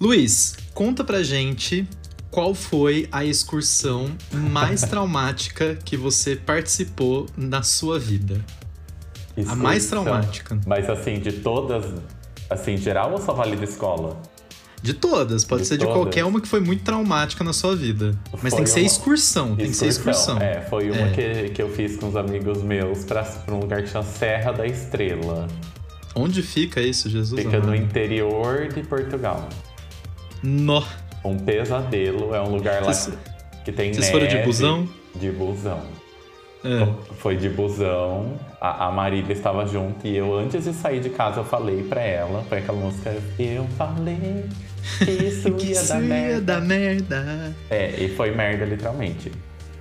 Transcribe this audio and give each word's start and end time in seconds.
Luiz, 0.00 0.56
conta 0.74 1.02
pra 1.02 1.22
gente 1.22 1.86
qual 2.30 2.54
foi 2.54 3.08
a 3.10 3.24
excursão 3.24 4.10
mais 4.32 4.82
traumática 4.88 5.76
que 5.84 5.96
você 5.96 6.36
participou 6.36 7.26
na 7.36 7.62
sua 7.62 7.98
vida? 7.98 8.44
A 9.48 9.54
mais 9.54 9.86
traumática. 9.88 10.58
Mas 10.66 10.88
assim, 10.90 11.18
de 11.20 11.32
todas, 11.32 11.84
assim, 12.50 12.76
geral 12.76 13.12
ou 13.12 13.18
só 13.20 13.32
vale 13.32 13.56
da 13.56 13.64
escola? 13.64 14.20
De 14.80 14.94
todas, 14.94 15.44
pode 15.44 15.62
De 15.62 15.68
ser 15.68 15.78
todas? 15.78 15.92
de 15.94 16.00
qualquer 16.00 16.24
uma 16.24 16.40
que 16.40 16.46
foi 16.46 16.60
muito 16.60 16.84
traumática 16.84 17.42
na 17.42 17.52
sua 17.52 17.74
vida. 17.74 18.16
Mas 18.32 18.40
Foi 18.40 18.50
tem 18.52 18.62
que 18.64 18.70
ser 18.70 18.80
uma- 18.80 18.86
excursão, 18.86 19.56
tem 19.56 19.66
que 19.66 19.76
ser 19.76 19.86
excursão. 19.88 20.38
É, 20.38 20.60
foi 20.62 20.90
uma 20.90 21.00
É. 21.08 21.10
Que, 21.44 21.48
que 21.50 21.62
eu 21.62 21.68
fiz 21.70 21.96
com 21.96 22.08
os 22.08 22.14
amigos 22.16 22.62
meus 22.62 23.04
pra, 23.04 23.22
pra 23.24 23.54
um 23.54 23.60
lugar 23.60 23.82
que 23.82 23.88
chama 23.90 24.04
Serra 24.04 24.52
da 24.52 24.64
Estrela. 24.66 25.48
Onde 26.14 26.42
fica 26.42 26.80
isso, 26.80 27.08
Jesus? 27.10 27.40
Fica 27.42 27.58
no 27.58 27.64
amado? 27.72 27.76
interior 27.76 28.68
de 28.68 28.82
Portugal. 28.82 29.48
Nó. 30.42 30.82
Um 31.24 31.36
pesadelo, 31.36 32.34
é 32.34 32.40
um 32.40 32.48
lugar 32.50 32.82
lá 32.82 32.92
Vocês- 32.92 33.16
que 33.64 33.72
tem 33.72 33.92
vocês 33.92 34.06
neve. 34.06 34.12
foram 34.12 34.26
de 34.40 34.46
busão? 34.46 34.88
De 35.16 35.30
busão. 35.30 35.80
É. 36.64 36.88
Foi 37.18 37.36
de 37.36 37.48
busão, 37.48 38.36
a, 38.60 38.86
a 38.86 38.90
Marília 38.92 39.32
estava 39.32 39.64
junto 39.66 40.06
e 40.06 40.16
eu, 40.16 40.36
antes 40.36 40.64
de 40.64 40.72
sair 40.72 41.00
de 41.00 41.08
casa, 41.10 41.40
eu 41.40 41.44
falei 41.44 41.82
pra 41.84 42.00
ela, 42.02 42.42
foi 42.48 42.58
aquela 42.58 42.78
música, 42.78 43.14
eu 43.38 43.64
falei 43.76 44.44
que 45.04 45.10
isso 45.24 45.52
Que 45.52 45.66
ia 45.66 45.72
isso 45.72 45.88
dar 45.88 46.00
ia 46.00 46.08
merda. 46.08 46.40
dar 46.54 46.60
merda. 46.60 47.54
É, 47.70 47.94
e 48.02 48.08
foi 48.16 48.32
merda, 48.34 48.64
literalmente. 48.64 49.30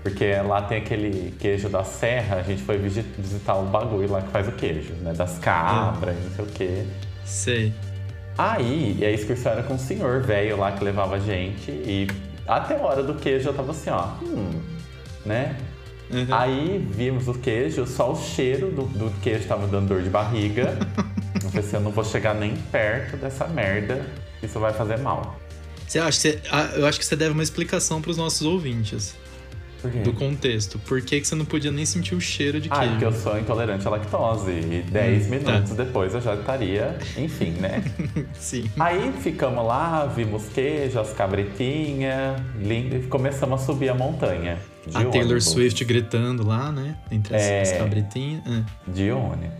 Porque 0.03 0.31
lá 0.47 0.61
tem 0.61 0.77
aquele 0.77 1.33
queijo 1.39 1.67
da 1.67 1.83
serra, 1.83 2.37
a 2.37 2.43
gente 2.43 2.61
foi 2.61 2.77
visi- 2.77 3.03
visitar 3.17 3.55
o 3.55 3.63
bagulho 3.65 4.09
lá 4.11 4.21
que 4.21 4.29
faz 4.29 4.47
o 4.47 4.51
queijo, 4.51 4.93
né? 5.01 5.13
Das 5.13 5.37
cabras, 5.39 6.15
não 6.23 6.31
sei 6.31 6.45
o 6.45 6.47
quê. 6.47 6.83
Sei. 7.25 7.73
Aí, 8.37 8.95
e 8.99 9.05
a 9.05 9.11
excursão 9.11 9.51
era 9.53 9.63
com 9.63 9.73
um 9.73 9.79
senhor 9.79 10.21
velho 10.21 10.57
lá 10.57 10.71
que 10.71 10.83
levava 10.83 11.15
a 11.15 11.19
gente 11.19 11.71
e 11.71 12.07
até 12.47 12.75
a 12.75 12.81
hora 12.81 13.03
do 13.03 13.15
queijo 13.15 13.49
eu 13.49 13.53
tava 13.53 13.71
assim, 13.71 13.89
ó, 13.89 14.09
hum, 14.21 14.61
né? 15.25 15.57
Uhum. 16.09 16.27
Aí 16.29 16.87
vimos 16.91 17.27
o 17.27 17.33
queijo, 17.33 17.85
só 17.85 18.11
o 18.11 18.15
cheiro 18.15 18.71
do, 18.71 18.83
do 18.83 19.11
queijo 19.21 19.47
tava 19.47 19.65
me 19.65 19.71
dando 19.71 19.89
dor 19.89 20.01
de 20.01 20.09
barriga. 20.09 20.77
eu 21.43 21.49
pensei, 21.49 21.79
eu 21.79 21.83
não 21.83 21.91
vou 21.91 22.05
chegar 22.05 22.33
nem 22.33 22.55
perto 22.55 23.17
dessa 23.17 23.47
merda, 23.47 24.05
isso 24.41 24.59
vai 24.59 24.71
fazer 24.71 24.99
mal. 24.99 25.37
Você 25.85 25.99
acha 25.99 26.11
que 26.11 26.37
você, 26.37 26.41
ah, 26.51 26.69
eu 26.75 26.85
acho 26.85 26.99
que 26.99 27.05
você 27.05 27.15
deve 27.15 27.31
uma 27.31 27.43
explicação 27.43 28.01
pros 28.01 28.17
nossos 28.17 28.41
ouvintes 28.45 29.15
Por 29.87 29.91
quê? 29.93 29.99
do 29.99 30.13
contexto. 30.13 30.79
Por 30.79 31.01
que, 31.01 31.19
que 31.21 31.27
você 31.27 31.35
não 31.35 31.45
podia 31.45 31.71
nem 31.71 31.85
sentir 31.85 32.15
o 32.15 32.21
cheiro 32.21 32.59
de 32.59 32.69
Ah, 32.71 32.77
queijo? 32.79 32.91
porque 32.91 33.05
eu 33.05 33.11
sou 33.13 33.37
intolerante 33.39 33.87
à 33.87 33.89
lactose. 33.91 34.51
E 34.51 34.83
10 34.89 35.25
Hum, 35.25 35.29
minutos 35.29 35.69
tá. 35.71 35.83
depois 35.83 36.13
eu 36.13 36.21
já 36.21 36.35
estaria, 36.35 36.97
enfim, 37.17 37.51
né? 37.51 37.83
Sim. 38.39 38.69
Aí 38.79 39.11
ficamos 39.21 39.65
lá, 39.65 40.05
vimos 40.05 40.47
queijo, 40.49 40.99
as 40.99 41.11
cabretinhas, 41.13 42.41
lindo, 42.61 42.95
e 42.97 43.03
começamos 43.03 43.61
a 43.61 43.65
subir 43.65 43.89
a 43.89 43.93
montanha. 43.93 44.57
A 44.93 44.99
Taylor 45.03 45.21
ônibus. 45.23 45.45
Swift 45.45 45.83
gritando 45.85 46.47
lá, 46.47 46.71
né? 46.71 46.95
Entre 47.11 47.35
as, 47.35 47.41
É. 47.41 47.61
as 47.61 47.71
cabritinhas. 47.73 48.41
Ah. 48.47 48.63
De 48.87 49.11
ônibus. 49.11 49.57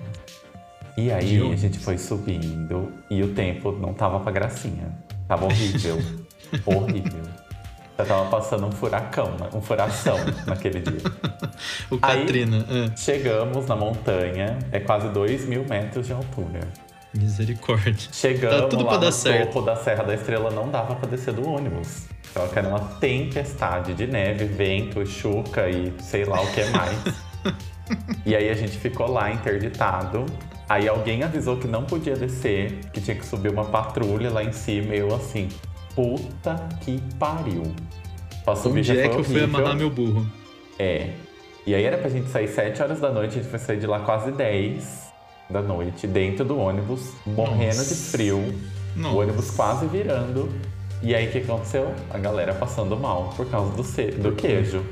E 0.98 1.12
aí 1.12 1.52
a 1.52 1.56
gente 1.56 1.78
foi 1.78 1.98
subindo 1.98 2.92
e 3.10 3.22
o 3.22 3.28
tempo 3.30 3.72
não 3.72 3.94
tava 3.94 4.20
pra 4.20 4.32
gracinha. 4.32 4.98
Tava 5.28 5.46
horrível. 5.46 6.02
horrível. 6.66 7.22
Já 7.98 8.06
tava 8.06 8.30
passando 8.30 8.68
um 8.68 8.72
furacão, 8.72 9.32
né? 9.40 9.50
um 9.54 9.62
furação 9.62 10.18
naquele 10.46 10.80
dia. 10.82 11.02
O 11.90 11.98
Aí- 12.02 12.20
Katrina. 12.22 12.66
ah. 12.70 12.92
Chegamos 12.96 13.66
na 13.66 13.76
montanha, 13.76 14.60
é 14.72 14.80
quase 14.80 15.10
2 15.10 15.46
mil 15.48 15.66
metros 15.68 16.06
de 16.06 16.14
altura. 16.14 16.60
Misericórdia. 17.14 18.10
Chegamos 18.12 18.62
Tá 18.62 18.68
tudo 18.68 18.84
lá 18.84 18.90
pra 18.92 18.98
dar 19.00 19.06
no 19.08 19.12
certo. 19.12 19.54
topo 19.54 19.66
da 19.66 19.76
Serra 19.76 20.04
da 20.04 20.14
Estrela, 20.14 20.52
não 20.52 20.70
dava 20.70 20.94
pra 20.96 21.10
descer 21.10 21.34
do 21.34 21.48
ônibus. 21.50 22.06
Que 22.54 22.60
era 22.60 22.68
uma 22.68 22.80
tempestade 23.00 23.96
de 23.96 24.06
neve, 24.06 24.46
vento, 24.46 25.04
chuca 25.08 25.68
e 25.68 25.92
sei 26.00 26.24
lá 26.26 26.40
o 26.40 26.48
que 26.52 26.64
mais. 26.66 26.98
e 28.26 28.36
aí 28.36 28.48
a 28.50 28.54
gente 28.54 28.78
ficou 28.78 29.10
lá 29.10 29.32
interditado. 29.32 30.24
Aí 30.70 30.88
alguém 30.88 31.24
avisou 31.24 31.58
que 31.58 31.68
não 31.68 31.84
podia 31.86 32.16
descer, 32.16 32.82
que 32.94 33.02
tinha 33.02 33.16
que 33.18 33.26
subir 33.26 33.50
uma 33.52 33.66
patrulha 33.66 34.30
lá 34.30 34.44
em 34.44 34.52
cima. 34.52 34.94
E 34.94 35.00
eu 35.00 35.16
assim, 35.16 35.48
puta 35.98 36.56
que 36.82 37.02
pariu. 37.20 37.64
Já 38.46 38.54
Onde 38.70 39.00
é 39.00 39.10
que 39.10 39.16
eu 39.18 39.24
fui 39.24 39.36
horrível. 39.40 39.44
amarrar 39.60 39.76
meu 39.76 39.90
burro? 39.90 40.26
É. 40.78 41.10
E 41.66 41.74
aí 41.76 41.84
era 41.84 41.98
pra 41.98 42.08
gente 42.10 42.30
sair 42.30 42.48
7 42.48 42.82
horas 42.82 43.00
da 43.02 43.12
noite, 43.12 43.32
a 43.32 43.42
gente 43.42 43.50
foi 43.50 43.60
sair 43.60 43.80
de 43.80 43.88
lá 43.88 44.00
quase 44.02 44.32
10 44.32 45.08
da 45.50 45.62
noite, 45.62 46.06
dentro 46.08 46.46
do 46.46 46.58
ônibus, 46.58 47.12
morrendo 47.26 47.72
de 47.74 47.78
Nossa. 47.80 48.12
frio, 48.12 48.54
Nossa. 48.96 49.16
o 49.16 49.20
ônibus 49.20 49.52
quase 49.52 49.86
virando. 49.88 50.50
E 51.02 51.14
aí 51.16 51.28
o 51.28 51.32
que 51.32 51.40
aconteceu? 51.40 51.92
A 52.10 52.18
galera 52.18 52.54
passando 52.54 52.96
mal 52.96 53.34
por 53.36 53.46
causa 53.50 53.76
do, 53.76 53.84
ce- 53.84 54.12
do 54.12 54.32
queijo. 54.34 54.84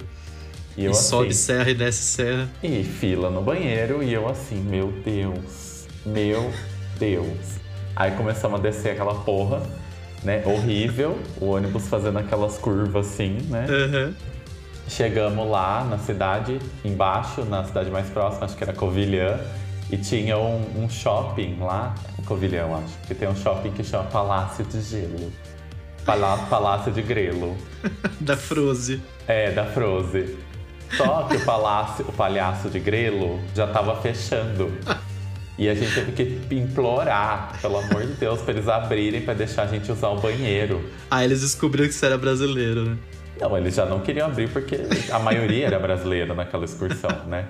E 0.76 0.82
E 0.82 0.86
eu 0.86 0.94
sobe 0.94 1.30
assim, 1.30 1.38
serra 1.38 1.70
e 1.70 1.74
desce 1.76 2.02
serra. 2.04 2.50
e 2.62 2.84
fila 2.84 3.30
no 3.30 3.42
banheiro, 3.42 4.04
e 4.04 4.12
eu 4.12 4.28
assim, 4.28 4.58
meu 4.60 4.92
Deus, 5.06 5.88
meu 6.06 6.52
Deus. 7.00 7.56
Aí 7.96 8.12
começamos 8.12 8.60
a 8.60 8.62
descer 8.64 8.92
aquela 8.92 9.14
porra, 9.16 9.62
né? 10.24 10.42
Horrível, 10.46 11.18
o 11.40 11.48
ônibus 11.52 11.88
fazendo 11.88 12.18
aquelas 12.20 12.58
curvas 12.58 13.08
assim, 13.08 13.38
né? 13.50 13.66
Aham. 13.70 14.14
Chegamos 14.88 15.50
lá 15.50 15.84
na 15.84 15.98
cidade, 15.98 16.60
embaixo, 16.84 17.44
na 17.44 17.64
cidade 17.64 17.90
mais 17.90 18.08
próxima, 18.10 18.46
acho 18.46 18.56
que 18.56 18.64
era 18.64 18.74
Covilhã, 18.74 19.40
e 19.92 19.98
tinha 19.98 20.38
um, 20.38 20.84
um 20.84 20.90
shopping 20.90 21.58
lá, 21.60 21.96
Covilhã, 22.26 22.66
acho, 22.78 23.08
que 23.08 23.14
tem 23.16 23.28
um 23.28 23.36
shopping 23.36 23.72
que 23.72 23.84
chama 23.84 24.04
Palácio 24.06 24.64
de 24.66 24.82
Gelo. 24.82 25.32
Palá- 26.06 26.38
Palácio 26.50 26.92
de 26.92 27.02
Grelo. 27.02 27.56
Da 28.20 28.36
Froze. 28.38 29.02
É, 29.28 29.52
da 29.52 29.66
Froze. 29.66 30.38
Só 30.96 31.24
que 31.24 31.36
o 31.38 31.46
palácio, 31.46 32.06
o 32.08 32.12
palhaço 32.14 32.70
de 32.70 32.80
Grelo 32.80 33.40
já 33.56 33.66
tava 33.68 33.96
fechando. 34.02 34.72
E 35.58 35.70
a 35.70 35.74
gente 35.74 35.94
teve 35.94 36.12
que 36.12 36.56
implorar, 36.56 37.58
pelo 37.62 37.78
amor 37.78 38.06
de 38.06 38.14
Deus, 38.14 38.42
pra 38.42 38.54
eles 38.54 38.68
abrirem 38.68 39.22
pra 39.22 39.34
deixar 39.34 39.64
a 39.64 39.68
gente 39.68 39.90
usar 39.92 40.10
o 40.10 40.20
banheiro. 40.20 40.84
Aí 41.10 41.26
eles 41.26 41.42
descobriram 41.42 41.88
que 41.88 41.94
você 41.94 42.06
era 42.06 42.18
brasileiro, 42.18 42.90
né? 42.90 42.98
Não, 43.40 43.58
eles 43.58 43.76
já 43.76 43.86
não 43.86 44.00
queriam 44.00 44.28
abrir 44.28 44.50
porque 44.50 44.78
a 45.12 45.20
maioria 45.20 45.68
era 45.68 45.80
brasileira 45.80 46.34
naquela 46.34 46.66
excursão, 46.66 47.26
né? 47.28 47.48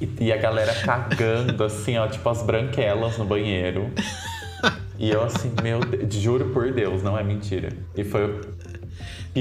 E, 0.00 0.08
e 0.20 0.32
a 0.32 0.36
galera 0.36 0.74
cagando, 0.74 1.64
assim, 1.64 1.96
ó, 1.98 2.06
tipo 2.06 2.28
as 2.28 2.42
branquelas 2.42 3.18
no 3.18 3.24
banheiro. 3.24 3.90
E 4.98 5.10
eu 5.10 5.22
assim, 5.22 5.52
meu 5.62 5.80
Deus, 5.80 6.12
juro 6.14 6.46
por 6.46 6.72
Deus, 6.72 7.02
não 7.02 7.16
é 7.16 7.22
mentira. 7.22 7.68
E 7.96 8.02
foi 8.02 8.24
o 8.26 8.40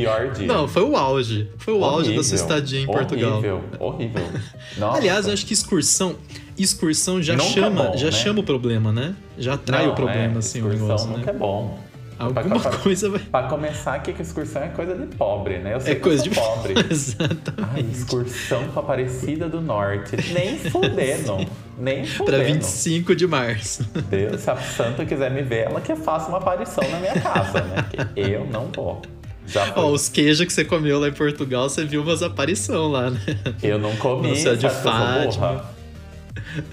pior 0.02 0.32
dia. 0.32 0.48
Não, 0.48 0.68
foi 0.68 0.84
o 0.84 0.96
auge. 0.96 1.50
Foi 1.58 1.74
o 1.74 1.84
auge 1.84 2.16
da 2.16 2.24
sua 2.24 2.36
Horrível, 2.38 2.58
estadia 2.58 2.80
em 2.82 2.86
Portugal. 2.86 3.32
Horrível, 3.34 3.64
horrível. 3.80 4.24
Nossa. 4.78 4.98
Aliás, 4.98 5.28
eu 5.28 5.34
acho 5.34 5.46
que 5.46 5.54
excursão, 5.54 6.16
excursão 6.58 7.22
já 7.22 7.34
Nunca 7.36 7.50
chama, 7.50 7.84
é 7.86 7.92
bom, 7.92 7.98
já 7.98 8.06
né? 8.08 8.12
chama 8.12 8.40
o 8.40 8.44
problema, 8.44 8.92
né? 8.92 9.16
Já 9.38 9.54
atrai 9.54 9.86
Não, 9.86 9.94
o 9.94 9.96
problema, 9.96 10.36
é, 10.36 10.38
assim, 10.38 10.62
o 10.62 10.72
excursão 10.72 10.88
negócio, 10.88 11.08
nunca 11.10 11.32
né? 11.32 11.38
é 11.38 11.40
bom. 11.40 11.80
Alguma 12.20 12.60
Pra- 12.60 12.72
pra- 12.72 12.80
coisa 12.80 13.12
vai. 13.12 13.20
Pra 13.20 13.44
começar, 13.44 14.00
que 14.00 14.12
que 14.12 14.24
excursão 14.24 14.64
é 14.64 14.70
coisa 14.70 14.96
de 14.96 15.06
pobre, 15.16 15.60
né? 15.60 15.76
Eu 15.76 15.80
sei 15.80 15.92
É 15.92 15.96
que 15.98 16.02
coisa 16.02 16.26
eu 16.26 16.30
de 16.32 16.34
pobre. 16.40 16.74
Exatamente. 16.90 17.54
Ai, 17.76 17.86
excursão 17.92 18.64
pra 18.70 18.82
Aparecida 18.82 19.48
do 19.48 19.62
Norte. 19.62 20.16
Nem 20.34 20.58
fudendo. 20.72 21.46
Nem 21.78 21.98
Pra 22.08 22.10
fudendo. 22.26 22.44
25 22.44 23.16
de 23.16 23.28
março. 23.28 23.84
Deus, 24.10 24.42
se 24.42 24.50
a 24.50 24.56
santa 24.58 25.06
quiser 25.06 25.30
me 25.30 25.44
ver, 25.44 25.66
ela 25.68 25.80
que 25.80 25.96
faça 25.96 26.30
uma 26.30 26.40
aparição 26.40 26.84
na 26.90 26.98
minha 27.00 27.22
casa, 27.22 27.62
né? 27.62 27.86
Porque 27.88 28.20
eu 28.20 28.48
não 28.48 28.68
vou. 28.76 29.00
Já 29.48 29.80
os 29.80 30.10
queijos 30.10 30.46
que 30.46 30.52
você 30.54 30.66
comeu 30.66 31.00
lá 31.00 31.08
em 31.08 31.14
Portugal, 31.14 31.70
você 31.70 31.86
viu 31.86 32.02
umas 32.02 32.22
aparição 32.22 32.90
lá, 32.90 33.10
né? 33.10 33.20
Eu 33.64 33.80
não 33.80 33.96
comi, 33.96 34.30
Nossa, 34.30 34.50
é 34.50 34.56
de 34.56 34.70
Fátima. 34.70 35.24
burra? 35.54 35.66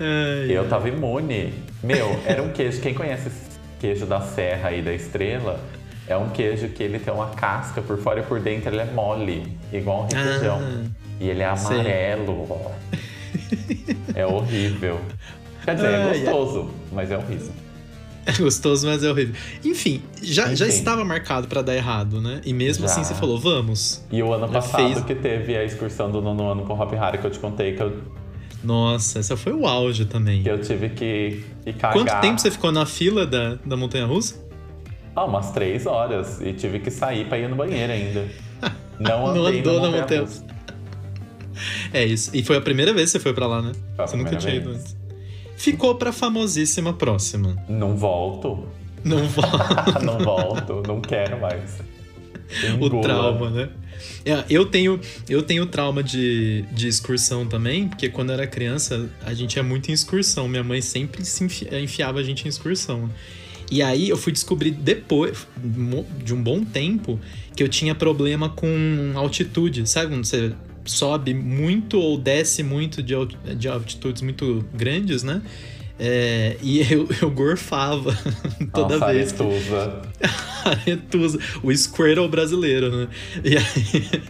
Ai, 0.01 0.51
Eu 0.51 0.69
tava 0.69 0.89
imune. 0.89 1.55
Meu, 1.83 2.21
era 2.27 2.43
um 2.43 2.51
queijo. 2.51 2.81
Quem 2.81 2.93
conhece 2.95 3.29
esse 3.29 3.59
queijo 3.79 4.07
da 4.07 4.21
Serra 4.21 4.73
e 4.73 4.83
da 4.83 4.93
Estrela? 4.93 5.61
É 6.07 6.17
um 6.17 6.29
queijo 6.31 6.69
que 6.69 6.83
ele 6.83 6.99
tem 6.99 7.15
uma 7.15 7.31
casca 7.31 7.81
por 7.81 7.97
fora 7.99 8.21
e 8.21 8.23
por 8.25 8.41
dentro 8.41 8.69
ele 8.71 8.81
é 8.81 8.85
mole, 8.85 9.57
igual 9.73 10.03
um 10.03 10.07
requeijão. 10.07 10.61
Ah, 10.61 10.85
e 11.21 11.31
ele 11.31 11.43
é 11.43 11.47
amarelo, 11.47 12.47
ó. 12.51 12.71
É 14.15 14.25
horrível. 14.27 15.01
Quer 15.65 15.75
dizer, 15.75 15.89
é 15.95 16.09
gostoso, 16.09 16.71
mas 16.93 17.11
é 17.11 17.17
horrível. 17.17 17.53
É 18.27 18.33
gostoso, 18.41 18.87
mas 18.87 19.05
é 19.05 19.11
horrível. 19.11 19.35
Enfim, 19.65 20.03
já, 20.23 20.55
já 20.55 20.67
estava 20.67 21.05
marcado 21.05 21.47
pra 21.47 21.63
dar 21.63 21.75
errado, 21.75 22.21
né? 22.21 22.41
E 22.45 22.53
mesmo 22.53 22.87
Já. 22.87 22.93
assim 22.93 23.05
você 23.05 23.15
falou, 23.15 23.39
vamos. 23.39 24.05
E 24.11 24.23
o 24.23 24.33
ano 24.33 24.49
passado 24.49 24.95
fez. 24.95 25.05
que 25.05 25.15
teve 25.15 25.57
a 25.57 25.65
excursão 25.65 26.11
do 26.11 26.21
nono 26.21 26.49
ano 26.49 26.65
com 26.65 26.73
o 26.73 26.81
Hop 26.81 26.93
Hari 26.95 27.19
que 27.19 27.27
eu 27.27 27.31
te 27.31 27.39
contei 27.39 27.75
que 27.75 27.83
eu, 27.83 28.01
Nossa, 28.63 29.19
essa 29.19 29.37
foi 29.37 29.53
o 29.53 29.67
auge 29.67 30.07
também. 30.07 30.43
que 30.43 30.51
eu 30.51 30.61
tive 30.61 30.89
que, 30.91 31.45
que 31.63 31.73
cagar. 31.75 31.93
Quanto 31.93 32.21
tempo 32.21 32.41
você 32.41 32.51
ficou 32.51 32.73
na 32.73 32.87
fila 32.87 33.27
da, 33.27 33.57
da 33.65 33.77
Montanha 33.77 34.07
Russa? 34.07 34.43
Ah, 35.15 35.25
umas 35.25 35.53
três 35.53 35.87
horas. 35.87 36.41
E 36.41 36.53
tive 36.53 36.81
que 36.81 36.91
sair 36.91 37.27
pra 37.29 37.39
ir 37.39 37.49
no 37.49 37.57
banheiro 37.57 37.93
ainda. 37.93 38.27
Não 38.99 39.35
Não 39.35 39.47
andei 39.47 39.61
andou 39.61 39.81
na 39.81 39.91
montanha 39.91 40.23
montanha 40.23 40.47
É 41.93 42.05
isso. 42.05 42.31
E 42.33 42.43
foi 42.45 42.57
a 42.57 42.61
primeira 42.61 42.93
vez 42.93 43.11
que 43.11 43.19
você 43.19 43.21
foi 43.21 43.33
pra 43.35 43.47
lá, 43.47 43.61
né? 43.61 43.73
Foi 43.97 44.05
a 44.05 44.09
você 44.09 44.17
nunca 44.17 44.37
tinha 44.37 44.55
ido 44.55 44.71
antes. 44.71 44.97
Ficou 45.65 45.95
pra 45.95 46.13
famosíssima 46.13 46.93
próxima. 46.93 47.57
Não 47.67 47.97
volto. 47.97 48.67
Não 49.03 49.25
volto. 49.29 50.05
não 50.05 50.19
volto, 50.19 50.83
não 50.87 51.01
quero 51.01 51.41
mais. 51.41 51.79
Engula. 52.71 52.97
O 52.97 53.01
trauma, 53.01 53.49
né? 53.49 53.69
É, 54.27 54.45
eu 54.51 54.67
tenho, 54.67 55.01
eu 55.27 55.43
tenho 55.43 55.65
trauma 55.65 56.03
de, 56.03 56.67
de 56.71 56.87
excursão 56.87 57.47
também, 57.47 57.89
porque 57.89 58.11
quando 58.11 58.29
eu 58.29 58.35
era 58.35 58.47
criança, 58.47 59.09
a 59.25 59.33
gente 59.33 59.57
ia 59.57 59.63
muito 59.63 59.91
em 59.91 59.95
excursão. 59.95 60.47
Minha 60.49 60.63
mãe 60.63 60.83
sempre 60.83 61.25
se 61.25 61.43
enfiava 61.83 62.21
a 62.21 62.23
gente 62.23 62.45
em 62.45 62.49
excursão. 62.49 63.09
E 63.71 63.83
aí 63.83 64.11
eu 64.11 64.19
fui 64.19 64.33
descobrir 64.33 64.71
depois 64.71 65.47
de 66.23 66.35
um 66.35 66.43
bom 66.43 66.63
tempo 66.63 67.19
que 67.57 67.63
eu 67.63 67.69
tinha 67.71 67.95
problema 67.95 68.51
com 68.51 69.13
altitude. 69.15 69.89
Sabe 69.89 70.09
quando 70.09 70.27
você 70.27 70.53
sobe 70.85 71.35
muito 71.35 71.99
ou 71.99 72.19
desce 72.19 72.63
muito 72.63 73.03
de, 73.03 73.15
de 73.57 73.69
altitudes 73.69 74.23
muito 74.23 74.65
grandes, 74.75 75.23
né? 75.23 75.43
É, 75.99 76.57
e 76.61 76.81
eu, 76.93 77.09
eu 77.23 77.31
gorfava 77.31 78.17
toda 78.73 78.99
Nossa, 78.99 79.13
vez. 79.13 79.33
Aretusa. 79.41 80.03
aretusa. 80.65 81.39
O 81.63 81.75
Squirtle 81.77 82.29
brasileiro, 82.29 82.91
né? 82.91 83.09
E 83.45 83.57
aí, 83.57 84.23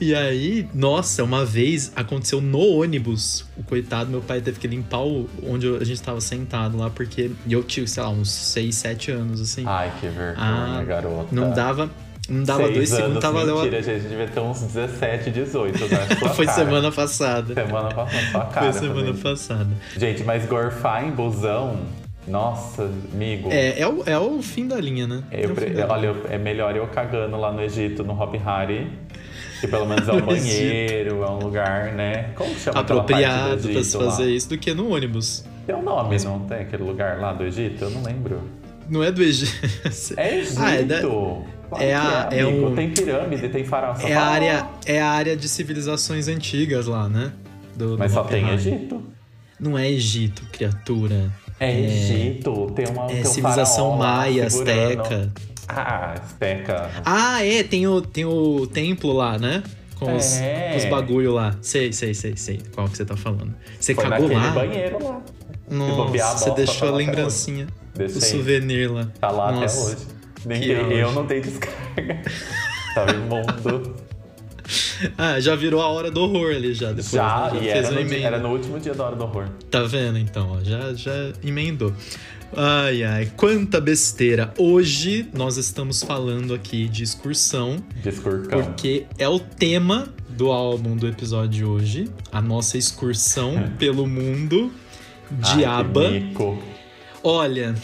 e 0.00 0.14
aí, 0.14 0.68
nossa, 0.74 1.22
uma 1.22 1.44
vez 1.44 1.92
aconteceu 1.94 2.40
no 2.40 2.60
ônibus. 2.60 3.44
O 3.56 3.62
coitado, 3.62 4.10
meu 4.10 4.20
pai 4.20 4.40
teve 4.40 4.58
que 4.58 4.66
limpar 4.66 5.02
o, 5.02 5.28
onde 5.46 5.68
a 5.68 5.84
gente 5.84 5.92
estava 5.92 6.20
sentado 6.20 6.78
lá, 6.78 6.88
porque 6.88 7.30
eu 7.48 7.62
tinha, 7.62 7.86
sei 7.86 8.02
lá, 8.02 8.08
uns 8.08 8.30
6, 8.30 8.74
7 8.74 9.10
anos, 9.10 9.40
assim. 9.40 9.64
Ai, 9.66 9.92
que 10.00 10.06
vergonha, 10.06 10.36
ah, 10.38 10.84
garota. 10.84 11.28
Não 11.30 11.50
dava. 11.50 11.90
Não 12.28 12.44
dava 12.44 12.62
Seis 12.64 12.74
dois 12.74 12.88
segundos, 12.88 13.20
tava 13.20 13.44
Mentira, 13.44 13.78
a 13.78 13.82
gente 13.82 14.06
devia 14.06 14.28
ter 14.28 14.40
uns 14.40 14.62
17, 14.62 15.30
18, 15.30 15.78
né? 15.86 15.98
Foi 16.34 16.46
cara. 16.46 16.64
semana 16.64 16.92
passada. 16.92 17.54
Semana 17.54 17.88
passada, 17.88 18.26
sua 18.30 18.44
cara. 18.46 18.72
Foi 18.72 18.80
semana 18.80 19.06
também. 19.06 19.22
passada. 19.22 19.70
Gente, 19.96 20.22
mas 20.22 20.46
gorfar 20.46 21.04
em 21.04 21.10
busão, 21.10 21.80
nossa, 22.26 22.88
amigo. 23.12 23.48
É, 23.50 23.80
é 23.80 23.88
o, 23.88 24.02
é 24.06 24.18
o 24.18 24.40
fim 24.40 24.68
da 24.68 24.76
linha, 24.76 25.06
né? 25.06 25.24
Eu, 25.32 25.50
é 25.50 25.86
olha, 25.86 26.14
é 26.30 26.38
melhor 26.38 26.76
eu 26.76 26.86
cagando 26.86 27.36
lá 27.36 27.50
no 27.50 27.60
Egito, 27.60 28.04
no 28.04 28.12
Hop 28.20 28.34
Hari. 28.44 28.88
Que 29.60 29.66
pelo 29.68 29.86
menos 29.86 30.08
é 30.08 30.12
um 30.12 30.20
banheiro, 30.26 31.22
é 31.22 31.30
um 31.30 31.38
lugar, 31.38 31.92
né? 31.92 32.30
Como 32.36 32.52
que 32.54 32.60
chama 32.60 32.80
Apropriado 32.80 33.68
pra 33.68 33.82
se 33.82 33.96
fazer 33.96 34.24
lá? 34.24 34.30
isso 34.30 34.48
do 34.48 34.58
que 34.58 34.72
no 34.72 34.92
ônibus. 34.92 35.44
Tem 35.66 35.74
um 35.74 35.82
nome, 35.82 36.10
mas... 36.10 36.24
não 36.24 36.40
tem 36.40 36.60
aquele 36.60 36.82
lugar 36.82 37.18
lá 37.18 37.32
do 37.32 37.44
Egito? 37.44 37.84
Eu 37.84 37.90
não 37.90 38.02
lembro. 38.02 38.40
Não 38.88 39.02
é 39.02 39.10
do 39.10 39.22
Egito. 39.22 39.52
É 40.16 40.38
Egito. 40.38 40.60
Ah, 40.60 40.74
é 40.74 40.82
da... 40.82 41.00
Claro 41.72 41.84
é, 41.84 41.94
a, 41.94 42.28
é, 42.30 42.40
é 42.40 42.46
um... 42.46 42.74
Tem 42.74 42.90
pirâmide, 42.90 43.48
tem 43.48 43.64
faraó. 43.64 43.94
É 44.02 44.14
a, 44.14 44.24
área, 44.24 44.66
é 44.84 45.00
a 45.00 45.08
área 45.08 45.34
de 45.34 45.48
civilizações 45.48 46.28
antigas 46.28 46.86
lá, 46.86 47.08
né? 47.08 47.32
Do, 47.74 47.96
Mas 47.98 48.12
do 48.12 48.14
só 48.16 48.24
tem 48.24 48.46
Egito? 48.50 49.02
Não 49.58 49.78
é 49.78 49.90
Egito, 49.90 50.42
criatura. 50.52 51.32
É, 51.58 51.72
é 51.72 51.80
Egito, 51.80 52.70
tem 52.74 52.86
uma. 52.88 53.04
É 53.04 53.14
tem 53.14 53.24
civilização 53.24 53.96
maia, 53.96 54.46
azteca. 54.46 55.32
Ah, 55.66 56.12
azteca. 56.12 56.90
Ah, 57.06 57.42
é, 57.42 57.62
tem 57.62 57.86
o, 57.86 58.02
tem 58.02 58.26
o 58.26 58.66
templo 58.66 59.12
lá, 59.12 59.38
né? 59.38 59.62
Com 59.98 60.14
os, 60.14 60.36
é. 60.36 60.74
os 60.76 60.84
bagulho 60.86 61.32
lá. 61.32 61.56
Sei, 61.62 61.90
sei, 61.92 62.12
sei, 62.12 62.36
sei. 62.36 62.60
Qual 62.74 62.86
que 62.88 62.98
você 62.98 63.04
tá 63.04 63.16
falando? 63.16 63.54
Você 63.80 63.94
Foi 63.94 64.06
cagou 64.06 64.30
lá? 64.30 64.50
banheiro 64.50 65.02
lá. 65.02 65.22
Nossa, 65.70 66.38
você 66.38 66.50
deixou 66.50 66.88
a 66.88 66.90
lembrancinha. 66.90 67.66
O 67.98 68.20
souvenir 68.20 68.92
lá. 68.92 69.08
Tá 69.18 69.30
lá 69.30 69.52
Nossa. 69.52 69.80
até 69.80 69.96
hoje. 69.96 70.06
Nem 70.44 70.60
que, 70.60 70.70
eu 70.70 71.12
não 71.12 71.26
tenho 71.26 71.42
descarga. 71.42 72.22
Tava 72.94 73.12
imundo. 73.12 73.96
Ah, 75.18 75.40
já 75.40 75.56
virou 75.56 75.80
a 75.80 75.88
hora 75.88 76.10
do 76.10 76.22
horror 76.22 76.54
ali 76.54 76.74
já. 76.74 76.88
Depois, 76.88 77.10
já, 77.10 77.50
né? 77.52 77.58
já 77.58 77.64
e 77.64 77.68
era 77.68 77.90
no, 77.90 78.04
dia, 78.04 78.26
era 78.26 78.38
no, 78.38 78.48
último 78.50 78.78
dia 78.78 78.94
da 78.94 79.04
hora 79.04 79.16
do 79.16 79.24
horror. 79.24 79.48
Tá 79.70 79.82
vendo 79.82 80.18
então? 80.18 80.52
Ó, 80.52 80.64
já, 80.64 80.92
já 80.94 81.32
emendou. 81.42 81.92
Ai, 82.54 83.02
ai, 83.02 83.32
quanta 83.36 83.80
besteira. 83.80 84.52
Hoje 84.58 85.28
nós 85.32 85.56
estamos 85.56 86.02
falando 86.02 86.54
aqui 86.54 86.86
de 86.88 87.02
excursão. 87.02 87.82
De 88.02 88.08
excursão. 88.10 88.62
Porque 88.62 89.06
é 89.18 89.28
o 89.28 89.40
tema 89.40 90.08
do 90.28 90.50
álbum 90.50 90.96
do 90.96 91.08
episódio 91.08 91.50
de 91.50 91.64
hoje. 91.64 92.08
A 92.30 92.42
nossa 92.42 92.76
excursão 92.76 93.72
pelo 93.78 94.06
mundo. 94.06 94.70
Diaba. 95.30 96.08
Ai, 96.08 96.32
Olha, 97.24 97.74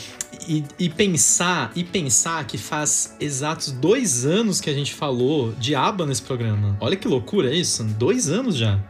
e, 0.49 0.65
e, 0.79 0.89
pensar 0.89 1.71
e 1.77 1.85
pensar 1.85 2.45
que 2.47 2.56
faz 2.56 3.15
exatos 3.21 3.71
dois 3.71 4.25
anos 4.25 4.61
que 4.61 4.71
a 4.71 4.73
gente 4.73 4.95
falou 4.95 5.53
de 5.53 5.75
aba 5.75 6.06
nesse 6.06 6.23
programa. 6.23 6.77
Olha 6.81 6.97
que 6.97 7.06
loucura 7.06 7.55
isso. 7.55 7.85
Dois 7.85 8.31
anos 8.31 8.56
já 8.56 8.81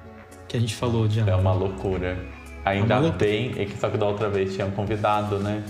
que 0.46 0.56
a 0.56 0.60
gente 0.60 0.74
falou 0.74 1.08
de 1.08 1.20
aba. 1.20 1.32
É 1.32 1.34
uma 1.34 1.52
loucura. 1.52 2.18
Ainda 2.64 2.94
é 2.94 2.98
uma 2.98 3.10
bem, 3.10 3.52
é 3.56 3.64
que 3.64 3.78
só 3.78 3.90
que 3.90 3.98
da 3.98 4.06
outra 4.06 4.28
vez 4.28 4.54
tinha 4.54 4.66
um 4.66 4.70
convidado, 4.70 5.38
né? 5.38 5.64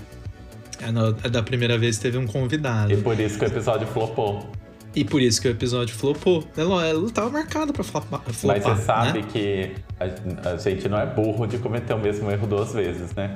É, 0.81 0.91
na, 0.91 1.11
da 1.11 1.43
primeira 1.43 1.77
vez 1.77 1.97
teve 1.97 2.17
um 2.17 2.27
convidado. 2.27 2.93
E 2.93 2.97
por 2.97 3.19
isso 3.19 3.37
que 3.37 3.45
o 3.45 3.47
episódio 3.47 3.87
flopou. 3.87 4.49
E 4.95 5.03
por 5.03 5.21
isso 5.21 5.41
que 5.41 5.47
o 5.47 5.51
episódio 5.51 5.95
flopou. 5.95 6.43
Ela, 6.57 6.85
ela 6.85 7.09
tava 7.11 7.29
marcada 7.29 7.71
pra 7.71 7.83
flopar. 7.83 8.21
Mas 8.25 8.63
você 8.63 8.81
sabe 8.83 9.19
né? 9.19 9.25
que 9.31 9.71
a, 9.99 10.51
a 10.51 10.57
gente 10.57 10.87
não 10.89 10.99
é 10.99 11.05
burro 11.05 11.45
de 11.45 11.57
cometer 11.57 11.93
o 11.93 11.99
mesmo 11.99 12.29
erro 12.31 12.47
duas 12.47 12.73
vezes, 12.73 13.13
né? 13.13 13.35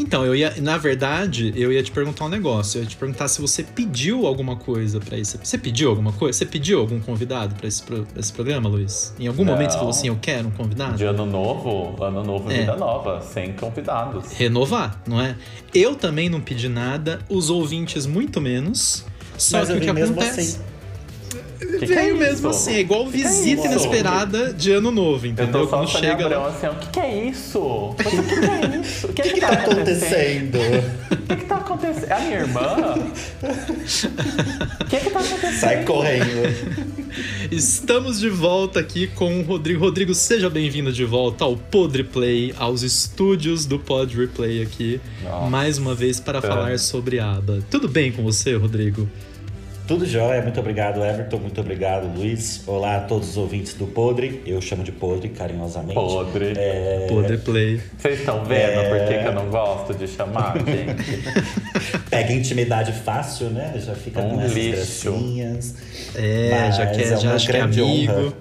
Então, 0.00 0.24
eu 0.24 0.34
ia, 0.34 0.54
na 0.62 0.78
verdade, 0.78 1.52
eu 1.54 1.70
ia 1.70 1.82
te 1.82 1.90
perguntar 1.90 2.24
um 2.24 2.28
negócio. 2.30 2.78
Eu 2.78 2.84
ia 2.84 2.88
te 2.88 2.96
perguntar 2.96 3.28
se 3.28 3.38
você 3.38 3.62
pediu 3.62 4.26
alguma 4.26 4.56
coisa 4.56 4.98
para 4.98 5.18
isso. 5.18 5.38
Você 5.42 5.58
pediu 5.58 5.90
alguma 5.90 6.10
coisa? 6.10 6.38
Você 6.38 6.46
pediu 6.46 6.80
algum 6.80 6.98
convidado 6.98 7.54
para 7.54 7.68
esse, 7.68 7.82
pro, 7.82 8.06
esse 8.16 8.32
programa, 8.32 8.66
Luiz? 8.66 9.14
Em 9.20 9.26
algum 9.26 9.44
não. 9.44 9.52
momento 9.52 9.72
você 9.72 9.76
falou 9.76 9.90
assim, 9.90 10.08
eu 10.08 10.18
quero 10.20 10.48
um 10.48 10.50
convidado? 10.52 10.96
De 10.96 11.04
ano 11.04 11.26
novo, 11.26 12.02
ano 12.02 12.24
novo, 12.24 12.50
é. 12.50 12.60
vida 12.60 12.76
nova, 12.76 13.20
sem 13.20 13.52
convidados. 13.52 14.32
Renovar, 14.32 15.02
não 15.06 15.20
é? 15.20 15.36
Eu 15.74 15.94
também 15.94 16.30
não 16.30 16.40
pedi 16.40 16.68
nada, 16.68 17.18
os 17.28 17.50
ouvintes 17.50 18.06
muito 18.06 18.40
menos. 18.40 19.04
Só 19.36 19.58
Mas 19.58 19.68
que 19.68 19.74
o 19.74 19.80
que 19.80 19.90
acontece? 19.90 20.40
Assim. 20.40 20.60
Que 21.60 21.86
veio 21.86 22.16
que 22.16 22.24
é 22.24 22.28
mesmo 22.28 22.48
assim, 22.48 22.72
é 22.72 22.80
igual 22.80 23.06
visita 23.06 23.62
é 23.62 23.72
inesperada 23.72 24.52
de 24.52 24.72
ano 24.72 24.90
novo, 24.90 25.26
entendeu? 25.26 25.60
Eu 25.60 25.68
Quando 25.68 25.88
chega 25.88 26.26
lá... 26.26 26.48
assim, 26.48 26.66
o 26.68 26.74
que, 26.74 26.88
que 26.88 27.00
é 27.00 27.24
isso? 27.26 27.58
O 27.58 27.94
que, 27.94 28.04
que, 28.04 28.16
é 28.16 28.80
isso? 28.80 29.06
O 29.06 29.12
que, 29.12 29.22
que, 29.22 29.28
que, 29.28 29.34
que 29.34 29.40
tá, 29.40 29.48
tá 29.48 29.62
acontecendo? 29.62 30.58
O 31.30 31.32
que, 31.32 31.42
que 31.42 31.44
tá 31.44 31.56
acontecendo? 31.58 32.10
É 32.10 32.12
a 32.12 32.20
minha 32.20 32.38
irmã? 32.40 32.94
O 34.80 34.84
que, 34.86 34.96
que 34.96 35.10
tá 35.10 35.20
acontecendo? 35.20 35.60
Sai 35.60 35.84
correndo. 35.84 36.90
Estamos 37.52 38.18
de 38.18 38.28
volta 38.28 38.80
aqui 38.80 39.06
com 39.06 39.38
o 39.38 39.42
Rodrigo. 39.42 39.84
Rodrigo, 39.84 40.12
seja 40.12 40.50
bem-vindo 40.50 40.92
de 40.92 41.04
volta 41.04 41.44
ao 41.44 41.56
Podre 41.56 42.02
Play, 42.02 42.52
aos 42.58 42.82
estúdios 42.82 43.64
do 43.64 43.78
Pod 43.78 44.16
Replay 44.16 44.60
aqui, 44.62 45.00
Nossa. 45.22 45.50
mais 45.50 45.78
uma 45.78 45.94
vez 45.94 46.18
para 46.18 46.42
falar 46.42 46.78
sobre 46.80 47.20
aba. 47.20 47.60
Tudo 47.70 47.88
bem 47.88 48.10
com 48.10 48.22
você, 48.22 48.56
Rodrigo? 48.56 49.08
Tudo 49.90 50.06
jóia, 50.06 50.40
muito 50.40 50.60
obrigado 50.60 51.04
Everton, 51.04 51.38
muito 51.38 51.60
obrigado 51.60 52.06
Luiz. 52.16 52.62
Olá 52.64 52.98
a 52.98 53.00
todos 53.00 53.30
os 53.30 53.36
ouvintes 53.36 53.74
do 53.74 53.88
Podre, 53.88 54.40
eu 54.46 54.60
chamo 54.60 54.84
de 54.84 54.92
Podre 54.92 55.30
carinhosamente. 55.30 55.94
Podre. 55.94 56.52
É... 56.56 57.06
Podre 57.08 57.38
Play. 57.38 57.80
Vocês 57.98 58.20
estão 58.20 58.44
vendo 58.44 58.78
é... 58.78 58.88
por 58.88 59.08
que, 59.08 59.18
que, 59.18 59.26
eu 59.26 59.34
não 59.34 59.50
gosto 59.50 59.92
de 59.92 60.06
chamar, 60.06 60.54
gente? 60.64 61.98
Pega 62.08 62.32
intimidade 62.32 62.92
fácil, 62.92 63.50
né? 63.50 63.72
Já 63.84 63.96
fica 63.96 64.20
um 64.20 64.36
com 64.36 64.40
essas 64.42 64.52
lixo. 64.52 65.10
gracinhas. 65.10 65.74
É, 66.14 66.70
já 66.70 66.86
quer, 66.86 67.12
é 67.12 67.16
já 67.16 67.34
acha 67.34 67.50
que 67.50 67.56
é 67.56 67.60
amigo. 67.60 68.12
Honra. 68.12 68.32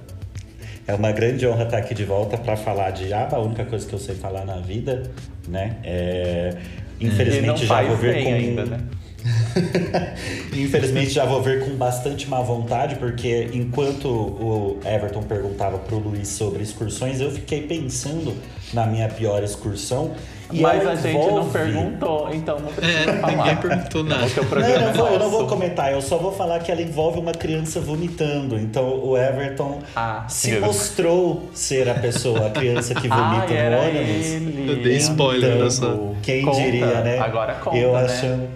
É 0.85 0.93
uma 0.93 1.11
grande 1.11 1.47
honra 1.47 1.63
estar 1.63 1.77
aqui 1.79 1.95
de 1.95 2.05
volta 2.05 2.37
para 2.37 2.55
falar 2.57 2.91
de 2.91 3.11
Aba, 3.11 3.37
a 3.37 3.39
única 3.39 3.65
coisa 3.65 3.87
que 3.87 3.93
eu 3.93 3.99
sei 3.99 4.13
falar 4.13 4.45
na 4.45 4.57
vida, 4.59 5.01
né? 5.47 5.77
É... 5.83 6.55
Infelizmente 7.01 7.65
já 7.65 7.81
vou 7.81 7.97
ver 7.97 8.23
com... 8.23 8.33
ainda, 8.35 8.65
né? 8.65 8.79
Infelizmente 10.53 11.09
já 11.11 11.25
vou 11.25 11.41
ver 11.41 11.65
com 11.65 11.75
bastante 11.75 12.29
má 12.29 12.41
vontade, 12.41 12.95
porque 12.95 13.49
enquanto 13.53 14.07
o 14.07 14.79
Everton 14.85 15.23
perguntava 15.23 15.77
pro 15.77 15.97
Luiz 15.97 16.27
sobre 16.27 16.63
excursões, 16.63 17.19
eu 17.19 17.31
fiquei 17.31 17.63
pensando 17.63 18.35
na 18.73 18.85
minha 18.85 19.07
pior 19.09 19.43
excursão. 19.43 20.11
Mas 20.51 20.87
a 20.87 20.95
gente 20.95 21.15
envolve... 21.15 21.35
não 21.35 21.49
perguntou, 21.49 22.29
então 22.33 22.59
não 22.59 22.71
precisa 22.71 23.11
é, 23.11 23.19
falar. 23.19 23.37
Ninguém 23.37 23.55
perguntou 23.57 24.03
nada. 24.03 24.25
Não, 24.25 24.67
eu 24.67 24.79
não, 24.79 24.93
vou, 24.93 25.07
eu 25.09 25.19
não 25.19 25.29
vou 25.29 25.47
comentar, 25.47 25.93
eu 25.93 26.01
só 26.01 26.17
vou 26.17 26.31
falar 26.31 26.59
que 26.59 26.71
ela 26.71 26.81
envolve 26.81 27.19
uma 27.19 27.33
criança 27.33 27.79
vomitando. 27.79 28.57
Então 28.57 28.99
o 29.03 29.15
Everton 29.15 29.79
ah, 29.95 30.25
se 30.27 30.59
mostrou 30.59 31.49
ser 31.53 31.87
a 31.87 31.93
pessoa, 31.93 32.47
a 32.47 32.49
criança 32.49 32.95
que 32.95 33.07
vomita 33.07 33.53
ah, 33.53 33.69
no 33.69 33.99
ônibus. 33.99 34.25
Ele. 34.25 34.71
Eu 34.71 34.83
dei 34.83 34.97
spoiler 34.97 35.51
então, 35.51 35.63
dessa. 35.63 35.99
Quem 36.23 36.43
conta, 36.43 36.61
diria, 36.61 37.01
né? 37.01 37.19
Agora 37.19 37.53
conta, 37.53 37.77
eu 37.77 37.93
né? 37.93 38.47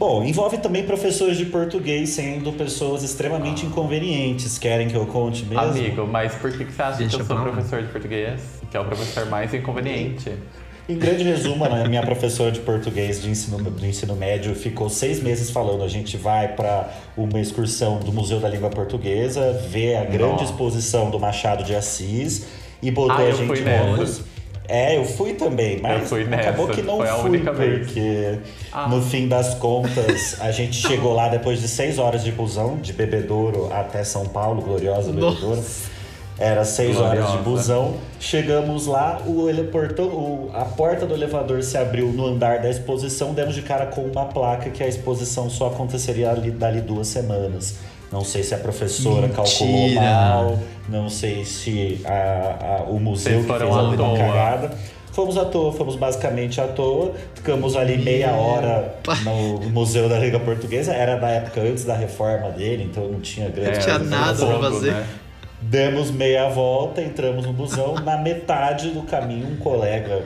Bom, 0.00 0.24
envolve 0.24 0.56
também 0.56 0.82
professores 0.84 1.36
de 1.36 1.44
português 1.44 2.08
sendo 2.08 2.50
pessoas 2.54 3.02
extremamente 3.02 3.66
inconvenientes. 3.66 4.56
Querem 4.56 4.88
que 4.88 4.94
eu 4.94 5.04
conte 5.04 5.44
mesmo? 5.44 5.60
Amigo, 5.62 6.06
mas 6.06 6.34
por 6.36 6.50
que, 6.50 6.64
que 6.64 6.72
você 6.72 6.80
acha 6.80 6.96
Deixa 6.96 7.16
que 7.16 7.22
eu 7.22 7.26
sou 7.26 7.36
lá. 7.36 7.42
professor 7.42 7.82
de 7.82 7.88
português? 7.88 8.40
Que 8.70 8.78
é 8.78 8.80
o 8.80 8.84
professor 8.86 9.26
mais 9.26 9.52
inconveniente. 9.52 10.32
Em 10.88 10.96
grande 10.96 11.22
resumo, 11.22 11.66
a 11.66 11.86
minha 11.86 12.00
professora 12.00 12.50
de 12.50 12.60
português 12.60 13.20
de 13.20 13.28
ensino, 13.28 13.58
do 13.58 13.86
ensino 13.86 14.16
médio 14.16 14.54
ficou 14.54 14.88
seis 14.88 15.22
meses 15.22 15.50
falando: 15.50 15.84
a 15.84 15.88
gente 15.88 16.16
vai 16.16 16.48
para 16.48 16.88
uma 17.14 17.38
excursão 17.38 17.98
do 17.98 18.10
Museu 18.10 18.40
da 18.40 18.48
Língua 18.48 18.70
Portuguesa, 18.70 19.52
ver 19.68 19.96
a 19.96 20.04
grande 20.06 20.32
Nossa. 20.32 20.44
exposição 20.44 21.10
do 21.10 21.20
Machado 21.20 21.62
de 21.62 21.74
Assis 21.74 22.46
e 22.82 22.90
botou 22.90 23.16
Ah, 23.16 23.18
a 23.18 23.24
eu 23.24 23.36
gente 23.36 23.46
fui 23.48 23.60
em 23.60 23.80
ônibus. 23.82 24.22
É, 24.72 24.96
eu 24.96 25.04
fui 25.04 25.32
também, 25.34 25.80
mas 25.82 26.08
fui 26.08 26.22
acabou 26.22 26.68
nessa, 26.68 26.80
que 26.80 26.86
não 26.86 27.04
fui, 27.20 27.40
porque 27.40 28.38
Ah. 28.72 28.86
no 28.88 29.02
fim 29.02 29.26
das 29.26 29.54
contas 29.56 30.36
a 30.40 30.52
gente 30.52 30.76
chegou 30.86 31.12
lá 31.12 31.28
depois 31.28 31.60
de 31.60 31.66
seis 31.66 31.98
horas 31.98 32.22
de 32.22 32.30
busão, 32.30 32.76
de 32.76 32.92
Bebedouro 32.92 33.68
até 33.72 34.04
São 34.04 34.24
Paulo, 34.26 34.62
gloriosa 34.62 35.12
Nossa. 35.12 35.34
Bebedouro. 35.36 35.64
Era 36.38 36.64
seis 36.64 36.96
horas 36.96 37.26
de 37.26 37.32
Gloriosa. 37.38 37.42
busão. 37.42 37.94
Chegamos 38.18 38.86
lá, 38.86 39.20
o 39.26 39.46
portão- 39.70 40.06
o- 40.06 40.50
a 40.54 40.64
porta 40.64 41.04
do 41.04 41.12
elevador 41.12 41.62
se 41.62 41.76
abriu 41.76 42.06
no 42.12 42.24
andar 42.26 42.60
da 42.62 42.70
exposição. 42.70 43.34
Demos 43.34 43.54
de 43.54 43.60
cara 43.60 43.84
com 43.86 44.00
uma 44.02 44.24
placa 44.24 44.70
que 44.70 44.82
a 44.82 44.88
exposição 44.88 45.50
só 45.50 45.66
aconteceria 45.66 46.30
ali, 46.30 46.50
dali 46.50 46.80
duas 46.80 47.08
semanas. 47.08 47.74
Não 48.12 48.24
sei 48.24 48.42
se 48.42 48.54
a 48.54 48.58
professora 48.58 49.28
calculou 49.28 49.82
Mentira. 49.82 50.00
mal, 50.00 50.58
não 50.88 51.08
sei 51.08 51.44
se 51.44 52.00
a- 52.04 52.80
a- 52.80 52.90
o 52.90 52.98
museu 52.98 53.40
Vocês 53.40 53.46
que 53.46 53.58
fez 53.58 53.76
alguma 53.76 54.18
cagada. 54.18 54.70
Fomos 55.12 55.36
à 55.36 55.44
toa, 55.44 55.72
fomos 55.72 55.96
basicamente 55.96 56.60
à 56.60 56.68
toa. 56.68 57.12
Ficamos 57.34 57.76
ali 57.76 57.98
meia 57.98 58.30
hora 58.32 58.94
no 59.24 59.68
Museu 59.70 60.08
da 60.08 60.18
Liga 60.18 60.38
Portuguesa. 60.38 60.92
Era 60.92 61.16
da 61.16 61.28
época 61.28 61.60
antes 61.60 61.84
da 61.84 61.94
reforma 61.96 62.50
dele, 62.50 62.84
então 62.90 63.08
não 63.08 63.20
tinha 63.20 63.48
grande 63.48 63.80
tinha 63.80 63.96
coisa 63.98 64.10
nada 64.10 64.46
pra 64.46 64.58
fazer. 64.70 64.92
né? 64.92 65.06
Demos 65.62 66.10
meia 66.10 66.48
volta, 66.48 67.02
entramos 67.02 67.44
no 67.44 67.52
busão. 67.52 67.94
Na 67.96 68.16
metade 68.16 68.90
do 68.90 69.02
caminho, 69.02 69.48
um 69.48 69.56
colega, 69.56 70.22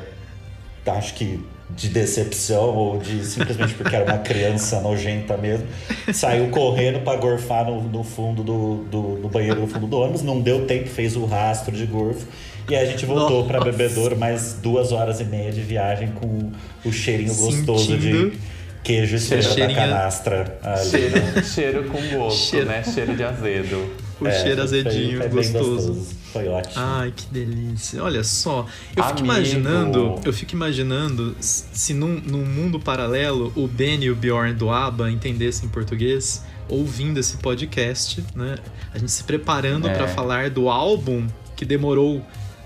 acho 0.87 1.15
que 1.15 1.43
de 1.71 1.89
decepção 1.89 2.75
ou 2.77 2.99
de 2.99 3.25
simplesmente 3.25 3.75
porque 3.75 3.97
era 3.97 4.05
uma 4.05 4.19
criança 4.19 4.81
nojenta 4.81 5.37
mesmo, 5.37 5.67
saiu 6.13 6.49
correndo 6.49 7.01
para 7.01 7.19
gorfar 7.19 7.65
no, 7.65 7.83
no 7.83 8.05
fundo 8.05 8.43
do, 8.43 8.85
do, 8.91 9.01
no 9.23 9.29
banheiro 9.29 9.63
do 9.63 9.67
fundo 9.67 9.87
do 9.87 9.97
ônibus. 9.99 10.23
Não 10.23 10.41
deu 10.41 10.67
tempo, 10.67 10.89
fez 10.89 11.17
o 11.17 11.25
rastro 11.25 11.75
de 11.75 11.87
gorfo. 11.87 12.27
E 12.69 12.75
aí 12.75 12.87
a 12.87 12.91
gente 12.91 13.05
voltou 13.07 13.45
para. 13.47 13.61
Bebedouro 13.65 14.17
mais 14.17 14.55
duas 14.63 14.93
horas 14.93 15.21
e 15.21 15.25
meia 15.25 15.51
de 15.53 15.61
viagem 15.63 16.13
com 16.13 16.51
o 16.85 16.93
cheirinho 16.93 17.35
gostoso 17.35 17.87
Sentindo 17.93 18.31
de 18.31 18.39
queijo 18.83 19.17
esperando 19.17 19.47
a 19.47 19.51
cheirinho- 19.55 19.79
canastra 19.79 20.59
ali. 20.63 20.89
Cheiro, 20.91 21.45
cheiro 21.45 21.85
com 21.85 22.19
gosto, 22.19 22.51
Cheiro. 22.51 22.67
né? 22.67 22.83
Cheiro 22.85 23.17
de 23.17 23.23
azedo. 23.23 23.91
O 24.21 24.27
É, 24.29 24.43
cheiro 24.43 24.63
azedinho, 24.63 25.29
gostoso. 25.29 25.75
gostoso. 25.75 26.17
Foi 26.35 26.49
ótimo. 26.49 26.75
Ai, 26.77 27.13
que 27.17 27.27
delícia. 27.33 28.03
Olha 28.03 28.25
só, 28.25 28.67
eu 28.97 29.03
fico 29.05 29.21
Amigo. 29.21 29.25
imaginando, 29.25 30.21
eu 30.25 30.33
fico 30.33 30.53
imaginando 30.53 31.37
se 31.41 31.95
num, 31.95 32.21
num 32.27 32.45
mundo 32.45 32.81
paralelo 32.81 33.53
o 33.55 33.69
Ben 33.69 34.03
e 34.03 34.11
o 34.11 34.17
Bjorn 34.17 34.53
do 34.53 34.69
ABBA 34.69 35.11
entendessem 35.13 35.69
português, 35.69 36.43
ouvindo 36.69 37.21
esse 37.21 37.37
podcast, 37.37 38.25
né? 38.35 38.57
A 38.93 38.99
gente 38.99 39.13
se 39.13 39.23
preparando 39.23 39.87
É. 39.89 39.95
pra 39.95 40.09
falar 40.09 40.51
do 40.51 40.69
álbum 40.69 41.27
que 41.55 41.65
demorou 41.65 42.17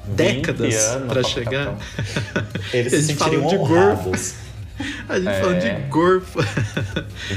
20 0.06 0.16
décadas 0.16 0.74
pra 1.06 1.22
chegar. 1.22 1.76
Eles 2.72 2.90
se 2.92 3.02
sentiriam 3.14 3.44
honrados. 3.46 4.34
A 5.08 5.16
gente 5.18 5.28
É. 5.28 5.40
falando 5.40 5.60
de 5.60 5.70
gorfo. 5.88 6.38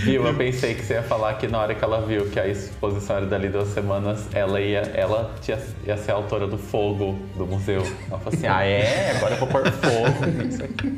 Viu? 0.04 0.26
Eu 0.26 0.34
pensei 0.38 0.74
que 0.76 0.84
você 0.86 0.94
ia 0.94 1.04
falar 1.04 1.34
que 1.36 1.48
na 1.48 1.60
hora 1.60 1.74
que 1.76 1.84
ela 1.84 2.06
viu 2.06 2.26
que 2.30 2.40
a 2.40 2.48
exposição 2.48 3.18
era 3.18 3.26
dali 3.26 3.50
duas 3.50 3.70
semanas, 3.70 4.28
ela 4.34 4.60
ia, 4.62 4.80
ela 4.94 5.34
tinha, 5.42 5.58
ia 5.86 5.98
ser 5.98 6.12
a 6.12 6.16
autora 6.16 6.46
do 6.48 6.58
fogo 6.58 7.18
do 7.36 7.46
museu. 7.46 7.82
Ela 8.10 8.20
falou 8.20 8.34
assim: 8.34 8.48
ah, 8.48 8.64
é? 8.64 9.12
Agora 9.18 9.34
eu 9.36 9.40
vou 9.40 9.48
pôr 9.48 9.64
fogo 9.72 10.26
nisso 10.44 10.64
aqui. 10.64 10.94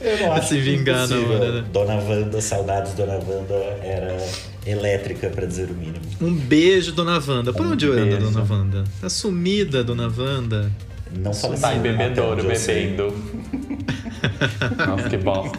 Eu 0.00 0.18
não 0.26 0.32
acho 0.32 0.48
Se 0.48 0.60
hora, 1.14 1.52
né? 1.62 1.64
Dona 1.72 1.94
Wanda, 1.94 2.40
saudades 2.40 2.92
Dona 2.94 3.14
Wanda, 3.14 3.54
era 3.82 4.16
elétrica, 4.66 5.30
pra 5.30 5.46
dizer 5.46 5.70
o 5.70 5.74
mínimo. 5.74 6.00
Um 6.20 6.34
beijo, 6.34 6.92
dona 6.92 7.20
Wanda. 7.24 7.52
Por 7.52 7.64
Um 7.64 7.72
onde 7.72 7.86
anda, 7.86 8.16
beijo. 8.16 8.30
dona 8.30 8.44
Wanda? 8.50 8.84
Tá 9.00 9.08
sumida, 9.08 9.84
dona 9.84 10.12
Wanda. 10.14 10.70
Não 11.14 11.32
faleceu. 11.32 11.68
Tá 11.68 11.74
em 11.74 11.78
até 11.78 11.88
bebedouro, 11.92 12.42
bebendo. 12.42 13.14
Nossa, 14.86 15.08
que 15.08 15.16
bosta. 15.16 15.58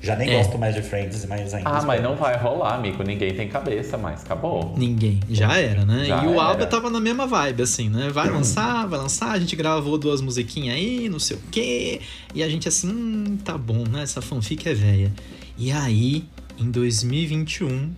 Já 0.01 0.15
nem 0.15 0.29
É. 0.29 0.37
gosto 0.37 0.57
mais 0.57 0.73
de 0.73 0.81
Friends, 0.81 1.25
mas 1.25 1.53
ainda 1.53 1.69
Ah, 1.69 1.81
mas 1.81 2.01
não 2.01 2.15
vai 2.15 2.37
rolar, 2.37 2.75
amigo. 2.75 3.03
Ninguém 3.03 3.33
tem 3.33 3.49
cabeça 3.49 3.97
mais. 3.97 4.21
Acabou. 4.21 4.73
Ninguém, 4.77 5.19
já 5.29 5.57
era, 5.57 5.83
né? 5.85 6.05
Já 6.05 6.23
e 6.23 6.27
o 6.27 6.39
Alba 6.39 6.65
tava 6.65 6.89
na 6.89 6.99
mesma 7.01 7.27
vibe, 7.27 7.63
assim, 7.63 7.89
né? 7.89 8.09
Vai 8.09 8.29
lançar, 8.29 8.87
vai 8.87 8.97
lançar, 8.99 9.31
a 9.31 9.39
gente 9.39 9.55
gravou 9.55 9.97
duas 9.97 10.21
musiquinhas 10.21 10.75
aí, 10.75 11.09
não 11.09 11.19
sei 11.19 11.35
o 11.35 11.39
quê. 11.51 11.99
E 12.33 12.41
a 12.41 12.47
gente 12.47 12.67
assim, 12.67 12.87
hum, 12.89 13.37
tá 13.43 13.57
bom, 13.57 13.83
né? 13.89 14.03
Essa 14.03 14.21
fanfic 14.21 14.69
é 14.69 14.73
velha. 14.73 15.11
E 15.57 15.71
aí, 15.71 16.23
em 16.57 16.71
2021, 16.71 17.91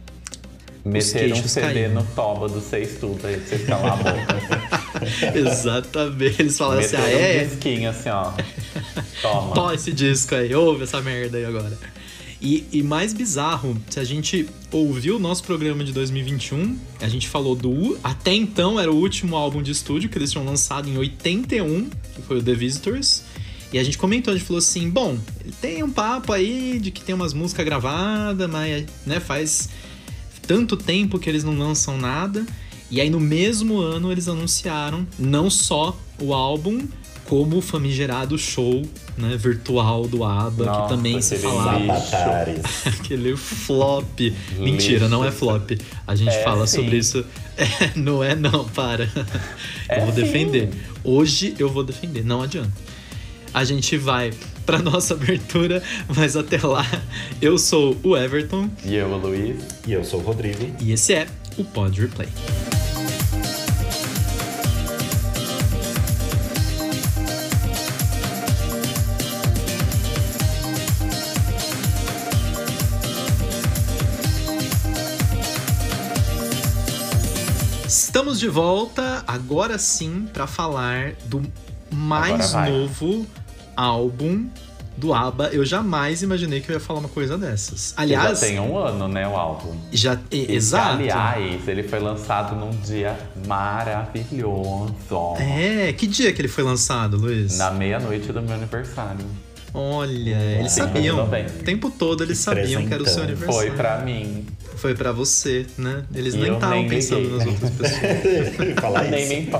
Meteram 0.83 1.37
um 1.37 1.43
CD 1.47 1.67
caíram. 1.67 1.93
no 1.93 2.03
toba 2.15 2.49
do 2.49 2.59
Seis 2.59 2.97
Tudo 2.99 3.27
aí 3.27 3.37
pra 3.37 3.45
vocês 3.47 3.65
calar 3.67 3.93
a 3.93 3.95
boca. 3.97 5.37
exatamente, 5.37 6.41
eles 6.41 6.57
falaram 6.57 6.79
assim, 6.81 6.97
Meteram 6.97 7.17
ah, 7.17 7.21
é? 7.21 7.43
um 7.43 7.47
disquinho 7.47 7.89
assim, 7.91 8.09
ó. 8.09 8.31
Toma. 9.21 9.53
Tó 9.53 9.73
esse 9.73 9.91
disco 9.91 10.35
aí, 10.35 10.53
ouve 10.53 10.83
essa 10.83 11.01
merda 11.01 11.37
aí 11.37 11.45
agora. 11.45 11.77
E, 12.41 12.65
e 12.71 12.81
mais 12.81 13.13
bizarro, 13.13 13.79
se 13.87 13.99
a 13.99 14.03
gente 14.03 14.49
ouviu 14.71 15.17
o 15.17 15.19
nosso 15.19 15.43
programa 15.43 15.83
de 15.83 15.93
2021, 15.93 16.75
a 16.99 17.07
gente 17.07 17.27
falou 17.27 17.55
do. 17.55 17.99
Até 18.03 18.33
então 18.33 18.79
era 18.79 18.91
o 18.91 18.95
último 18.95 19.35
álbum 19.35 19.61
de 19.61 19.71
estúdio 19.71 20.09
que 20.09 20.17
eles 20.17 20.31
tinham 20.31 20.43
lançado 20.43 20.89
em 20.89 20.97
81, 20.97 21.87
que 22.15 22.21
foi 22.23 22.39
o 22.39 22.43
The 22.43 22.53
Visitors. 22.55 23.23
E 23.71 23.77
a 23.77 23.83
gente 23.83 23.95
comentou, 23.97 24.33
a 24.33 24.37
gente 24.37 24.45
falou 24.45 24.57
assim: 24.57 24.89
bom, 24.89 25.19
tem 25.61 25.83
um 25.83 25.91
papo 25.91 26.33
aí 26.33 26.79
de 26.79 26.89
que 26.89 27.03
tem 27.03 27.13
umas 27.13 27.31
músicas 27.31 27.63
gravadas, 27.63 28.49
mas 28.49 28.85
né, 29.05 29.19
faz 29.19 29.69
tanto 30.47 30.75
tempo 30.75 31.19
que 31.19 31.29
eles 31.29 31.43
não 31.43 31.55
lançam 31.55 31.95
nada. 31.95 32.43
E 32.89 32.99
aí 32.99 33.09
no 33.09 33.19
mesmo 33.19 33.79
ano 33.79 34.11
eles 34.11 34.27
anunciaram 34.27 35.07
não 35.17 35.47
só 35.49 35.97
o 36.19 36.33
álbum, 36.33 36.87
como 37.31 37.59
o 37.59 37.61
famigerado 37.61 38.37
show 38.37 38.81
né, 39.17 39.37
virtual 39.37 40.05
do 40.05 40.25
ABBA, 40.25 40.65
Nossa, 40.65 40.81
que 40.81 40.89
também 40.89 41.21
se 41.21 41.37
falava. 41.37 41.79
Aquele 42.85 43.37
flop. 43.37 44.19
Mentira, 44.59 45.07
não 45.07 45.23
é 45.23 45.31
flop. 45.31 45.71
A 46.05 46.13
gente 46.13 46.35
É, 46.35 46.43
fala 46.43 46.67
sim. 46.67 46.81
sobre 46.83 46.97
isso. 46.97 47.23
É, 47.57 47.91
não 47.95 48.21
é 48.23 48.33
não, 48.35 48.65
para. 48.65 49.07
É, 49.87 49.99
eu 50.01 50.05
vou 50.07 50.13
sim. 50.15 50.21
defender. 50.21 50.69
Hoje 51.05 51.53
eu 51.57 51.69
vou 51.69 51.83
defender, 51.85 52.25
não 52.25 52.41
adianta. 52.41 52.71
A 53.53 53.63
gente 53.63 53.95
vai 53.97 54.31
pra 54.65 54.79
nossa 54.79 55.13
abertura, 55.13 55.81
mas 56.13 56.35
até 56.35 56.57
lá, 56.65 56.85
eu 57.41 57.57
sou 57.57 57.95
o 58.03 58.17
Everton 58.17 58.69
E 58.83 58.95
eu, 58.95 59.07
o 59.09 59.17
Luiz. 59.17 59.57
E 59.87 59.93
eu 59.93 60.03
sou 60.03 60.19
o 60.19 60.23
Rodrigo. 60.23 60.75
e 60.81 60.91
esse 60.91 61.13
é 61.13 61.27
o 61.57 61.63
Pod 61.63 62.01
Replay. 62.01 62.27
De 78.41 78.47
volta, 78.47 79.23
agora 79.27 79.77
sim, 79.77 80.27
para 80.33 80.47
falar 80.47 81.13
do 81.25 81.43
mais 81.91 82.53
novo 82.55 83.27
álbum 83.77 84.49
do 84.97 85.13
ABBA. 85.13 85.49
Eu 85.49 85.63
jamais 85.63 86.23
imaginei 86.23 86.59
que 86.59 86.71
eu 86.71 86.73
ia 86.73 86.79
falar 86.79 87.01
uma 87.01 87.09
coisa 87.09 87.37
dessas. 87.37 87.93
Aliás. 87.95 88.39
Já 88.39 88.47
tem 88.47 88.59
um 88.59 88.75
ano, 88.75 89.07
né, 89.07 89.27
o 89.27 89.35
álbum. 89.35 89.75
Já, 89.91 90.17
e, 90.31 90.55
exato. 90.55 90.97
Aliás, 90.97 91.67
ele 91.67 91.83
foi 91.83 91.99
lançado 91.99 92.55
num 92.55 92.71
dia 92.81 93.15
maravilhoso. 93.45 94.95
É, 95.37 95.93
que 95.93 96.07
dia 96.07 96.33
que 96.33 96.41
ele 96.41 96.47
foi 96.47 96.63
lançado, 96.63 97.17
Luiz? 97.17 97.59
Na 97.59 97.69
meia-noite 97.69 98.33
do 98.33 98.41
meu 98.41 98.55
aniversário. 98.55 99.23
Olha, 99.71 100.57
eles 100.59 100.71
sabiam. 100.71 101.23
O 101.23 101.63
tempo 101.63 101.91
todo 101.91 102.23
eles 102.23 102.39
sabiam 102.39 102.87
que 102.87 102.91
era 102.93 103.03
o 103.03 103.07
seu 103.07 103.21
aniversário. 103.21 103.67
Foi 103.67 103.77
pra 103.77 103.99
mim. 103.99 104.47
Foi 104.81 104.95
pra 104.95 105.11
você, 105.11 105.67
né? 105.77 106.03
Eles 106.11 106.33
e 106.33 106.37
nem 106.37 106.53
estavam 106.55 106.87
pensando 106.87 107.37
nas 107.37 107.45
outras 107.45 107.69
pessoas. 107.69 108.73
Falar 108.81 109.03
isso. 109.03 109.29
Nem 109.29 109.45
me 109.45 109.51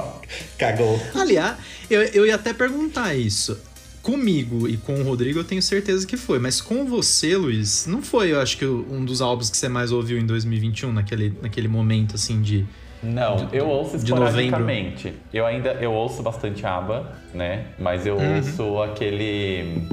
cagou. 0.58 1.00
Aliás, 1.14 1.58
eu, 1.92 2.02
eu 2.02 2.26
ia 2.26 2.34
até 2.34 2.54
perguntar 2.54 3.14
isso. 3.14 3.56
Comigo 4.02 4.68
e 4.68 4.78
com 4.78 4.96
o 4.96 5.04
Rodrigo 5.04 5.38
eu 5.38 5.44
tenho 5.44 5.62
certeza 5.62 6.08
que 6.08 6.18
foi, 6.18 6.40
mas 6.40 6.60
com 6.60 6.88
você, 6.88 7.38
Luiz, 7.38 7.86
não 7.86 8.02
foi, 8.02 8.32
eu 8.32 8.42
acho 8.42 8.58
que 8.58 8.66
um 8.66 9.06
dos 9.06 9.22
álbuns 9.22 9.52
que 9.52 9.58
você 9.58 9.70
mais 9.70 9.92
ouviu 9.92 10.18
em 10.18 10.26
2021, 10.26 10.92
naquele, 10.92 11.38
naquele 11.40 11.68
momento 11.68 12.16
assim 12.16 12.42
de. 12.42 12.66
Não, 13.04 13.46
de, 13.46 13.56
eu 13.56 13.68
ouço 13.68 13.98
esporadicamente. 13.98 15.14
Eu 15.32 15.46
ainda 15.46 15.74
eu 15.74 15.92
ouço 15.94 16.24
bastante 16.24 16.66
ABBA, 16.66 17.16
né? 17.32 17.68
Mas 17.78 18.08
eu 18.08 18.16
uhum. 18.16 18.38
ouço 18.38 18.82
aquele 18.82 19.88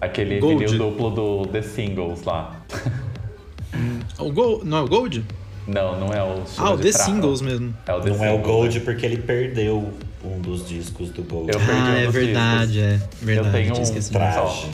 aquele 0.00 0.38
Gold. 0.38 0.64
vinil 0.64 0.78
duplo 0.78 1.10
do 1.10 1.46
The 1.48 1.62
Singles 1.62 2.22
lá. 2.22 2.64
O 4.18 4.32
Gold, 4.32 4.64
não 4.66 4.78
é 4.78 4.80
o 4.82 4.88
Gold? 4.88 5.24
Não, 5.66 6.00
não 6.00 6.12
é 6.12 6.22
o 6.22 6.42
Ah, 6.56 6.70
o 6.70 6.78
The 6.78 6.92
Singles 6.92 7.40
mesmo. 7.40 7.74
É 7.86 7.92
o 7.92 8.00
The 8.00 8.08
não 8.08 8.16
Singles, 8.16 8.32
é 8.32 8.34
o 8.34 8.38
Gold 8.38 8.78
né? 8.78 8.84
porque 8.84 9.06
ele 9.06 9.18
perdeu 9.18 9.92
um 10.24 10.40
dos 10.40 10.66
discos 10.66 11.10
do 11.10 11.22
Gold. 11.22 11.52
Eu 11.52 11.60
perdi 11.60 11.72
ah, 11.72 11.84
um 11.84 11.96
é 11.96 12.10
verdade, 12.10 12.72
discos. 12.72 13.22
é 13.22 13.24
verdade. 13.24 13.68
Eu 13.68 13.74
tenho 13.74 13.98
um 13.98 14.02
traje. 14.10 14.70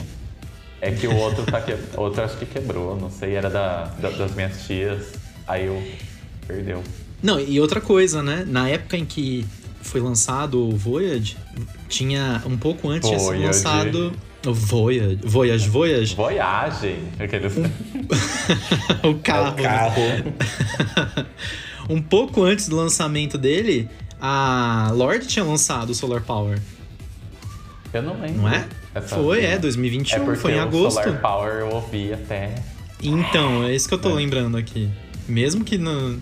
É 0.81 0.91
que 0.91 1.07
o 1.07 1.15
outro 1.15 1.43
tá 1.45 1.61
que... 1.61 1.75
outro 1.97 2.23
acho 2.23 2.37
que 2.37 2.45
quebrou, 2.45 2.95
não 2.95 3.09
sei, 3.09 3.33
era 3.33 3.49
da, 3.49 3.85
da, 3.99 4.09
das 4.09 4.33
minhas 4.35 4.65
tias. 4.65 5.13
Aí 5.47 5.65
eu 5.65 5.83
perdeu. 6.47 6.83
Não, 7.21 7.39
e 7.39 7.59
outra 7.59 7.81
coisa, 7.81 8.21
né? 8.21 8.45
Na 8.47 8.69
época 8.69 8.97
em 8.97 9.05
que 9.05 9.45
foi 9.81 10.01
lançado 10.01 10.67
o 10.67 10.75
Voyage, 10.75 11.37
tinha 11.87 12.41
um 12.45 12.57
pouco 12.57 12.89
antes 12.89 13.09
tinha 13.09 13.19
sido 13.19 13.41
lançado 13.41 14.13
Voyage, 14.53 15.19
Voyage, 15.23 15.69
Voyage. 15.69 16.15
Voyagem, 16.15 16.99
aqueles... 17.19 17.53
o 19.03 19.15
carro. 19.15 19.47
É 19.47 19.61
o 19.61 19.63
carro. 19.63 20.01
um 21.89 22.01
pouco 22.01 22.43
antes 22.43 22.67
do 22.67 22.75
lançamento 22.75 23.37
dele, 23.37 23.89
a 24.19 24.91
Lorde 24.93 25.27
tinha 25.27 25.43
lançado 25.43 25.91
o 25.91 25.95
Solar 25.95 26.21
Power. 26.21 26.59
Eu 27.93 28.01
não 28.01 28.19
lembro. 28.19 28.41
Não 28.41 28.49
é? 28.49 28.67
Foi, 29.07 29.43
é, 29.43 29.57
2021, 29.57 30.31
é 30.31 30.35
foi 30.35 30.53
em 30.53 30.59
agosto. 30.59 31.01
Solar 31.01 31.21
Power 31.21 31.53
eu 31.55 31.69
ouvi 31.69 32.13
até. 32.13 32.55
Então, 33.01 33.63
é 33.63 33.75
isso 33.75 33.87
que 33.87 33.93
eu 33.93 33.99
tô 33.99 34.09
é. 34.09 34.13
lembrando 34.13 34.57
aqui. 34.57 34.89
Mesmo 35.27 35.63
que, 35.63 35.77
no, 35.77 36.19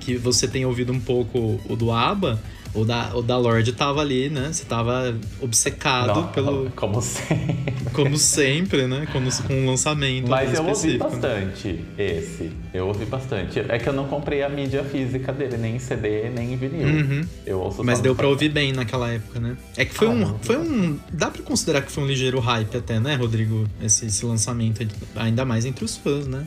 que 0.00 0.16
você 0.16 0.46
tenha 0.46 0.66
ouvido 0.66 0.92
um 0.92 1.00
pouco 1.00 1.60
o 1.68 1.76
do 1.76 1.92
ABBA, 1.92 2.40
o 2.74 2.84
da, 2.84 3.14
o 3.14 3.22
da 3.22 3.36
Lorde 3.36 3.72
tava 3.72 4.00
ali, 4.00 4.28
né? 4.28 4.50
Você 4.52 4.64
tava 4.64 5.14
obcecado 5.40 6.20
Não, 6.20 6.28
pelo. 6.28 6.70
Como 6.76 7.00
sempre. 7.00 7.74
Como 7.92 8.16
sempre, 8.16 8.86
né? 8.86 9.06
Como, 9.12 9.30
com 9.42 9.54
um 9.54 9.66
lançamento. 9.66 10.28
Mas 10.28 10.54
eu 10.54 10.62
específico. 10.62 11.04
ouvi 11.04 11.16
bastante 11.16 11.84
esse. 11.96 12.52
Eu 12.72 12.86
ouvi 12.88 13.04
bastante. 13.06 13.60
É 13.68 13.78
que 13.78 13.88
eu 13.88 13.92
não 13.92 14.06
comprei 14.06 14.42
a 14.42 14.48
mídia 14.48 14.84
física 14.84 15.32
dele, 15.32 15.56
nem 15.56 15.76
em 15.76 15.78
CD, 15.78 16.28
nem 16.30 16.52
em 16.52 16.56
vinil. 16.56 16.88
Uhum. 16.88 17.26
Eu 17.46 17.60
ouço 17.60 17.82
Mas 17.82 18.00
deu 18.00 18.14
pra 18.14 18.28
ouvir 18.28 18.50
bem 18.50 18.72
naquela 18.72 19.10
época, 19.10 19.40
né? 19.40 19.56
É 19.76 19.84
que 19.84 19.94
foi 19.94 20.08
ah, 20.08 20.10
um. 20.10 20.38
Foi 20.40 20.56
um. 20.56 20.98
Dá 21.12 21.30
pra 21.30 21.42
considerar 21.42 21.82
que 21.82 21.90
foi 21.90 22.04
um 22.04 22.06
ligeiro 22.06 22.38
hype 22.38 22.76
até, 22.76 23.00
né, 23.00 23.14
Rodrigo? 23.16 23.66
Esse, 23.82 24.06
esse 24.06 24.24
lançamento, 24.24 24.86
ainda 25.16 25.44
mais 25.44 25.64
entre 25.64 25.84
os 25.84 25.96
fãs, 25.96 26.26
né? 26.26 26.46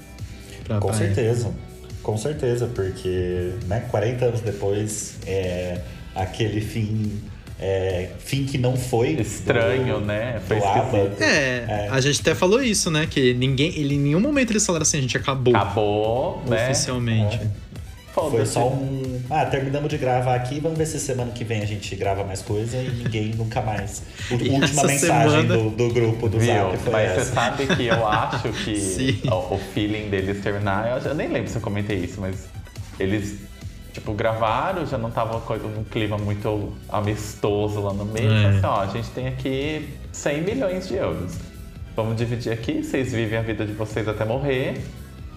Pra, 0.64 0.80
com 0.80 0.88
pra 0.88 0.98
certeza. 0.98 1.48
Época. 1.48 1.72
Com 2.04 2.18
certeza, 2.18 2.68
porque 2.74 3.54
né, 3.68 3.82
40 3.92 4.26
anos 4.26 4.42
depois 4.42 5.18
é, 5.26 5.82
aquele 6.16 6.62
fim 6.62 7.22
é, 7.62 8.10
fim 8.18 8.44
que 8.44 8.58
não 8.58 8.76
foi 8.76 9.12
estranho, 9.12 10.00
do, 10.00 10.06
né? 10.06 10.42
Foi 10.48 10.60
do 10.60 11.24
É, 11.24 11.66
é, 11.68 11.90
a 11.92 12.02
gente 12.02 12.20
até 12.20 12.34
falou 12.34 12.62
isso, 12.62 12.90
né? 12.90 13.08
Que 13.08 13.36
ninguém, 13.36 13.70
ele, 13.78 13.96
em 13.96 14.00
nenhum 14.00 14.20
momento 14.20 14.52
eles 14.52 14.66
falaram 14.66 14.82
assim, 14.82 14.98
a 14.98 15.02
gente 15.02 15.16
acabou. 15.16 15.56
Acabou, 15.56 16.42
né? 16.48 16.66
Oficialmente. 16.66 17.36
É. 17.36 17.72
Foi 18.14 18.46
só 18.46 18.68
um. 18.68 19.22
Ah, 19.30 19.46
terminamos 19.46 19.90
de 19.90 19.98
gravar 19.98 20.36
aqui, 20.36 20.60
vamos 20.60 20.78
ver 20.78 20.86
se 20.86 21.00
semana 21.00 21.32
que 21.32 21.46
vem 21.46 21.62
a 21.62 21.66
gente 21.66 21.96
grava 21.96 22.24
mais 22.26 22.42
coisa 22.42 22.78
e 22.78 22.90
ninguém 22.90 23.28
nunca 23.38 23.62
mais. 23.62 24.04
Última 24.30 24.84
mensagem 24.84 25.00
semana... 25.00 25.44
do, 25.44 25.70
do, 25.70 25.94
grupo 25.94 26.28
do 26.28 26.40
Viu? 26.40 26.54
Zap 26.54 26.78
foi 26.80 26.92
Mas 26.92 27.12
essa. 27.12 27.26
você 27.26 27.34
sabe 27.34 27.68
que 27.68 27.86
eu 27.86 28.08
acho 28.08 28.50
que 28.50 29.22
o, 29.30 29.54
o, 29.54 29.60
feeling 29.74 30.10
deles 30.10 30.42
terminar. 30.42 30.90
Eu, 30.90 31.10
eu 31.10 31.16
nem 31.16 31.30
lembro 31.30 31.50
se 31.50 31.56
eu 31.56 31.62
comentei 31.62 32.00
isso, 32.00 32.20
mas 32.20 32.36
eles 33.00 33.38
tipo, 33.94 34.14
gravaram, 34.14 34.86
já 34.86 34.98
não 34.98 35.12
tava 35.12 35.38
um 35.38 35.84
clima 35.84 36.18
muito 36.18 36.74
amistoso 36.90 37.82
lá 37.82 37.94
no 37.94 38.06
meio. 38.06 38.32
É. 38.32 38.48
Assim, 38.48 38.66
ó, 38.66 38.82
a 38.82 38.88
gente 38.88 39.10
tem 39.10 39.28
aqui 39.28 39.90
100 40.12 40.42
milhões 40.42 40.88
de 40.88 40.96
euros. 40.96 41.38
Vamos 41.96 42.16
dividir 42.16 42.54
aqui, 42.54 42.84
vocês 42.84 43.12
vivem 43.12 43.38
a 43.38 43.42
vida 43.42 43.66
de 43.66 43.74
vocês 43.74 44.08
até 44.08 44.24
morrer, 44.24 44.82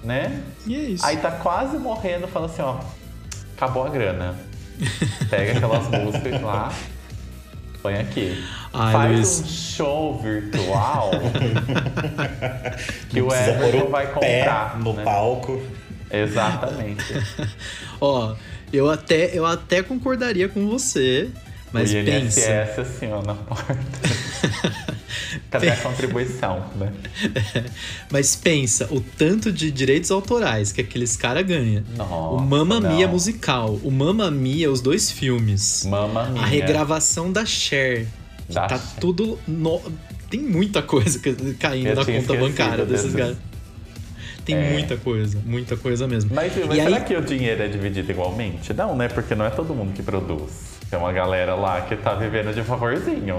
né? 0.03 0.43
E 0.67 0.77
é 0.77 0.79
isso. 0.79 1.05
Aí 1.05 1.17
tá 1.17 1.33
quase 1.33 1.77
morrendo, 1.79 2.29
fala 2.29 2.47
assim, 2.47 2.63
ó, 2.63 2.79
acabou 3.57 3.85
a 3.85 3.89
grana. 3.89 4.37
Pega 5.31 5.53
aquelas 5.53 5.89
músicas 5.89 6.41
lá, 6.41 6.73
põe 7.83 7.95
aqui. 7.95 8.45
Ai, 8.73 8.93
Faz 8.93 9.13
Luiz. 9.13 9.41
um 9.41 9.47
show 9.47 10.19
virtual 10.21 11.11
que 13.09 13.21
o 13.23 13.33
Everton 13.33 13.89
vai 13.89 14.07
comprar. 14.13 14.79
no 14.81 14.93
né? 14.95 15.05
palco. 15.05 15.63
Exatamente. 16.23 17.05
Ó, 18.01 18.35
eu 18.73 18.91
até, 18.91 19.37
eu 19.37 19.47
até 19.47 19.83
concordaria 19.83 20.49
com 20.49 20.69
você, 20.69 21.31
mas 21.75 21.93
o 21.93 21.97
INSS, 21.97 22.35
pensa... 22.35 22.81
assim, 22.83 23.11
ó, 23.11 23.21
na 23.21 23.35
porta. 23.35 23.75
Cadê 25.51 25.71
a 25.71 25.77
contribuição, 25.77 26.65
né? 26.77 26.93
Mas 28.11 28.37
pensa, 28.37 28.87
o 28.93 29.01
tanto 29.01 29.53
de 29.53 29.73
direitos 29.73 30.13
autorais 30.13 30.71
que 30.71 30.81
aqueles 30.81 31.17
caras 31.17 31.45
ganham. 31.45 31.83
O 32.33 32.41
Mamma 32.41 32.81
Mia 32.81 33.09
musical, 33.09 33.79
o 33.83 33.91
Mamma 33.91 34.31
Mia, 34.31 34.71
os 34.71 34.81
dois 34.81 35.11
filmes. 35.11 35.85
Mamma 35.85 36.27
Mia. 36.27 36.43
A 36.43 36.47
regravação 36.47 37.33
da 37.33 37.45
Cher. 37.45 38.07
Da 38.49 38.69
tá 38.69 38.79
Cher. 38.79 39.01
tudo... 39.01 39.39
No... 39.47 39.81
Tem 40.31 40.41
muita 40.41 40.83
coisa 40.83 41.21
caindo 41.59 41.89
eu 41.89 41.97
na 41.97 42.05
conta 42.05 42.35
bancária 42.35 42.85
desses 42.85 43.13
caras. 43.13 43.37
Tem 44.45 44.57
é. 44.57 44.71
muita 44.71 44.97
coisa, 44.97 45.39
muita 45.45 45.77
coisa 45.77 46.07
mesmo. 46.07 46.31
Mas, 46.35 46.53
mas 46.67 46.77
será 46.77 46.97
aí... 46.97 47.05
que 47.05 47.17
o 47.17 47.23
dinheiro 47.23 47.63
é 47.63 47.69
dividido 47.69 48.11
igualmente? 48.11 48.73
Não, 48.75 48.95
né? 48.97 49.09
Porque 49.09 49.35
não 49.35 49.45
é 49.45 49.51
todo 49.51 49.75
mundo 49.75 49.93
que 49.93 50.03
produz. 50.03 50.75
Tem 50.91 50.99
uma 50.99 51.13
galera 51.13 51.55
lá 51.55 51.81
que 51.81 51.97
tá 51.97 52.15
vivendo 52.15 52.55
de 52.55 52.63
favorzinho. 52.63 53.37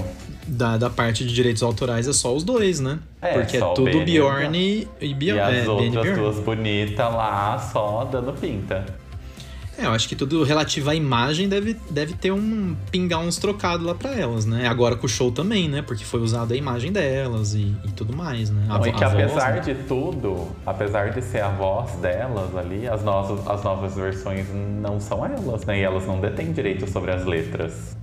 Da, 0.48 0.78
da 0.78 0.89
parte 0.89 1.26
de 1.26 1.34
direitos 1.34 1.63
autorais 1.63 2.08
é 2.08 2.13
só 2.13 2.36
os 2.36 2.44
dois, 2.44 2.80
né? 2.80 3.00
É, 3.22 3.34
Porque 3.34 3.58
é 3.58 3.60
tudo 3.60 4.04
Bjorn 4.04 4.88
e, 5.00 5.13
Bjorn. 5.13 5.39
E 5.39 5.60
as 5.60 5.65
é, 5.65 5.70
outras 5.70 6.18
duas 6.18 6.39
bonitas 6.39 6.98
lá 6.98 7.58
só 7.60 8.04
dando 8.06 8.34
pinta. 8.34 8.86
É, 9.78 9.86
eu 9.86 9.92
acho 9.92 10.08
que 10.08 10.16
tudo 10.16 10.44
relativo 10.44 10.90
à 10.90 10.96
imagem 10.96 11.50
deve, 11.50 11.76
deve 11.90 12.14
ter 12.14 12.32
um. 12.32 12.76
pingar 12.92 13.20
uns 13.20 13.38
trocados 13.38 13.86
lá 13.86 13.94
pra 13.94 14.14
elas, 14.14 14.46
né? 14.46 14.68
Agora 14.68 14.96
com 14.96 15.06
o 15.06 15.10
show 15.10 15.32
também, 15.32 15.68
né? 15.68 15.82
Porque 15.82 16.06
foi 16.06 16.22
usada 16.22 16.54
a 16.54 16.58
imagem 16.58 16.92
delas 16.92 17.54
e, 17.54 17.76
e 17.84 17.92
tudo 17.92 18.16
mais, 18.16 18.50
né? 18.50 18.66
A, 18.70 18.78
Não, 18.78 18.88
e 18.88 18.94
que 18.94 19.04
apesar 19.04 19.56
né? 19.56 19.60
de 19.60 19.76
tudo, 19.84 20.48
apesar 20.66 21.12
de 21.12 21.22
ser 21.22 21.42
a 21.42 21.50
voz 21.50 21.92
delas 21.96 22.56
ali, 22.56 22.88
as 22.88 23.04
novas, 23.04 23.46
as 23.48 23.64
novas 23.64 23.96
versões 23.96 24.48
não 24.54 25.00
são 25.00 25.26
elas, 25.26 25.66
né? 25.66 25.80
E 25.80 25.82
elas 25.82 26.08
não 26.08 26.22
detêm 26.22 26.54
direito 26.54 26.90
sobre 26.90 27.12
as 27.12 27.26
letras. 27.26 27.98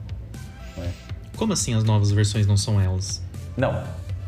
Né? 0.77 0.93
Como 1.37 1.55
assim 1.55 1.75
as 1.75 1.85
novas 1.85 2.11
versões 2.11 2.47
não 2.47 2.57
são 2.57 2.79
elas? 2.79 3.23
Não. 3.57 3.83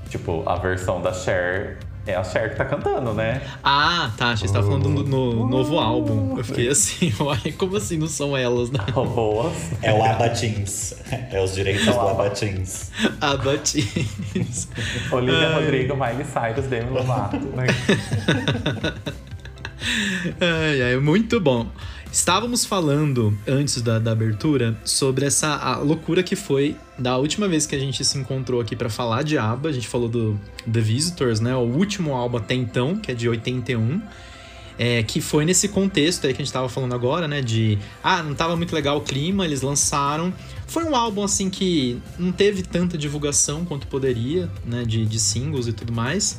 Tipo, 0.08 0.42
a 0.46 0.56
versão 0.56 1.02
da 1.02 1.12
Cher 1.12 1.78
é 2.06 2.14
a 2.14 2.22
Cher 2.22 2.50
que 2.50 2.56
tá 2.56 2.64
cantando, 2.64 3.14
né? 3.14 3.40
Ah, 3.62 4.10
tá. 4.16 4.32
Achei 4.32 4.46
que 4.46 4.48
você 4.48 4.54
tava 4.54 4.66
falando 4.66 4.88
no, 4.88 5.02
no 5.02 5.48
novo 5.48 5.78
álbum. 5.78 6.36
Eu 6.36 6.44
fiquei 6.44 6.68
assim, 6.68 7.12
uai, 7.18 7.52
como 7.56 7.76
assim 7.76 7.96
não 7.96 8.08
são 8.08 8.36
elas, 8.36 8.70
né? 8.70 8.80
Oh, 8.94 9.04
boas. 9.04 9.54
É 9.80 9.92
o 9.92 10.02
Abatins. 10.04 10.94
É 11.30 11.40
os 11.42 11.54
direitos 11.54 11.86
do 11.86 12.00
Abatins. 12.00 12.90
Abatins. 13.20 14.68
Olivia 15.10 15.48
Ai. 15.48 15.54
Rodrigo, 15.54 15.96
Miley 15.96 16.24
Cyrus, 16.24 16.66
Demi 16.66 16.90
Lovato. 16.90 17.38
Né? 17.38 17.66
ai, 20.40 20.82
ai, 20.82 20.96
muito 20.96 21.40
bom. 21.40 21.66
Estávamos 22.14 22.64
falando 22.64 23.36
antes 23.44 23.82
da, 23.82 23.98
da 23.98 24.12
abertura 24.12 24.78
sobre 24.84 25.26
essa 25.26 25.78
loucura 25.78 26.22
que 26.22 26.36
foi 26.36 26.76
da 26.96 27.18
última 27.18 27.48
vez 27.48 27.66
que 27.66 27.74
a 27.74 27.78
gente 27.78 28.04
se 28.04 28.16
encontrou 28.16 28.60
aqui 28.60 28.76
para 28.76 28.88
falar 28.88 29.24
de 29.24 29.36
ABBA. 29.36 29.68
A 29.68 29.72
gente 29.72 29.88
falou 29.88 30.08
do 30.08 30.40
The 30.72 30.80
Visitors, 30.80 31.40
né? 31.40 31.56
O 31.56 31.62
último 31.62 32.14
álbum 32.14 32.36
até 32.36 32.54
então, 32.54 32.94
que 32.94 33.10
é 33.10 33.14
de 33.16 33.28
81. 33.28 34.00
É, 34.78 35.02
que 35.02 35.20
foi 35.20 35.44
nesse 35.44 35.68
contexto 35.68 36.24
aí 36.28 36.32
que 36.32 36.40
a 36.40 36.44
gente 36.44 36.52
tava 36.52 36.68
falando 36.68 36.94
agora, 36.94 37.26
né? 37.26 37.42
De 37.42 37.80
ah, 38.00 38.22
não 38.22 38.36
tava 38.36 38.54
muito 38.54 38.72
legal 38.72 38.98
o 38.98 39.00
clima, 39.00 39.44
eles 39.44 39.62
lançaram. 39.62 40.32
Foi 40.68 40.84
um 40.84 40.94
álbum 40.94 41.24
assim 41.24 41.50
que 41.50 42.00
não 42.16 42.30
teve 42.30 42.62
tanta 42.62 42.96
divulgação 42.96 43.64
quanto 43.64 43.88
poderia, 43.88 44.48
né? 44.64 44.84
De, 44.84 45.04
de 45.04 45.18
singles 45.18 45.66
e 45.66 45.72
tudo 45.72 45.92
mais. 45.92 46.38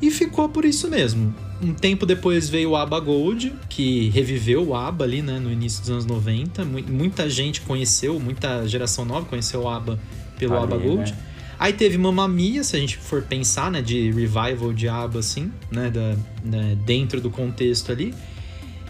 E 0.00 0.10
ficou 0.10 0.48
por 0.48 0.64
isso 0.64 0.88
mesmo. 0.88 1.34
Um 1.62 1.74
tempo 1.74 2.06
depois 2.06 2.48
veio 2.48 2.70
o 2.70 2.76
ABBA 2.76 3.00
Gold, 3.00 3.52
que 3.68 4.08
reviveu 4.08 4.68
o 4.68 4.74
ABBA 4.74 5.04
ali, 5.04 5.22
né, 5.22 5.38
no 5.38 5.50
início 5.52 5.80
dos 5.80 5.90
anos 5.90 6.06
90. 6.06 6.64
Muita 6.64 7.28
gente 7.28 7.60
conheceu, 7.60 8.18
muita 8.18 8.66
geração 8.66 9.04
nova 9.04 9.26
conheceu 9.26 9.62
o 9.62 9.68
ABBA 9.68 9.98
pelo 10.38 10.54
ali, 10.54 10.62
ABBA 10.64 10.78
Gold. 10.78 11.12
Né? 11.12 11.18
Aí 11.58 11.74
teve 11.74 11.98
Mamma 11.98 12.26
Mia, 12.26 12.64
se 12.64 12.74
a 12.74 12.78
gente 12.78 12.96
for 12.96 13.20
pensar, 13.20 13.70
né, 13.70 13.82
de 13.82 14.10
revival 14.10 14.72
de 14.72 14.88
ABBA, 14.88 15.18
assim, 15.18 15.52
né, 15.70 15.90
da, 15.90 16.16
né, 16.42 16.78
dentro 16.86 17.20
do 17.20 17.28
contexto 17.28 17.92
ali. 17.92 18.14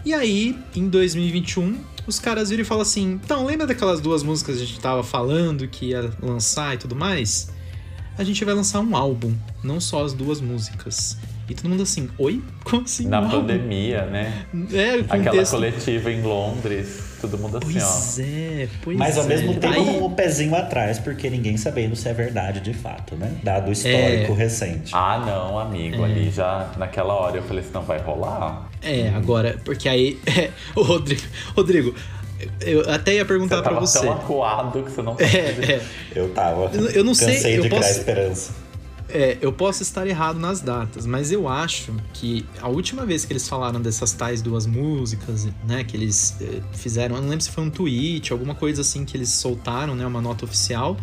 E 0.05 0.13
aí, 0.13 0.57
em 0.73 0.87
2021, 0.87 1.77
os 2.07 2.17
caras 2.19 2.49
viram 2.49 2.61
e 2.61 2.65
falam 2.65 2.81
assim: 2.81 3.19
então, 3.23 3.45
lembra 3.45 3.67
daquelas 3.67 3.99
duas 3.99 4.23
músicas 4.23 4.55
que 4.55 4.63
a 4.63 4.65
gente 4.65 4.79
tava 4.79 5.03
falando 5.03 5.67
que 5.67 5.87
ia 5.87 6.09
lançar 6.21 6.75
e 6.75 6.77
tudo 6.77 6.95
mais? 6.95 7.51
A 8.17 8.23
gente 8.23 8.43
vai 8.43 8.53
lançar 8.53 8.81
um 8.81 8.95
álbum, 8.95 9.33
não 9.63 9.79
só 9.79 10.03
as 10.03 10.13
duas 10.13 10.41
músicas. 10.41 11.17
E 11.49 11.53
todo 11.53 11.69
mundo 11.69 11.83
assim, 11.83 12.09
oi? 12.17 12.41
Como 12.63 12.83
assim? 12.83 13.07
Na 13.07 13.21
pandemia, 13.21 14.05
né? 14.05 14.45
É, 14.71 14.99
contexto... 14.99 15.13
Aquela 15.13 15.45
coletiva 15.45 16.11
em 16.11 16.21
Londres, 16.21 17.17
todo 17.19 17.37
mundo 17.37 17.57
assim, 17.57 17.73
pois 17.73 17.83
ó. 17.83 17.87
Pois 17.87 18.19
é, 18.19 18.69
pois 18.81 18.97
Mas 18.97 19.17
ao 19.17 19.25
é. 19.25 19.27
mesmo 19.27 19.55
tempo 19.55 19.73
Aí... 19.73 19.85
com 19.85 20.05
o 20.05 20.11
pezinho 20.11 20.55
atrás, 20.55 20.97
porque 20.97 21.29
ninguém 21.29 21.57
sabendo 21.57 21.93
se 21.95 22.07
é 22.07 22.13
verdade 22.13 22.61
de 22.61 22.73
fato, 22.73 23.15
né? 23.15 23.35
Dado 23.43 23.69
o 23.69 23.71
histórico 23.73 24.31
é... 24.31 24.35
recente. 24.35 24.91
Ah, 24.95 25.21
não, 25.25 25.59
amigo. 25.59 26.01
É. 26.03 26.05
Ali 26.05 26.31
já, 26.31 26.71
naquela 26.77 27.13
hora, 27.13 27.37
eu 27.37 27.43
falei 27.43 27.63
assim, 27.63 27.73
não, 27.73 27.83
vai 27.83 27.99
rolar. 27.99 28.69
É, 28.81 29.09
agora, 29.09 29.59
porque 29.65 29.89
aí. 29.89 30.19
o 30.73 30.83
Rodrigo. 30.83 31.23
Rodrigo, 31.53 31.95
eu 32.61 32.89
até 32.89 33.15
ia 33.15 33.25
perguntar 33.25 33.61
você. 33.61 33.99
Você 33.99 34.05
tão 34.05 34.13
acuado 34.13 34.83
que 34.83 34.91
você 34.91 35.01
não 35.01 35.15
é, 35.19 35.25
é. 35.25 35.81
Eu 36.15 36.29
tava. 36.29 36.71
Eu 36.93 37.03
não 37.03 37.13
sei. 37.13 37.35
Cansei 37.35 37.57
eu 37.57 37.63
de 37.63 37.69
posso... 37.69 37.89
esperança. 37.89 38.61
É, 39.13 39.37
eu 39.41 39.51
posso 39.51 39.83
estar 39.83 40.07
errado 40.07 40.39
nas 40.39 40.61
datas, 40.61 41.05
mas 41.05 41.33
eu 41.33 41.49
acho 41.49 41.93
que 42.13 42.45
a 42.61 42.69
última 42.69 43.05
vez 43.05 43.25
que 43.25 43.33
eles 43.33 43.45
falaram 43.47 43.81
dessas 43.81 44.13
tais 44.13 44.41
duas 44.41 44.65
músicas, 44.65 45.49
né, 45.67 45.83
que 45.83 45.97
eles 45.97 46.37
eh, 46.39 46.61
fizeram, 46.71 47.17
eu 47.17 47.21
não 47.21 47.27
lembro 47.27 47.43
se 47.43 47.51
foi 47.51 47.65
um 47.65 47.69
tweet, 47.69 48.31
alguma 48.31 48.55
coisa 48.55 48.79
assim 48.79 49.03
que 49.03 49.17
eles 49.17 49.27
soltaram, 49.27 49.95
né, 49.95 50.05
uma 50.05 50.21
nota 50.21 50.45
oficial, 50.45 50.95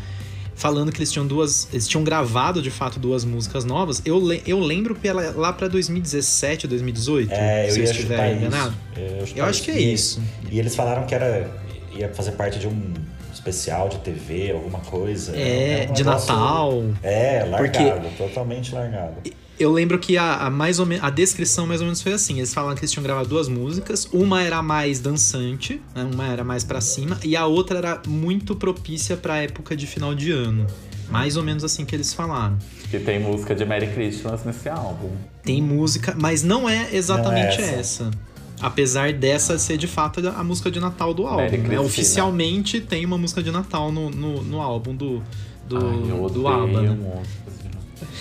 falando 0.59 0.90
que 0.90 0.99
eles 0.99 1.11
tinham 1.11 1.27
duas, 1.27 1.68
eles 1.73 1.87
tinham 1.87 2.03
gravado 2.03 2.61
de 2.61 2.71
fato 2.71 2.99
duas 2.99 3.25
músicas 3.25 3.64
novas. 3.64 4.03
Eu, 4.05 4.21
eu 4.44 4.59
lembro 4.59 4.94
pela, 4.94 5.31
lá 5.31 5.53
para 5.53 5.68
2017, 5.68 6.66
2018, 6.66 7.33
é, 7.33 7.71
se 7.71 7.79
eu, 7.79 7.85
eu 7.85 7.90
estiver 7.90 8.37
enganado. 8.37 8.75
Eu, 8.97 9.27
eu 9.37 9.44
acho 9.44 9.62
que 9.62 9.71
é 9.71 9.79
isso. 9.79 10.21
E 10.51 10.59
eles 10.59 10.75
falaram 10.75 11.07
que 11.07 11.14
era 11.14 11.49
ia 11.94 12.09
fazer 12.12 12.33
parte 12.33 12.59
de 12.59 12.66
um 12.66 12.92
especial 13.33 13.88
de 13.88 13.99
TV, 13.99 14.51
alguma 14.51 14.81
coisa. 14.81 15.35
É, 15.37 15.85
é 15.85 15.87
um 15.88 15.92
de 15.92 16.05
Natal. 16.05 16.85
É, 17.03 17.44
largado, 17.44 18.01
porque 18.01 18.16
totalmente 18.16 18.75
largado. 18.75 19.14
Eu 19.59 19.73
lembro 19.73 19.99
que 19.99 20.16
a, 20.16 20.47
a, 20.47 20.51
mais 20.51 20.79
ou 20.79 20.87
menos, 20.87 21.05
a 21.05 21.11
descrição 21.11 21.66
mais 21.66 21.81
ou 21.81 21.87
menos 21.87 22.01
foi 22.01 22.12
assim: 22.12 22.38
eles 22.38 22.55
falaram 22.55 22.75
que 22.75 22.81
eles 22.81 22.92
tinham 22.92 23.03
gravado 23.03 23.29
duas 23.29 23.49
músicas, 23.49 24.09
uma 24.12 24.42
era 24.42 24.62
mais 24.62 25.01
dançante, 25.01 25.81
né, 25.94 26.09
uma 26.12 26.27
era 26.29 26.44
mais 26.44 26.62
para 26.62 26.81
cima, 26.81 27.18
e 27.25 27.37
a 27.37 27.44
outra 27.47 27.79
era 27.79 28.03
muito 28.07 28.55
propícia 28.55 29.16
pra 29.16 29.38
época 29.38 29.77
de 29.77 29.87
final 29.87 30.14
de 30.14 30.31
ano. 30.31 30.66
Mais 31.11 31.37
ou 31.37 31.42
menos 31.42 31.64
assim 31.64 31.87
que 31.87 31.97
eles 31.97 32.12
falaram. 32.12 32.59
Que 32.90 32.99
tem 32.99 33.18
música 33.18 33.55
de 33.55 33.64
Merry 33.64 33.87
Christmas 33.88 34.44
nesse 34.44 34.68
álbum. 34.68 35.11
Tem 35.42 35.62
música, 35.62 36.14
mas 36.21 36.42
não 36.42 36.68
é 36.68 36.94
exatamente 36.94 37.59
não 37.59 37.64
é 37.64 37.71
essa. 37.71 38.05
essa. 38.05 38.11
Apesar 38.61 39.12
dessa 39.12 39.59
ser 39.59 39.79
de 39.79 39.87
fato 39.87 40.21
a 40.29 40.44
música 40.44 40.71
de 40.71 40.79
Natal 40.81 41.14
do 41.14 41.27
álbum. 41.27 41.57
Né? 41.57 41.81
Oficialmente 41.81 42.81
tem 42.81 43.07
uma 43.07 43.16
música 43.16 43.42
de 43.42 43.51
Natal 43.51 43.90
no, 43.90 44.11
no, 44.11 44.42
no 44.42 44.61
álbum 44.61 44.94
do, 44.94 45.23
do, 45.66 45.79
Ai, 45.79 46.31
do 46.31 46.49
ABBA. 46.49 46.83
Né? 46.83 47.23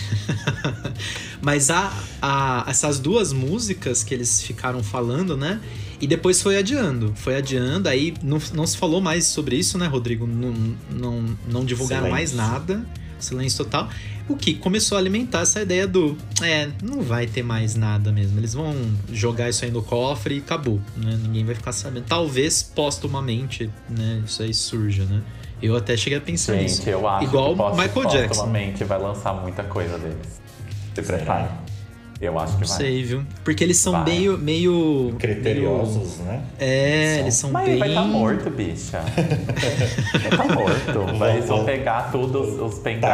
Mas 1.41 1.69
a, 1.69 2.65
essas 2.67 2.99
duas 2.99 3.31
músicas 3.31 4.03
que 4.03 4.13
eles 4.13 4.41
ficaram 4.41 4.83
falando, 4.83 5.37
né? 5.37 5.61
E 5.99 6.05
depois 6.05 6.41
foi 6.41 6.57
adiando, 6.57 7.13
foi 7.15 7.35
adiando, 7.35 7.89
aí 7.89 8.13
não, 8.21 8.37
não 8.53 8.67
se 8.67 8.77
falou 8.77 9.01
mais 9.01 9.25
sobre 9.25 9.55
isso, 9.55 9.77
né, 9.77 9.87
Rodrigo? 9.87 10.27
Não, 10.27 10.53
não, 10.91 11.37
não 11.47 11.65
divulgaram 11.65 12.07
Silêncio. 12.07 12.37
mais 12.37 12.51
nada, 12.51 12.85
silêncio 13.19 13.63
total. 13.65 13.89
O 14.29 14.35
que 14.35 14.53
começou 14.53 14.97
a 14.97 14.99
alimentar 14.99 15.41
essa 15.41 15.61
ideia 15.61 15.87
do 15.87 16.17
é, 16.41 16.69
não 16.83 17.01
vai 17.01 17.25
ter 17.25 17.43
mais 17.43 17.75
nada 17.75 18.11
mesmo. 18.11 18.39
Eles 18.39 18.53
vão 18.53 18.75
jogar 19.11 19.49
isso 19.49 19.63
aí 19.63 19.71
no 19.71 19.81
cofre 19.81 20.35
e 20.35 20.39
acabou, 20.39 20.81
né? 20.97 21.17
Ninguém 21.23 21.45
vai 21.45 21.55
ficar 21.55 21.71
sabendo. 21.71 22.05
Talvez 22.05 22.61
postumamente, 22.61 23.69
né, 23.89 24.21
isso 24.25 24.43
aí 24.43 24.53
surja, 24.53 25.05
né? 25.05 25.23
Eu 25.61 25.75
até 25.75 25.97
cheguei 25.97 26.17
a 26.17 26.21
pensar 26.21 26.53
Gente, 26.53 26.63
nisso. 26.63 26.89
eu 26.89 27.07
acho 27.07 27.25
Igual 27.25 27.55
que 27.55 27.81
Michael 27.81 28.05
Jackson. 28.07 28.27
Postumamente 28.27 28.83
vai 28.83 28.99
lançar 28.99 29.33
muita 29.33 29.63
coisa 29.63 29.97
deles. 29.97 30.41
Se 30.93 31.01
prepara. 31.01 31.67
Eu 32.19 32.39
acho 32.39 32.55
que 32.55 32.61
não 32.61 32.67
vai. 32.67 32.77
sei, 32.77 33.03
viu? 33.03 33.23
Porque 33.43 33.63
eles 33.63 33.77
são 33.77 33.93
vai. 33.93 34.05
meio. 34.05 34.37
meio 34.39 35.15
Criteriosos, 35.19 36.17
meio... 36.17 36.29
né? 36.31 36.41
É, 36.59 37.13
são. 37.13 37.21
eles 37.21 37.33
são 37.35 37.51
Mas 37.51 37.65
bem. 37.67 37.77
vai 37.77 37.89
estar 37.89 38.01
tá 38.01 38.07
morto, 38.07 38.49
bicha. 38.49 38.99
vai 39.01 40.37
tá 40.37 40.55
morto. 40.55 40.77
Vai, 41.17 41.37
eles 41.37 41.47
vão 41.47 41.63
pegar 41.63 42.11
todos 42.11 42.59
os 42.59 42.79
pendrive 42.79 43.05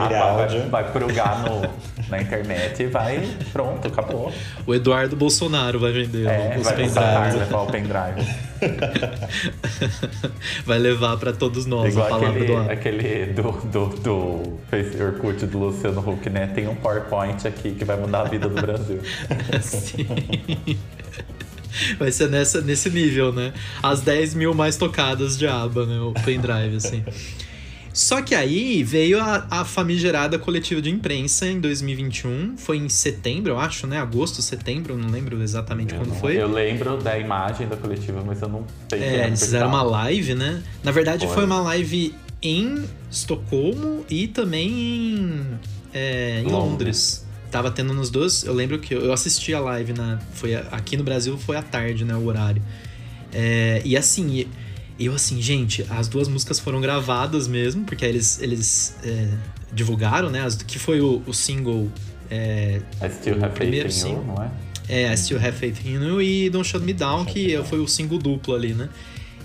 lá, 0.00 0.32
vai, 0.32 0.68
vai 0.68 0.92
prugar 0.92 1.44
no, 1.44 1.62
na 2.08 2.22
internet 2.22 2.82
e 2.82 2.86
vai. 2.86 3.28
Pronto, 3.52 3.86
acabou. 3.88 4.32
O 4.66 4.74
Eduardo 4.74 5.14
Bolsonaro 5.16 5.78
vai 5.78 5.92
vender 5.92 6.26
é, 6.26 6.56
os 6.58 6.64
vai 6.64 6.74
pendrives. 6.76 7.34
levar 7.34 7.62
o 7.62 7.66
pendrive. 7.66 8.53
vai 10.64 10.78
levar 10.78 11.16
pra 11.16 11.32
todos 11.32 11.66
nós 11.66 11.92
Igual 11.92 12.06
a 12.06 12.10
palavra 12.10 12.42
aquele, 12.42 12.46
do 12.46 12.70
aquele 12.70 13.26
do, 13.32 13.52
do, 13.68 13.86
do 14.00 14.58
Face 14.70 15.02
Orkut 15.02 15.46
do 15.46 15.58
Luciano 15.58 16.00
Huck, 16.00 16.28
né? 16.30 16.46
Tem 16.48 16.68
um 16.68 16.74
PowerPoint 16.74 17.46
aqui 17.46 17.72
que 17.72 17.84
vai 17.84 17.96
mudar 17.96 18.22
a 18.22 18.24
vida 18.24 18.48
do 18.48 18.60
Brasil. 18.60 19.00
Sim. 19.62 20.06
Vai 21.98 22.12
ser 22.12 22.30
nessa, 22.30 22.60
nesse 22.60 22.88
nível, 22.88 23.32
né? 23.32 23.52
As 23.82 24.00
10 24.00 24.34
mil 24.34 24.54
mais 24.54 24.76
tocadas 24.76 25.36
de 25.36 25.46
aba, 25.46 25.84
né? 25.84 25.98
O 26.00 26.12
pendrive, 26.24 26.76
assim. 26.76 27.04
Só 27.94 28.20
que 28.20 28.34
aí 28.34 28.82
veio 28.82 29.20
a, 29.20 29.46
a 29.48 29.64
famigerada 29.64 30.36
coletiva 30.36 30.82
de 30.82 30.90
imprensa 30.90 31.46
em 31.46 31.60
2021. 31.60 32.56
Foi 32.56 32.76
em 32.76 32.88
setembro, 32.88 33.52
eu 33.52 33.58
acho, 33.60 33.86
né? 33.86 34.00
Agosto, 34.00 34.42
setembro, 34.42 34.98
não 34.98 35.08
lembro 35.08 35.40
exatamente 35.40 35.94
eu 35.94 36.00
quando 36.00 36.10
não, 36.10 36.16
foi. 36.16 36.36
Eu 36.36 36.50
lembro 36.50 36.96
da 36.96 37.16
imagem 37.16 37.68
da 37.68 37.76
coletiva, 37.76 38.20
mas 38.26 38.42
eu 38.42 38.48
não 38.48 38.66
sei 38.90 39.00
É, 39.00 39.26
eles 39.28 39.40
fizeram 39.40 39.68
uma 39.68 39.84
live, 39.84 40.34
né? 40.34 40.60
Na 40.82 40.90
verdade, 40.90 41.24
foi, 41.26 41.36
foi 41.36 41.44
uma 41.44 41.60
live 41.60 42.12
em 42.42 42.84
Estocolmo 43.08 44.04
e 44.10 44.26
também 44.26 44.70
em, 44.72 45.44
é, 45.94 46.40
em 46.40 46.50
Londres. 46.50 47.24
Tava 47.48 47.70
tendo 47.70 47.94
nos 47.94 48.10
dois. 48.10 48.42
Eu 48.42 48.54
lembro 48.54 48.80
que 48.80 48.92
eu 48.92 49.12
assisti 49.12 49.54
a 49.54 49.60
live 49.60 49.92
na. 49.92 50.18
Foi 50.32 50.56
aqui 50.56 50.96
no 50.96 51.04
Brasil 51.04 51.38
foi 51.38 51.56
à 51.56 51.62
tarde, 51.62 52.04
né? 52.04 52.16
O 52.16 52.26
horário. 52.26 52.60
É, 53.32 53.80
e 53.84 53.96
assim, 53.96 54.48
eu 54.98 55.14
assim, 55.14 55.40
gente, 55.40 55.84
as 55.90 56.08
duas 56.08 56.28
músicas 56.28 56.58
foram 56.58 56.80
gravadas 56.80 57.48
mesmo, 57.48 57.84
porque 57.84 58.04
eles, 58.04 58.40
eles 58.40 58.96
é, 59.02 59.28
divulgaram, 59.72 60.30
né? 60.30 60.42
As, 60.42 60.56
que 60.56 60.78
foi 60.78 61.00
o, 61.00 61.22
o 61.26 61.32
single. 61.32 61.90
É, 62.30 62.80
I 63.02 63.10
Still 63.10 63.44
Have 63.44 63.56
Faith 63.56 64.04
in. 64.04 64.10
You, 64.10 64.24
não 64.24 64.42
é? 64.42 64.50
É, 64.88 65.12
I 65.12 65.16
Still 65.16 65.38
Have 65.38 65.52
Faith 65.52 65.86
in 65.86 65.94
You 65.94 66.22
e 66.22 66.50
Don't 66.50 66.68
Shut 66.68 66.84
Me 66.84 66.92
Down, 66.92 67.24
que 67.24 67.60
foi 67.64 67.80
o 67.80 67.88
single 67.88 68.18
duplo 68.18 68.54
ali, 68.54 68.74
né? 68.74 68.88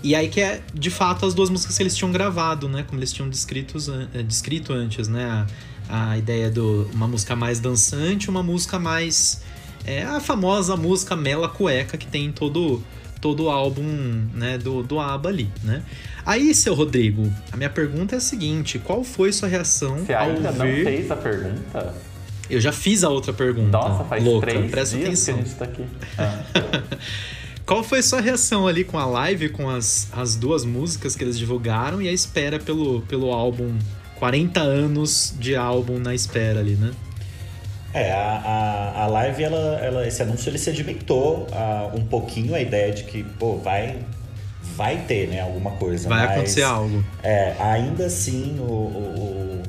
E 0.02 0.14
aí 0.14 0.28
que 0.28 0.40
é, 0.40 0.62
de 0.72 0.90
fato, 0.90 1.26
as 1.26 1.34
duas 1.34 1.50
músicas 1.50 1.76
que 1.76 1.82
eles 1.82 1.94
tinham 1.94 2.10
gravado, 2.10 2.68
né? 2.68 2.82
Como 2.82 2.98
eles 2.98 3.12
tinham 3.12 3.28
descritos, 3.28 3.88
é, 4.14 4.22
descrito 4.22 4.72
antes, 4.72 5.08
né? 5.08 5.46
a 5.90 6.16
ideia 6.16 6.48
do 6.50 6.88
uma 6.94 7.08
música 7.08 7.34
mais 7.34 7.58
dançante, 7.58 8.30
uma 8.30 8.42
música 8.42 8.78
mais 8.78 9.42
é 9.84 10.04
a 10.04 10.20
famosa 10.20 10.76
música 10.76 11.16
Mela 11.16 11.48
Cueca 11.48 11.98
que 11.98 12.06
tem 12.06 12.26
em 12.26 12.32
todo 12.32 12.82
todo 13.20 13.44
o 13.44 13.50
álbum, 13.50 13.82
né, 14.34 14.58
do 14.58 14.82
do 14.82 14.98
ABBA 14.98 15.28
ali, 15.28 15.48
né? 15.62 15.82
Aí, 16.24 16.54
seu 16.54 16.74
Rodrigo, 16.74 17.30
a 17.52 17.56
minha 17.56 17.70
pergunta 17.70 18.14
é 18.14 18.18
a 18.18 18.20
seguinte, 18.20 18.78
qual 18.78 19.02
foi 19.02 19.32
sua 19.32 19.48
reação 19.48 19.98
Você 19.98 20.14
ao 20.14 20.30
ainda 20.30 20.52
ver... 20.52 20.58
não 20.58 20.84
fez 20.84 21.10
a 21.10 21.16
pergunta? 21.16 21.94
Eu 22.48 22.60
já 22.60 22.72
fiz 22.72 23.04
a 23.04 23.08
outra 23.08 23.32
pergunta. 23.32 23.78
Nossa, 23.78 24.04
faz 24.04 24.24
louca, 24.24 24.48
três 24.48 24.70
presta 24.70 24.96
dias 24.96 25.08
atenção. 25.08 25.34
que 25.34 25.40
a 25.40 25.44
gente 25.44 25.56
tá 25.56 25.64
aqui. 25.64 25.84
Ah. 26.18 26.82
Qual 27.64 27.84
foi 27.84 28.02
sua 28.02 28.20
reação 28.20 28.66
ali 28.66 28.82
com 28.82 28.98
a 28.98 29.06
live, 29.06 29.50
com 29.50 29.70
as, 29.70 30.08
as 30.12 30.34
duas 30.34 30.64
músicas 30.64 31.14
que 31.14 31.22
eles 31.22 31.38
divulgaram 31.38 32.02
e 32.02 32.08
a 32.08 32.12
espera 32.12 32.58
pelo, 32.58 33.02
pelo 33.02 33.30
álbum 33.30 33.78
40 34.16 34.60
anos 34.60 35.32
de 35.38 35.54
álbum 35.54 35.98
na 36.00 36.12
espera 36.12 36.58
ali, 36.58 36.74
né? 36.74 36.90
É, 37.92 38.12
a, 38.12 38.94
a, 38.96 39.02
a 39.02 39.06
live, 39.06 39.42
ela, 39.42 39.80
ela, 39.82 40.06
esse 40.06 40.22
anúncio 40.22 40.48
ele 40.48 40.58
sedimentou 40.58 41.46
uh, 41.50 41.96
um 41.96 42.04
pouquinho 42.04 42.54
a 42.54 42.60
ideia 42.60 42.92
de 42.92 43.02
que, 43.04 43.24
pô, 43.24 43.56
vai, 43.56 43.96
vai 44.76 44.98
ter, 45.08 45.28
né, 45.28 45.40
alguma 45.40 45.72
coisa. 45.72 46.08
Vai 46.08 46.26
mas, 46.26 46.30
acontecer 46.30 46.62
algo. 46.62 47.04
É, 47.22 47.54
ainda 47.58 48.06
assim, 48.06 48.56
o, 48.60 48.62
o, 48.62 49.62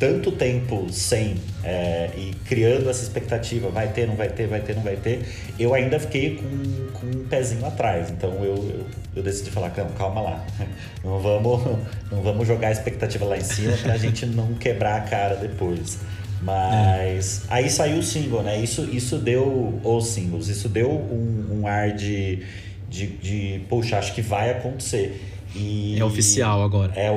tanto 0.00 0.32
tempo 0.32 0.86
sem 0.90 1.36
é, 1.62 2.10
e 2.16 2.34
criando 2.46 2.88
essa 2.88 3.02
expectativa, 3.02 3.68
vai 3.68 3.88
ter, 3.88 4.08
não 4.08 4.16
vai 4.16 4.30
ter, 4.30 4.48
vai 4.48 4.60
ter, 4.60 4.74
não 4.74 4.82
vai 4.82 4.96
ter, 4.96 5.22
eu 5.58 5.74
ainda 5.74 6.00
fiquei 6.00 6.36
com, 6.36 6.98
com 6.98 7.18
um 7.18 7.24
pezinho 7.26 7.64
atrás. 7.66 8.10
Então 8.10 8.32
eu, 8.42 8.56
eu, 8.56 8.86
eu 9.16 9.22
decidi 9.22 9.50
falar, 9.50 9.70
calma, 9.70 9.92
calma 9.92 10.20
lá, 10.22 10.46
não 11.04 11.20
vamos, 11.20 11.78
não 12.10 12.22
vamos 12.22 12.48
jogar 12.48 12.68
a 12.68 12.72
expectativa 12.72 13.26
lá 13.26 13.36
em 13.36 13.44
cima 13.44 13.76
pra 13.76 13.96
gente 13.96 14.26
não 14.26 14.54
quebrar 14.54 14.96
a 14.96 15.00
cara 15.02 15.36
depois. 15.36 15.98
Mas 16.42 17.42
é. 17.42 17.54
aí 17.54 17.70
saiu 17.70 17.98
o 17.98 18.02
single, 18.02 18.42
né? 18.42 18.58
Isso, 18.58 18.88
isso 18.90 19.18
deu 19.18 19.80
os 19.84 20.06
singles, 20.06 20.48
isso 20.48 20.68
deu 20.68 20.90
um, 20.90 21.60
um 21.60 21.66
ar 21.66 21.92
de, 21.92 22.42
de, 22.88 23.06
de, 23.06 23.60
poxa, 23.68 23.98
acho 23.98 24.14
que 24.14 24.22
vai 24.22 24.50
acontecer. 24.50 25.22
E, 25.54 25.98
é 25.98 26.04
oficial 26.04 26.62
agora. 26.62 26.92
É, 26.96 27.08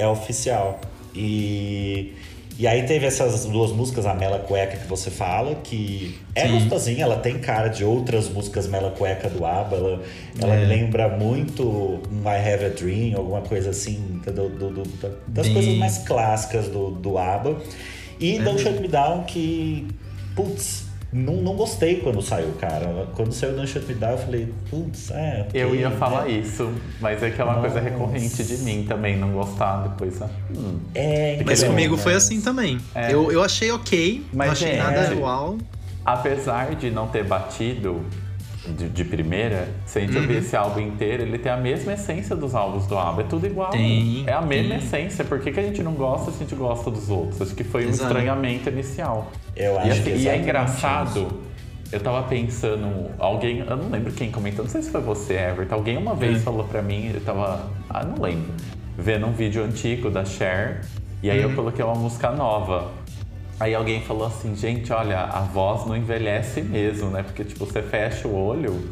é 0.00 0.08
oficial. 0.08 0.80
E 1.14 2.12
e 2.58 2.66
aí 2.66 2.82
teve 2.84 3.06
essas 3.06 3.46
duas 3.46 3.72
músicas, 3.72 4.04
a 4.04 4.14
Mela 4.14 4.38
Cueca 4.38 4.76
que 4.76 4.86
você 4.86 5.10
fala, 5.10 5.54
que 5.56 6.18
é 6.34 6.46
Sim. 6.46 6.52
gostosinha, 6.52 7.04
ela 7.04 7.16
tem 7.16 7.38
cara 7.38 7.68
de 7.68 7.84
outras 7.84 8.28
músicas 8.28 8.66
Mela 8.66 8.90
Cueca 8.90 9.28
do 9.28 9.44
ABBA, 9.44 9.76
ela, 9.76 10.02
ela 10.40 10.54
é. 10.54 10.64
lembra 10.64 11.08
muito 11.08 11.62
um 11.64 12.22
I 12.24 12.52
Have 12.52 12.64
a 12.66 12.68
Dream, 12.68 13.16
alguma 13.16 13.40
coisa 13.40 13.70
assim, 13.70 14.20
do, 14.26 14.48
do, 14.50 14.70
do 14.70 14.82
das 15.26 15.46
Bem... 15.46 15.54
coisas 15.54 15.74
mais 15.74 15.98
clássicas 15.98 16.68
do, 16.68 16.90
do 16.90 17.18
ABBA. 17.18 17.60
E 18.22 18.38
é. 18.38 18.42
Don't 18.42 18.62
Shut 18.62 18.80
Me 18.80 18.88
Down, 18.88 19.24
que, 19.24 19.88
putz, 20.36 20.84
não, 21.12 21.34
não 21.34 21.56
gostei 21.56 21.96
quando 21.96 22.22
saiu, 22.22 22.52
cara. 22.52 23.06
Quando 23.14 23.32
saiu 23.32 23.54
Don't 23.54 23.68
Shut 23.68 23.84
Me 23.86 23.94
Down, 23.94 24.12
eu 24.12 24.18
falei, 24.18 24.54
putz, 24.70 25.10
é. 25.10 25.46
Okay, 25.48 25.62
eu 25.62 25.74
ia 25.74 25.90
falar 25.90 26.24
né? 26.24 26.30
isso, 26.30 26.72
mas 27.00 27.22
é 27.22 27.30
que 27.30 27.40
é 27.40 27.44
uma 27.44 27.54
Nossa. 27.54 27.68
coisa 27.68 27.80
recorrente 27.80 28.44
de 28.44 28.58
mim 28.58 28.86
também, 28.88 29.18
não 29.18 29.32
gostar 29.32 29.88
depois. 29.88 30.20
Hum. 30.56 30.78
É, 30.94 31.42
mas 31.44 31.62
comigo 31.64 31.96
foi 31.96 32.14
assim 32.14 32.40
também. 32.40 32.78
É. 32.94 33.12
Eu, 33.12 33.32
eu 33.32 33.42
achei 33.42 33.70
ok, 33.72 34.24
mas 34.32 34.46
não 34.46 34.52
achei 34.52 34.70
é, 34.70 34.76
nada 34.78 35.14
uau. 35.16 35.58
Apesar 36.04 36.74
de 36.76 36.90
não 36.90 37.08
ter 37.08 37.24
batido, 37.24 38.04
de, 38.66 38.88
de, 38.88 39.04
primeira, 39.04 39.68
se 39.84 39.98
a 39.98 40.00
gente 40.02 40.14
uhum. 40.14 40.22
ouvir 40.22 40.36
esse 40.36 40.56
álbum 40.56 40.80
inteiro, 40.80 41.22
ele 41.22 41.38
tem 41.38 41.50
a 41.50 41.56
mesma 41.56 41.94
essência 41.94 42.36
dos 42.36 42.54
álbuns 42.54 42.86
do 42.86 42.96
álbum. 42.96 43.20
É 43.20 43.24
tudo 43.24 43.46
igual. 43.46 43.70
Tem, 43.70 44.24
é 44.26 44.32
a 44.32 44.40
mesma 44.40 44.76
tem. 44.76 44.84
essência. 44.84 45.24
Por 45.24 45.40
que, 45.40 45.50
que 45.50 45.58
a 45.58 45.62
gente 45.62 45.82
não 45.82 45.94
gosta 45.94 46.30
se 46.30 46.36
a 46.36 46.40
gente 46.40 46.54
gosta 46.54 46.90
dos 46.90 47.10
outros? 47.10 47.42
Acho 47.42 47.54
que 47.54 47.64
foi 47.64 47.86
um 47.86 47.90
Exato. 47.90 48.08
estranhamento 48.08 48.68
inicial. 48.68 49.32
Eu 49.56 49.78
acho 49.78 49.88
e, 49.88 49.90
assim, 49.90 50.02
que 50.02 50.10
e 50.10 50.28
é 50.28 50.36
engraçado. 50.36 51.20
Isso. 51.20 51.52
Eu 51.92 52.00
tava 52.00 52.22
pensando, 52.26 53.10
alguém, 53.18 53.58
eu 53.58 53.76
não 53.76 53.90
lembro 53.90 54.12
quem 54.12 54.30
comentou, 54.30 54.64
não 54.64 54.70
sei 54.70 54.80
se 54.80 54.90
foi 54.90 55.02
você, 55.02 55.34
Everton. 55.34 55.74
Alguém 55.74 55.98
uma 55.98 56.14
vez 56.14 56.38
uhum. 56.38 56.42
falou 56.42 56.64
pra 56.64 56.80
mim, 56.80 57.06
ele 57.06 57.20
tava, 57.20 57.70
ah, 57.90 58.02
não 58.02 58.22
lembro, 58.22 58.50
vendo 58.96 59.26
um 59.26 59.32
vídeo 59.32 59.62
antigo 59.62 60.08
da 60.08 60.24
Cher, 60.24 60.80
e 61.22 61.30
aí 61.30 61.42
eu 61.42 61.50
uhum. 61.50 61.54
coloquei 61.54 61.84
uma 61.84 61.94
música 61.94 62.30
nova. 62.30 62.90
Aí 63.62 63.76
alguém 63.76 64.02
falou 64.02 64.26
assim, 64.26 64.56
gente, 64.56 64.92
olha, 64.92 65.20
a 65.20 65.38
voz 65.42 65.86
não 65.86 65.96
envelhece 65.96 66.60
mesmo, 66.60 67.10
né? 67.10 67.22
Porque, 67.22 67.44
tipo, 67.44 67.64
você 67.64 67.80
fecha 67.80 68.26
o 68.26 68.34
olho. 68.34 68.90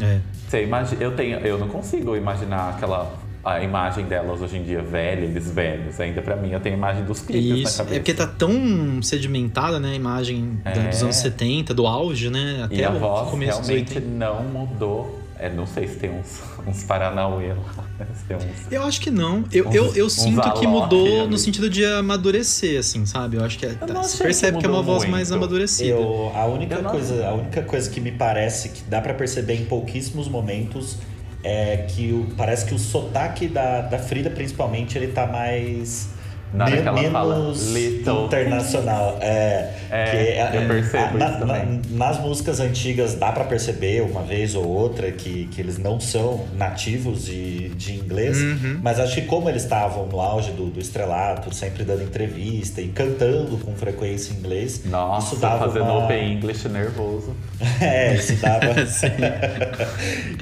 É. 0.00 0.20
Você 0.48 0.62
imagina, 0.62 1.02
eu, 1.02 1.14
tenho, 1.14 1.38
eu 1.40 1.58
não 1.58 1.68
consigo 1.68 2.16
imaginar 2.16 2.70
aquela 2.70 3.12
a 3.44 3.62
imagem 3.62 4.06
delas 4.06 4.40
hoje 4.40 4.56
em 4.56 4.62
dia 4.62 4.80
velha, 4.80 5.20
eles 5.20 5.50
velhos. 5.50 6.00
Ainda 6.00 6.22
para 6.22 6.34
mim, 6.34 6.50
eu 6.50 6.60
tenho 6.60 6.76
a 6.76 6.78
imagem 6.78 7.04
dos 7.04 7.20
clipes 7.20 7.44
Isso, 7.44 7.78
na 7.78 7.84
cabeça. 7.84 7.94
É 7.94 7.98
porque 7.98 8.14
tá 8.14 8.26
tão 8.26 9.02
sedimentada, 9.02 9.78
né? 9.78 9.90
A 9.90 9.94
imagem 9.94 10.60
é. 10.64 10.88
dos 10.88 11.02
anos 11.02 11.16
70, 11.16 11.74
do 11.74 11.86
auge, 11.86 12.30
né? 12.30 12.62
Até 12.64 12.74
e 12.74 12.84
a 12.84 12.90
voz 12.90 13.38
realmente 13.38 14.00
não 14.00 14.42
mudou 14.44 15.25
é, 15.38 15.50
não 15.50 15.66
sei 15.66 15.86
se 15.86 15.96
tem 15.96 16.10
uns, 16.10 16.40
uns 16.66 16.84
Paranauê 16.84 17.52
lá. 17.52 17.86
Uns, 18.00 18.72
eu 18.72 18.82
acho 18.82 19.00
que 19.00 19.10
não. 19.10 19.44
Eu, 19.52 19.68
uns, 19.68 19.74
eu, 19.74 19.94
eu 19.94 20.10
sinto 20.10 20.50
que 20.54 20.66
mudou 20.66 21.22
ali. 21.22 21.30
no 21.30 21.38
sentido 21.38 21.68
de 21.68 21.84
amadurecer, 21.84 22.78
assim, 22.78 23.04
sabe? 23.06 23.36
Eu 23.36 23.44
acho 23.44 23.58
que 23.58 23.66
é, 23.66 23.74
tá, 23.74 23.86
você 23.86 24.22
percebe 24.22 24.56
que, 24.56 24.60
que, 24.60 24.66
é 24.66 24.70
uma 24.70 24.82
voz 24.82 24.98
muito. 25.00 25.10
mais 25.10 25.30
amadurecida. 25.32 25.90
Eu, 25.90 26.32
a, 26.34 26.46
única 26.46 26.82
coisa, 26.82 27.26
a 27.26 27.34
única 27.34 27.62
coisa 27.62 27.90
que 27.90 28.00
me 28.00 28.12
parece 28.12 28.70
que 28.70 28.82
dá 28.84 29.00
para 29.00 29.14
perceber 29.14 29.54
em 29.54 29.64
pouquíssimos 29.64 30.28
momentos 30.28 30.98
é 31.42 31.76
que 31.88 32.12
o, 32.12 32.34
parece 32.36 32.64
que 32.66 32.74
o 32.74 32.78
sotaque 32.78 33.46
da, 33.46 33.82
da 33.82 33.98
Frida, 33.98 34.30
principalmente, 34.30 34.98
ele 34.98 35.08
tá 35.08 35.26
mais 35.26 36.15
Nada 36.52 36.70
que 36.70 36.78
ela 36.78 36.92
menos 36.92 37.12
fala 37.12 37.52
little. 37.78 38.24
internacional. 38.26 39.18
É, 39.20 39.74
é 39.90 40.50
eu 40.54 40.68
percebo 40.68 41.18
na, 41.18 41.28
isso 41.28 41.38
também. 41.38 41.82
Na, 41.90 42.06
nas 42.06 42.20
músicas 42.20 42.60
antigas 42.60 43.14
dá 43.14 43.32
para 43.32 43.44
perceber 43.44 44.02
uma 44.02 44.22
vez 44.22 44.54
ou 44.54 44.66
outra 44.66 45.10
que, 45.10 45.46
que 45.46 45.60
eles 45.60 45.78
não 45.78 45.98
são 45.98 46.46
nativos 46.54 47.26
de, 47.26 47.70
de 47.70 47.94
inglês, 47.94 48.38
uhum. 48.38 48.80
mas 48.82 49.00
acho 49.00 49.16
que 49.16 49.22
como 49.22 49.48
eles 49.48 49.62
estavam 49.62 50.06
no 50.06 50.20
auge 50.20 50.52
do, 50.52 50.66
do 50.66 50.80
estrelato, 50.80 51.54
sempre 51.54 51.84
dando 51.84 52.02
entrevista 52.02 52.80
e 52.80 52.88
cantando 52.88 53.58
com 53.58 53.74
frequência 53.74 54.32
em 54.32 54.36
inglês, 54.36 54.82
Nossa, 54.84 55.34
isso 55.34 55.40
dava 55.40 55.66
fazendo 55.66 55.90
uma... 55.90 56.04
open 56.04 56.32
English 56.34 56.68
nervoso. 56.68 57.34
é, 57.80 58.14
isso 58.14 58.34
dava, 58.36 58.66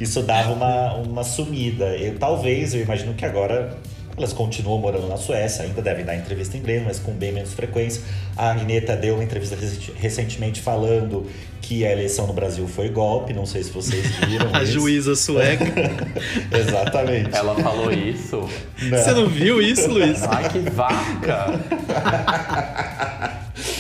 isso 0.01 0.23
dava 0.23 0.53
uma, 0.53 0.95
uma 0.95 1.25
sumida. 1.25 1.97
Eu, 1.97 2.19
talvez, 2.19 2.75
eu 2.75 2.83
imagino 2.83 3.15
que 3.15 3.25
agora 3.25 3.77
elas 4.17 4.33
continuam 4.33 4.79
morando 4.79 5.09
na 5.09 5.17
Suécia, 5.17 5.65
ainda 5.65 5.83
devem 5.83 6.05
dar 6.05 6.15
entrevista 6.15 6.57
em 6.57 6.61
inglês, 6.61 6.83
mas 6.85 6.99
com 6.99 7.13
bem 7.13 7.33
menos 7.33 7.53
frequência. 7.53 8.03
A 8.37 8.51
Agneta 8.51 8.97
deu 8.97 9.15
uma 9.15 9.25
entrevista 9.25 9.57
recentemente 9.97 10.61
falando 10.61 11.27
que 11.61 11.85
a 11.85 11.91
eleição 11.91 12.27
no 12.27 12.33
Brasil 12.33 12.69
foi 12.69 12.91
golpe, 12.91 13.33
não 13.33 13.47
sei 13.47 13.65
se 13.65 13.71
vocês 13.71 14.07
viram. 14.27 14.55
a 14.55 14.65
juíza 14.65 15.17
sueca. 15.17 15.65
Exatamente. 16.57 17.35
Ela 17.35 17.55
falou 17.57 17.91
isso. 17.91 18.49
Não. 18.83 18.99
Você 18.99 19.13
não 19.13 19.27
viu 19.27 19.61
isso, 19.61 19.91
Luiz? 19.91 20.23
Ai, 20.23 20.49
que 20.49 20.59
vaca! 20.71 21.61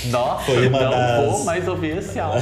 Nossa, 0.06 0.44
foi 0.44 0.68
uma 0.68 0.80
não 0.80 0.90
das... 0.90 1.26
vou 1.26 1.44
mais 1.44 1.68
ouvir 1.68 1.98
esse 1.98 2.18
álbum. 2.18 2.40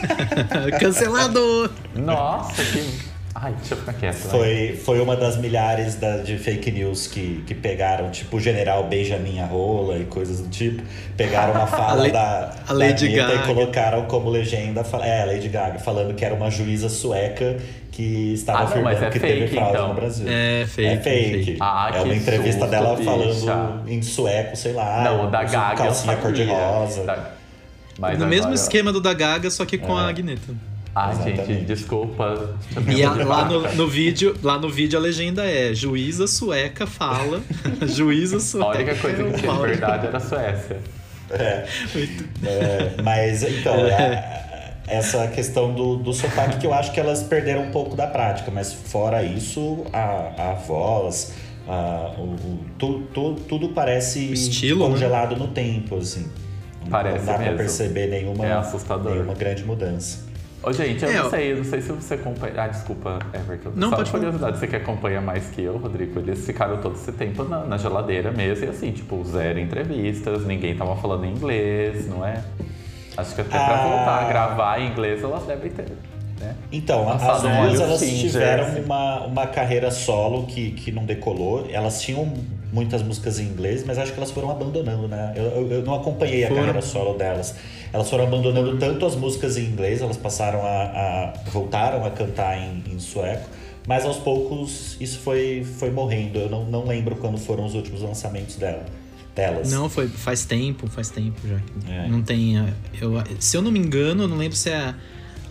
Cancelado! 0.78 1.70
Nossa, 1.94 2.62
que 2.64 3.13
Ai, 3.34 3.52
deixa 3.54 3.74
eu 3.74 3.78
ficar 3.78 3.92
quieto. 3.94 4.14
Foi, 4.14 4.80
foi 4.84 5.00
uma 5.00 5.16
das 5.16 5.36
milhares 5.36 5.96
da, 5.96 6.18
de 6.18 6.38
fake 6.38 6.70
news 6.70 7.08
que, 7.08 7.42
que 7.44 7.52
pegaram, 7.52 8.08
tipo, 8.10 8.36
o 8.36 8.40
general 8.40 8.84
Benjamin 8.84 9.40
Arrola 9.40 9.98
e 9.98 10.04
coisas 10.04 10.40
do 10.40 10.48
tipo. 10.48 10.82
Pegaram 11.16 11.52
uma 11.52 11.66
fala 11.66 12.06
a 12.06 12.10
da, 12.10 12.54
a 12.68 12.72
Lady 12.72 13.08
da 13.08 13.26
Gaga. 13.26 13.34
e 13.34 13.46
colocaram 13.46 14.04
como 14.04 14.30
legenda. 14.30 14.84
É, 15.02 15.22
a 15.22 15.24
Lady 15.24 15.48
Gaga, 15.48 15.80
falando 15.80 16.14
que 16.14 16.24
era 16.24 16.32
uma 16.32 16.48
juíza 16.48 16.88
sueca 16.88 17.56
que 17.90 18.34
estava 18.34 18.58
ah, 18.58 18.62
não, 18.62 18.68
afirmando 18.68 19.04
é 19.04 19.10
que 19.10 19.18
fake, 19.18 19.34
teve 19.34 19.48
fraude 19.48 19.72
então. 19.72 19.88
no 19.88 19.94
Brasil. 19.94 20.26
É 20.28 20.66
fake. 20.66 20.88
É 20.88 20.96
fake. 21.00 21.56
Ah, 21.60 21.90
é 21.92 22.00
uma 22.02 22.14
entrevista 22.14 22.60
susto, 22.60 22.70
dela 22.70 22.96
bicha. 22.96 23.10
falando 23.10 23.90
em 23.90 24.00
sueco, 24.00 24.56
sei 24.56 24.72
lá. 24.74 25.02
Não, 25.02 25.28
da 25.28 25.42
Gaga. 25.42 25.76
Calcinha 25.76 26.16
cor-de-rosa. 26.16 27.02
Da... 27.04 27.16
no 27.98 28.06
agora... 28.06 28.26
mesmo 28.26 28.52
esquema 28.52 28.92
do 28.92 29.00
da 29.00 29.12
Gaga, 29.12 29.50
só 29.50 29.64
que 29.64 29.76
com 29.76 29.98
é. 29.98 30.02
a 30.02 30.08
Agneta. 30.08 30.54
Ai, 30.94 31.12
Exatamente. 31.12 31.46
gente, 31.46 31.64
desculpa. 31.64 32.54
E 32.86 33.02
a, 33.02 33.12
lá, 33.12 33.46
no, 33.46 33.60
no, 33.74 33.88
vídeo, 33.88 34.36
lá 34.42 34.58
no 34.58 34.68
vídeo 34.68 34.96
a 34.96 35.02
legenda 35.02 35.44
é 35.44 35.74
juíza 35.74 36.28
sueca 36.28 36.86
fala. 36.86 37.42
juíza 37.82 38.38
sueca. 38.38 38.66
A 38.68 38.74
única 38.74 38.94
coisa 38.94 39.24
que 39.24 39.32
tinha 39.40 39.52
de 39.52 39.58
verdade 39.58 40.06
era 40.06 40.16
a 40.16 40.20
Suécia. 40.20 40.78
É. 41.30 41.66
é 42.44 43.02
mas 43.02 43.42
então, 43.42 43.74
é, 43.74 44.44
essa 44.86 45.26
questão 45.28 45.74
do, 45.74 45.96
do 45.96 46.12
sotaque 46.12 46.58
que 46.58 46.66
eu 46.66 46.72
acho 46.72 46.92
que 46.92 47.00
elas 47.00 47.24
perderam 47.24 47.62
um 47.62 47.70
pouco 47.72 47.96
da 47.96 48.06
prática, 48.06 48.52
mas 48.52 48.72
fora 48.72 49.22
isso, 49.24 49.84
a, 49.92 50.50
a 50.50 50.54
voz, 50.54 51.34
a, 51.66 52.14
o, 52.16 52.22
o 52.22 52.60
tu, 52.78 53.00
tu, 53.12 53.34
tudo 53.48 53.70
parece 53.70 54.32
Estilo, 54.32 54.84
né? 54.84 54.92
congelado 54.92 55.32
né? 55.32 55.38
no 55.38 55.48
tempo, 55.48 55.96
assim. 55.96 56.30
Parece 56.88 57.18
não 57.18 57.24
dá 57.24 57.38
mesmo. 57.38 57.54
pra 57.54 57.64
perceber 57.64 58.06
nenhuma, 58.08 58.46
é 58.46 58.62
nenhuma 59.10 59.34
grande 59.34 59.64
mudança. 59.64 60.23
Ô, 60.66 60.72
gente, 60.72 61.04
eu 61.04 61.10
é, 61.10 61.22
não 61.22 61.30
sei, 61.30 61.52
eu 61.52 61.56
não 61.58 61.64
sei 61.64 61.82
se 61.82 61.92
você 61.92 62.14
acompanha. 62.14 62.54
Ah, 62.56 62.68
desculpa, 62.68 63.18
Everton. 63.34 63.72
Não, 63.74 63.90
Só 63.90 63.96
pode 63.96 64.10
curiosidade, 64.10 64.58
você 64.58 64.66
que 64.66 64.76
acompanha 64.76 65.20
mais 65.20 65.48
que 65.50 65.62
eu, 65.62 65.76
Rodrigo, 65.76 66.18
eles 66.20 66.44
ficaram 66.46 66.78
todo 66.80 66.94
esse 66.94 67.12
tempo 67.12 67.44
na, 67.44 67.64
na 67.64 67.76
geladeira 67.76 68.32
mesmo, 68.32 68.64
e 68.64 68.68
assim, 68.68 68.90
tipo, 68.92 69.22
zero 69.24 69.58
entrevistas, 69.58 70.46
ninguém 70.46 70.74
tava 70.74 70.96
falando 70.96 71.26
inglês, 71.26 72.08
não 72.08 72.26
é? 72.26 72.42
Acho 73.16 73.34
que 73.34 73.42
até 73.42 73.56
ah. 73.56 73.64
pra 73.64 73.82
voltar 73.82 74.24
a 74.24 74.28
gravar 74.28 74.80
em 74.80 74.90
inglês, 74.90 75.22
elas 75.22 75.44
devem 75.44 75.70
ter. 75.70 75.86
Né? 76.40 76.56
Então, 76.72 77.08
as 77.10 77.42
duas 77.42 77.80
elas 77.80 78.00
tiveram 78.00 78.82
uma, 78.82 79.20
uma 79.26 79.46
carreira 79.46 79.90
solo 79.90 80.46
que, 80.46 80.72
que 80.72 80.90
não 80.90 81.04
decolou. 81.04 81.68
Elas 81.70 82.00
tinham 82.02 82.32
muitas 82.74 83.02
músicas 83.02 83.38
em 83.38 83.44
inglês, 83.44 83.84
mas 83.86 83.98
acho 83.98 84.12
que 84.12 84.18
elas 84.18 84.32
foram 84.32 84.50
abandonando, 84.50 85.06
né? 85.06 85.32
Eu, 85.36 85.44
eu, 85.44 85.70
eu 85.70 85.82
não 85.82 85.94
acompanhei 85.94 86.44
a 86.44 86.48
foram. 86.48 86.62
carreira 86.62 86.82
solo 86.82 87.16
delas. 87.16 87.54
Elas 87.92 88.10
foram 88.10 88.24
abandonando 88.24 88.76
tanto 88.76 89.06
as 89.06 89.14
músicas 89.14 89.56
em 89.56 89.64
inglês, 89.64 90.02
elas 90.02 90.16
passaram 90.16 90.60
a, 90.60 90.66
a 90.66 91.32
voltaram 91.50 92.04
a 92.04 92.10
cantar 92.10 92.58
em, 92.58 92.82
em, 92.92 92.98
sueco, 92.98 93.48
mas 93.86 94.04
aos 94.04 94.16
poucos 94.16 94.96
isso 95.00 95.20
foi, 95.20 95.64
foi 95.64 95.92
morrendo. 95.92 96.40
Eu 96.40 96.50
não, 96.50 96.64
não 96.64 96.84
lembro 96.84 97.14
quando 97.14 97.38
foram 97.38 97.64
os 97.64 97.74
últimos 97.74 98.02
lançamentos 98.02 98.56
dela. 98.56 98.84
Delas. 99.36 99.70
Não, 99.70 99.88
foi 99.88 100.06
faz 100.06 100.44
tempo, 100.44 100.88
faz 100.88 101.10
tempo 101.10 101.40
já. 101.46 101.60
É. 101.92 102.08
Não 102.08 102.22
tem. 102.22 102.56
Eu, 103.00 103.14
se 103.40 103.56
eu 103.56 103.62
não 103.62 103.70
me 103.70 103.80
engano, 103.80 104.24
eu 104.24 104.28
não 104.28 104.36
lembro 104.36 104.56
se 104.56 104.70
é 104.70 104.94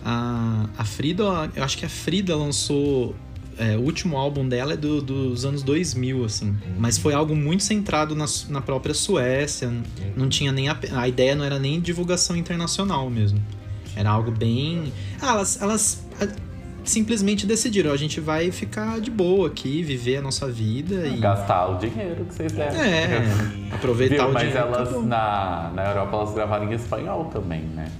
a, 0.02 0.66
a 0.76 0.84
Frida. 0.84 1.22
Eu 1.54 1.62
acho 1.62 1.76
que 1.76 1.84
a 1.84 1.88
Frida 1.88 2.34
lançou 2.34 3.14
é, 3.58 3.76
o 3.76 3.80
último 3.80 4.16
álbum 4.16 4.48
dela 4.48 4.74
é 4.74 4.76
do, 4.76 5.00
dos 5.00 5.44
anos 5.44 5.62
2000, 5.62 6.24
assim. 6.24 6.48
Uhum. 6.48 6.56
Mas 6.78 6.98
foi 6.98 7.14
algo 7.14 7.34
muito 7.34 7.62
centrado 7.62 8.14
na, 8.14 8.26
na 8.48 8.60
própria 8.60 8.94
Suécia. 8.94 9.68
Uhum. 9.68 9.82
Não 10.16 10.28
tinha 10.28 10.52
nem 10.52 10.68
a, 10.68 10.78
a 10.96 11.08
ideia 11.08 11.34
não 11.34 11.44
era 11.44 11.58
nem 11.58 11.80
divulgação 11.80 12.36
internacional 12.36 13.08
mesmo. 13.10 13.40
Era 13.96 14.10
algo 14.10 14.30
bem. 14.30 14.92
Ah, 15.20 15.30
elas, 15.30 15.62
elas 15.62 16.04
simplesmente 16.84 17.46
decidiram, 17.46 17.92
a 17.92 17.96
gente 17.96 18.20
vai 18.20 18.50
ficar 18.50 19.00
de 19.00 19.10
boa 19.10 19.48
aqui, 19.48 19.82
viver 19.82 20.18
a 20.18 20.22
nossa 20.22 20.46
vida 20.48 21.06
e. 21.06 21.18
Gastar 21.18 21.66
o 21.68 21.78
dinheiro 21.78 22.24
que 22.24 22.34
vocês 22.34 22.52
deram. 22.52 22.80
É, 22.80 23.22
aproveitar 23.72 24.16
Viu, 24.16 24.28
o 24.28 24.32
mas 24.32 24.42
dinheiro. 24.48 24.70
Mas 24.70 24.88
elas 24.88 25.04
na, 25.04 25.70
na 25.74 25.84
Europa 25.86 26.16
elas 26.16 26.34
gravaram 26.34 26.70
em 26.70 26.74
espanhol 26.74 27.24
também, 27.26 27.62
né? 27.62 27.90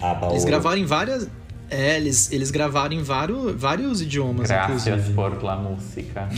Ah, 0.00 0.18
eles 0.30 0.44
gravaram 0.44 0.78
em 0.78 0.84
várias. 0.84 1.28
É, 1.70 1.96
eles, 1.96 2.32
eles 2.32 2.50
gravaram 2.50 2.94
em 2.94 3.02
vários, 3.02 3.54
vários 3.54 4.00
idiomas, 4.00 4.48
Gracias 4.48 4.86
inclusive. 4.86 5.14
por 5.14 5.42
la 5.42 5.56
música. 5.56 6.28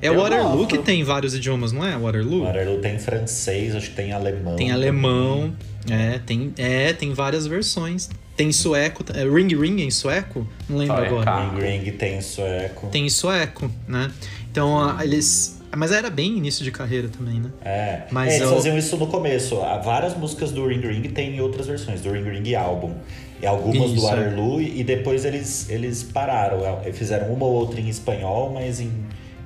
É, 0.00 0.08
é 0.08 0.10
o 0.10 0.16
Waterloo 0.20 0.58
gosto. 0.58 0.68
que 0.68 0.78
tem 0.78 1.02
vários 1.02 1.34
idiomas, 1.34 1.72
não 1.72 1.84
é? 1.84 1.96
Waterloo? 1.96 2.44
Waterloo 2.44 2.80
tem 2.80 2.98
francês, 2.98 3.74
acho 3.74 3.90
que 3.90 3.96
tem 3.96 4.12
alemão. 4.12 4.56
Tem 4.56 4.70
alemão, 4.70 5.54
é, 5.90 6.18
tem, 6.18 6.52
é, 6.58 6.92
tem 6.92 7.14
várias 7.14 7.46
versões. 7.46 8.10
Tem 8.36 8.52
sueco, 8.52 9.02
é, 9.14 9.24
Ring 9.24 9.48
Ring 9.48 9.80
em 9.80 9.90
sueco? 9.90 10.46
Não 10.68 10.76
lembro 10.78 10.96
Só 10.96 11.02
agora. 11.02 11.50
Ring 11.50 11.60
Ring 11.60 11.90
tem 11.92 12.20
sueco. 12.20 12.88
Tem 12.88 13.06
em 13.06 13.10
sueco, 13.10 13.70
né? 13.88 14.10
Então, 14.50 15.00
eles 15.00 15.58
mas 15.76 15.92
era 15.92 16.08
bem 16.08 16.38
início 16.38 16.64
de 16.64 16.70
carreira 16.70 17.08
também, 17.08 17.40
né? 17.40 17.50
É, 17.62 18.02
Mas 18.10 18.32
é, 18.32 18.36
eles 18.36 18.48
eu... 18.48 18.54
faziam 18.54 18.78
isso 18.78 18.96
no 18.96 19.06
começo. 19.06 19.60
Há 19.60 19.76
várias 19.78 20.16
músicas 20.16 20.50
do 20.50 20.66
Ring 20.66 20.80
Ring 20.80 21.02
tem 21.02 21.38
outras 21.40 21.66
versões, 21.66 22.00
do 22.00 22.10
Ring 22.10 22.24
Ring 22.24 22.54
álbum. 22.54 22.94
E 23.40 23.46
algumas 23.46 23.90
isso, 23.90 24.00
do 24.00 24.06
é. 24.06 24.10
Waterloo, 24.10 24.60
é. 24.60 24.64
e 24.64 24.84
depois 24.84 25.24
eles, 25.24 25.68
eles 25.70 26.02
pararam. 26.02 26.60
É, 26.84 26.92
fizeram 26.92 27.32
uma 27.32 27.46
ou 27.46 27.52
outra 27.52 27.80
em 27.80 27.88
espanhol, 27.88 28.52
mas 28.52 28.80
em, 28.80 28.92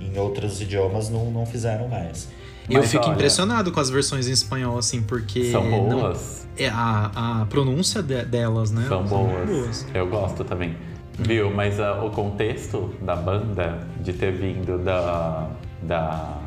em 0.01 0.19
outros 0.19 0.61
idiomas 0.61 1.09
não, 1.11 1.31
não 1.31 1.45
fizeram 1.47 1.89
mais. 1.89 2.29
Eu 2.71 2.81
mas, 2.81 2.91
fico 2.91 3.05
olha, 3.05 3.15
impressionado 3.15 3.73
com 3.73 3.81
as 3.81 3.91
versões 3.91 4.29
em 4.29 4.33
espanhol, 4.33 4.79
assim, 4.79 5.03
porque. 5.03 5.51
São 5.51 5.69
boas. 5.69 6.47
Não, 6.59 6.65
é 6.65 6.69
a, 6.69 7.41
a 7.43 7.47
pronúncia 7.47 8.03
de, 8.03 8.25
delas, 8.25 8.71
né? 8.71 8.87
São 8.89 9.05
boas. 9.05 9.49
boas. 9.49 9.87
Eu 9.93 10.07
gosto 10.07 10.45
também. 10.45 10.77
Viu? 11.19 11.51
Mas 11.51 11.79
uh, 11.79 12.05
o 12.05 12.11
contexto 12.11 12.95
da 13.03 13.15
banda 13.15 13.87
de 14.01 14.13
ter 14.13 14.33
vindo 14.33 14.79
da 14.79 15.51
da 15.83 16.39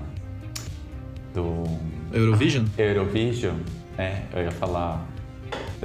do 1.34 1.64
Eurovision? 2.14 2.66
Eurovision, 2.78 3.56
é, 3.98 4.22
eu 4.34 4.44
ia 4.44 4.52
falar 4.52 5.06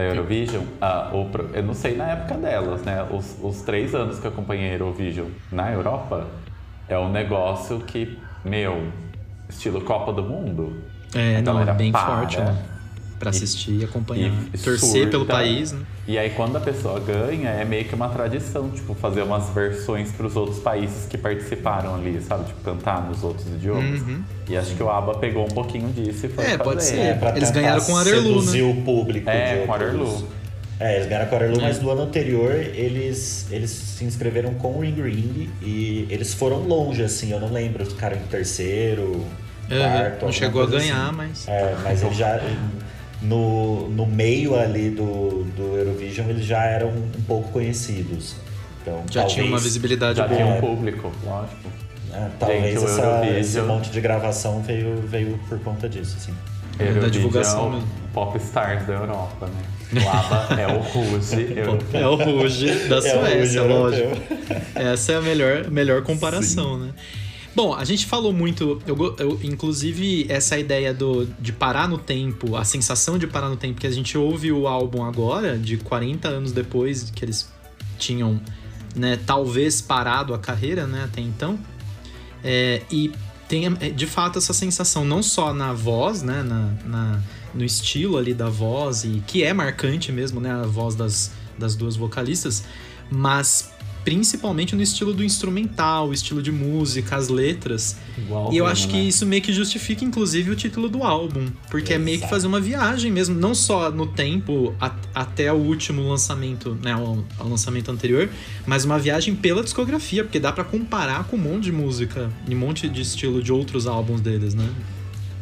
da 0.00 0.06
Eurovision, 0.06 0.64
ah, 0.80 1.10
o, 1.12 1.28
eu 1.54 1.62
não 1.62 1.74
sei 1.74 1.94
na 1.94 2.10
época 2.10 2.34
delas, 2.34 2.82
né? 2.82 3.06
Os, 3.10 3.36
os 3.42 3.62
três 3.62 3.94
anos 3.94 4.18
que 4.18 4.26
eu 4.26 4.30
acompanhei 4.30 4.70
a 4.70 4.72
Eurovision 4.74 5.26
na 5.52 5.70
Europa 5.70 6.26
é 6.88 6.98
um 6.98 7.10
negócio 7.10 7.80
que, 7.80 8.18
meu, 8.44 8.90
estilo 9.48 9.82
Copa 9.82 10.12
do 10.12 10.22
Mundo. 10.22 10.82
É, 11.14 11.42
não, 11.42 11.60
é 11.60 11.74
bem 11.74 11.92
para, 11.92 12.06
forte, 12.06 12.38
né? 12.38 12.56
Para 13.20 13.28
assistir 13.30 13.72
e 13.72 13.84
acompanhar. 13.84 14.32
E 14.52 14.56
torcer 14.56 14.88
surta. 14.88 15.10
pelo 15.10 15.26
país, 15.26 15.72
né? 15.72 15.80
E 16.08 16.18
aí 16.18 16.30
quando 16.30 16.56
a 16.56 16.60
pessoa 16.60 16.98
ganha, 16.98 17.50
é 17.50 17.64
meio 17.66 17.84
que 17.84 17.94
uma 17.94 18.08
tradição, 18.08 18.70
tipo, 18.70 18.94
fazer 18.94 19.20
umas 19.22 19.50
versões 19.50 20.10
para 20.10 20.26
os 20.26 20.34
outros 20.34 20.58
países 20.58 21.04
que 21.06 21.18
participaram 21.18 21.94
ali, 21.94 22.18
sabe? 22.22 22.46
Tipo, 22.46 22.60
cantar 22.62 23.06
nos 23.06 23.22
outros 23.22 23.46
idiomas. 23.46 24.00
Uhum. 24.00 24.22
E 24.48 24.56
acho 24.56 24.74
que 24.74 24.82
o 24.82 24.88
ABBA 24.88 25.18
pegou 25.18 25.44
um 25.44 25.48
pouquinho 25.50 25.92
disso 25.92 26.26
e 26.26 26.28
foi 26.30 26.44
É, 26.44 26.48
fazer. 26.48 26.64
pode 26.64 26.82
ser. 26.82 26.96
É, 26.96 27.32
eles 27.36 27.50
ganharam 27.50 27.84
com 27.84 27.92
o 27.92 27.96
Arerlu, 27.96 28.42
né? 28.42 28.62
o 28.62 28.82
público. 28.82 29.28
É, 29.30 29.56
com 29.66 29.70
o 29.70 29.74
Arerlu. 29.74 30.28
É, 30.80 30.96
eles 30.96 31.06
ganharam 31.06 31.26
com 31.28 31.34
o 31.34 31.38
Arerlu, 31.38 31.58
é. 31.58 31.62
mas 31.62 31.82
no 31.82 31.90
ano 31.90 32.02
anterior 32.04 32.52
eles, 32.54 33.46
eles 33.50 33.70
se 33.70 34.02
inscreveram 34.02 34.54
com 34.54 34.78
o 34.78 34.80
Ring 34.80 34.94
Ring 34.94 35.50
e 35.60 36.06
eles 36.08 36.32
foram 36.32 36.60
longe, 36.60 37.02
assim, 37.02 37.32
eu 37.32 37.38
não 37.38 37.52
lembro, 37.52 37.84
ficaram 37.84 38.16
em 38.16 38.26
terceiro, 38.28 39.26
quarto. 39.68 40.24
Não 40.24 40.32
chegou 40.32 40.62
a 40.62 40.66
ganhar, 40.66 41.08
assim. 41.08 41.16
mas. 41.16 41.48
É, 41.48 41.76
mas 41.84 42.02
ele 42.02 42.14
já 42.14 42.40
no, 43.22 43.88
no 43.90 44.06
meio 44.06 44.58
ali 44.58 44.90
do, 44.90 45.44
do 45.56 45.76
Eurovision 45.76 46.28
eles 46.28 46.44
já 46.44 46.64
eram 46.64 46.88
um 46.88 47.22
pouco 47.26 47.50
conhecidos. 47.50 48.36
Então, 48.82 49.04
já 49.10 49.20
talvez, 49.20 49.32
tinha 49.32 49.46
uma 49.46 49.58
visibilidade 49.58 50.18
já 50.18 50.26
boa. 50.26 50.40
tinha 50.40 50.54
um 50.54 50.60
público, 50.60 51.12
lógico. 51.24 51.68
É, 52.12 52.28
talvez 52.38 52.80
Gente, 52.80 52.84
essa, 52.84 53.26
esse 53.38 53.60
monte 53.60 53.90
de 53.90 54.00
gravação 54.00 54.62
veio, 54.62 54.96
veio 55.06 55.38
por 55.48 55.58
conta 55.60 55.88
disso, 55.88 56.16
assim. 56.16 56.34
da 57.00 57.08
divulgação 57.08 57.70
mesmo. 57.70 57.88
Pop 58.12 58.36
stars 58.38 58.86
da 58.86 58.94
Europa, 58.94 59.46
né? 59.46 59.62
O 60.02 60.08
ABBA 60.08 60.60
é 60.60 60.66
o 60.66 60.80
Ruge. 60.80 61.54
é 61.94 62.06
o 62.06 62.14
Ruge 62.14 62.88
da 62.88 63.00
Suécia, 63.00 63.60
é 63.60 63.62
lógico. 63.62 64.16
Essa 64.74 65.12
é 65.12 65.16
a 65.16 65.20
melhor, 65.20 65.70
melhor 65.70 66.02
comparação, 66.02 66.78
Sim. 66.78 66.86
né? 66.86 66.92
Bom, 67.54 67.74
a 67.74 67.84
gente 67.84 68.06
falou 68.06 68.32
muito, 68.32 68.80
eu, 68.86 69.16
eu, 69.18 69.40
inclusive 69.42 70.24
essa 70.28 70.56
ideia 70.56 70.94
do, 70.94 71.26
de 71.38 71.52
parar 71.52 71.88
no 71.88 71.98
tempo, 71.98 72.56
a 72.56 72.64
sensação 72.64 73.18
de 73.18 73.26
parar 73.26 73.48
no 73.48 73.56
tempo, 73.56 73.80
que 73.80 73.86
a 73.86 73.90
gente 73.90 74.16
ouve 74.16 74.52
o 74.52 74.68
álbum 74.68 75.04
agora, 75.04 75.58
de 75.58 75.76
40 75.76 76.28
anos 76.28 76.52
depois 76.52 77.10
que 77.10 77.24
eles 77.24 77.50
tinham, 77.98 78.40
né, 78.94 79.18
talvez 79.26 79.80
parado 79.80 80.32
a 80.32 80.38
carreira, 80.38 80.86
né, 80.86 81.04
até 81.04 81.20
então. 81.20 81.58
É, 82.42 82.82
e 82.90 83.12
tem 83.48 83.66
é, 83.66 83.90
de 83.90 84.06
fato 84.06 84.38
essa 84.38 84.52
sensação, 84.52 85.04
não 85.04 85.20
só 85.20 85.52
na 85.52 85.72
voz, 85.72 86.22
né, 86.22 86.44
na, 86.44 86.72
na, 86.84 87.22
no 87.52 87.64
estilo 87.64 88.16
ali 88.16 88.32
da 88.32 88.48
voz, 88.48 89.02
e 89.02 89.24
que 89.26 89.42
é 89.42 89.52
marcante 89.52 90.12
mesmo, 90.12 90.40
né, 90.40 90.52
a 90.52 90.66
voz 90.66 90.94
das, 90.94 91.32
das 91.58 91.74
duas 91.74 91.96
vocalistas, 91.96 92.62
mas 93.10 93.69
principalmente 94.04 94.74
no 94.74 94.82
estilo 94.82 95.12
do 95.12 95.22
instrumental, 95.22 96.12
estilo 96.12 96.42
de 96.42 96.50
música, 96.50 97.16
as 97.16 97.28
letras. 97.28 97.96
Igual 98.16 98.52
e 98.52 98.56
eu 98.56 98.66
acho 98.66 98.88
que 98.88 98.96
né? 98.96 99.02
isso 99.02 99.26
meio 99.26 99.42
que 99.42 99.52
justifica, 99.52 100.04
inclusive, 100.04 100.50
o 100.50 100.56
título 100.56 100.88
do 100.88 101.02
álbum. 101.02 101.48
Porque 101.70 101.92
Exato. 101.92 102.02
é 102.02 102.04
meio 102.04 102.20
que 102.20 102.28
fazer 102.28 102.46
uma 102.46 102.60
viagem 102.60 103.10
mesmo, 103.10 103.38
não 103.38 103.54
só 103.54 103.90
no 103.90 104.06
tempo 104.06 104.74
a, 104.80 104.94
até 105.14 105.52
o 105.52 105.56
último 105.56 106.08
lançamento, 106.08 106.76
né? 106.82 106.94
O, 106.96 107.24
o, 107.38 107.48
lançamento 107.48 107.90
anterior, 107.90 108.28
mas 108.66 108.84
uma 108.84 108.98
viagem 108.98 109.34
pela 109.34 109.62
discografia, 109.62 110.24
porque 110.24 110.40
dá 110.40 110.52
para 110.52 110.64
comparar 110.64 111.24
com 111.24 111.36
um 111.36 111.40
monte 111.40 111.64
de 111.64 111.72
música, 111.72 112.30
um 112.48 112.56
monte 112.56 112.88
de 112.88 113.02
estilo 113.02 113.42
de 113.42 113.52
outros 113.52 113.86
álbuns 113.86 114.20
deles, 114.20 114.54
né? 114.54 114.68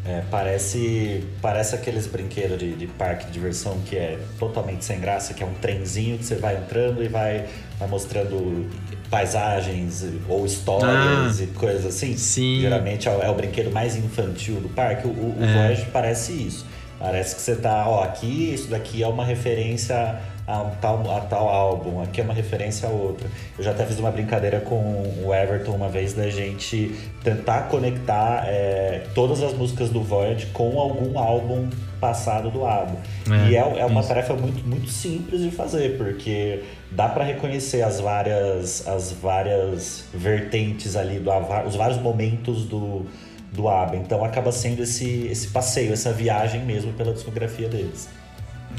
É, 0.08 0.22
parece, 0.30 1.22
parece 1.42 1.74
aqueles 1.74 2.06
brinquedos 2.06 2.58
de, 2.58 2.74
de, 2.74 2.86
parque 2.86 3.26
de 3.26 3.32
diversão 3.32 3.78
que 3.84 3.94
é 3.94 4.18
totalmente 4.38 4.82
sem 4.82 4.98
graça, 4.98 5.34
que 5.34 5.42
é 5.42 5.46
um 5.46 5.52
trenzinho 5.52 6.16
que 6.16 6.24
você 6.24 6.36
vai 6.36 6.56
entrando 6.56 7.04
e 7.04 7.08
vai, 7.08 7.44
vai 7.78 7.88
mostrando 7.88 8.66
paisagens 9.10 10.06
ou 10.26 10.46
histórias 10.46 11.40
ah, 11.40 11.44
e 11.44 11.46
coisas 11.48 11.84
assim. 11.84 12.16
Sim. 12.16 12.62
Geralmente 12.62 13.06
é 13.06 13.10
o, 13.10 13.22
é 13.22 13.28
o, 13.28 13.34
brinquedo 13.34 13.70
mais 13.70 13.96
infantil 13.96 14.54
do 14.60 14.70
parque. 14.70 15.06
O, 15.06 15.10
o 15.10 15.36
é. 15.40 15.52
Voyage 15.52 15.86
parece 15.92 16.32
isso. 16.32 16.64
Parece 16.98 17.34
que 17.36 17.42
você 17.42 17.56
tá, 17.56 17.86
ó, 17.86 18.02
aqui, 18.02 18.54
isso 18.54 18.68
daqui 18.68 19.02
é 19.02 19.06
uma 19.06 19.26
referência 19.26 20.18
a, 20.48 20.62
um 20.62 20.70
tal, 20.80 21.10
a 21.14 21.20
tal 21.20 21.46
álbum, 21.46 22.02
aqui 22.02 22.22
é 22.22 22.24
uma 22.24 22.32
referência 22.32 22.88
a 22.88 22.90
outra. 22.90 23.28
Eu 23.58 23.62
já 23.62 23.72
até 23.72 23.84
fiz 23.84 23.98
uma 23.98 24.10
brincadeira 24.10 24.60
com 24.60 25.02
o 25.22 25.34
Everton 25.34 25.72
uma 25.72 25.90
vez 25.90 26.14
da 26.14 26.30
gente 26.30 26.94
tentar 27.22 27.68
conectar 27.68 28.44
é, 28.46 29.04
todas 29.14 29.42
as 29.42 29.52
músicas 29.52 29.90
do 29.90 30.02
Void 30.02 30.46
com 30.46 30.80
algum 30.80 31.18
álbum 31.18 31.68
passado 32.00 32.50
do 32.50 32.64
ABBA. 32.64 32.96
É, 33.30 33.50
e 33.50 33.56
é, 33.56 33.58
é 33.58 33.84
uma 33.84 34.00
isso. 34.00 34.08
tarefa 34.08 34.32
muito, 34.32 34.66
muito 34.66 34.88
simples 34.88 35.42
de 35.42 35.50
fazer, 35.50 35.98
porque 35.98 36.62
dá 36.90 37.08
para 37.08 37.24
reconhecer 37.24 37.82
as 37.82 38.00
várias, 38.00 38.88
as 38.88 39.12
várias 39.12 40.06
vertentes 40.14 40.96
ali, 40.96 41.18
do, 41.18 41.30
os 41.66 41.76
vários 41.76 42.00
momentos 42.00 42.64
do, 42.64 43.04
do 43.52 43.68
ABBA. 43.68 43.96
Então 43.96 44.24
acaba 44.24 44.50
sendo 44.50 44.82
esse, 44.82 45.26
esse 45.26 45.48
passeio, 45.48 45.92
essa 45.92 46.10
viagem 46.10 46.64
mesmo 46.64 46.94
pela 46.94 47.12
discografia 47.12 47.68
deles. 47.68 48.08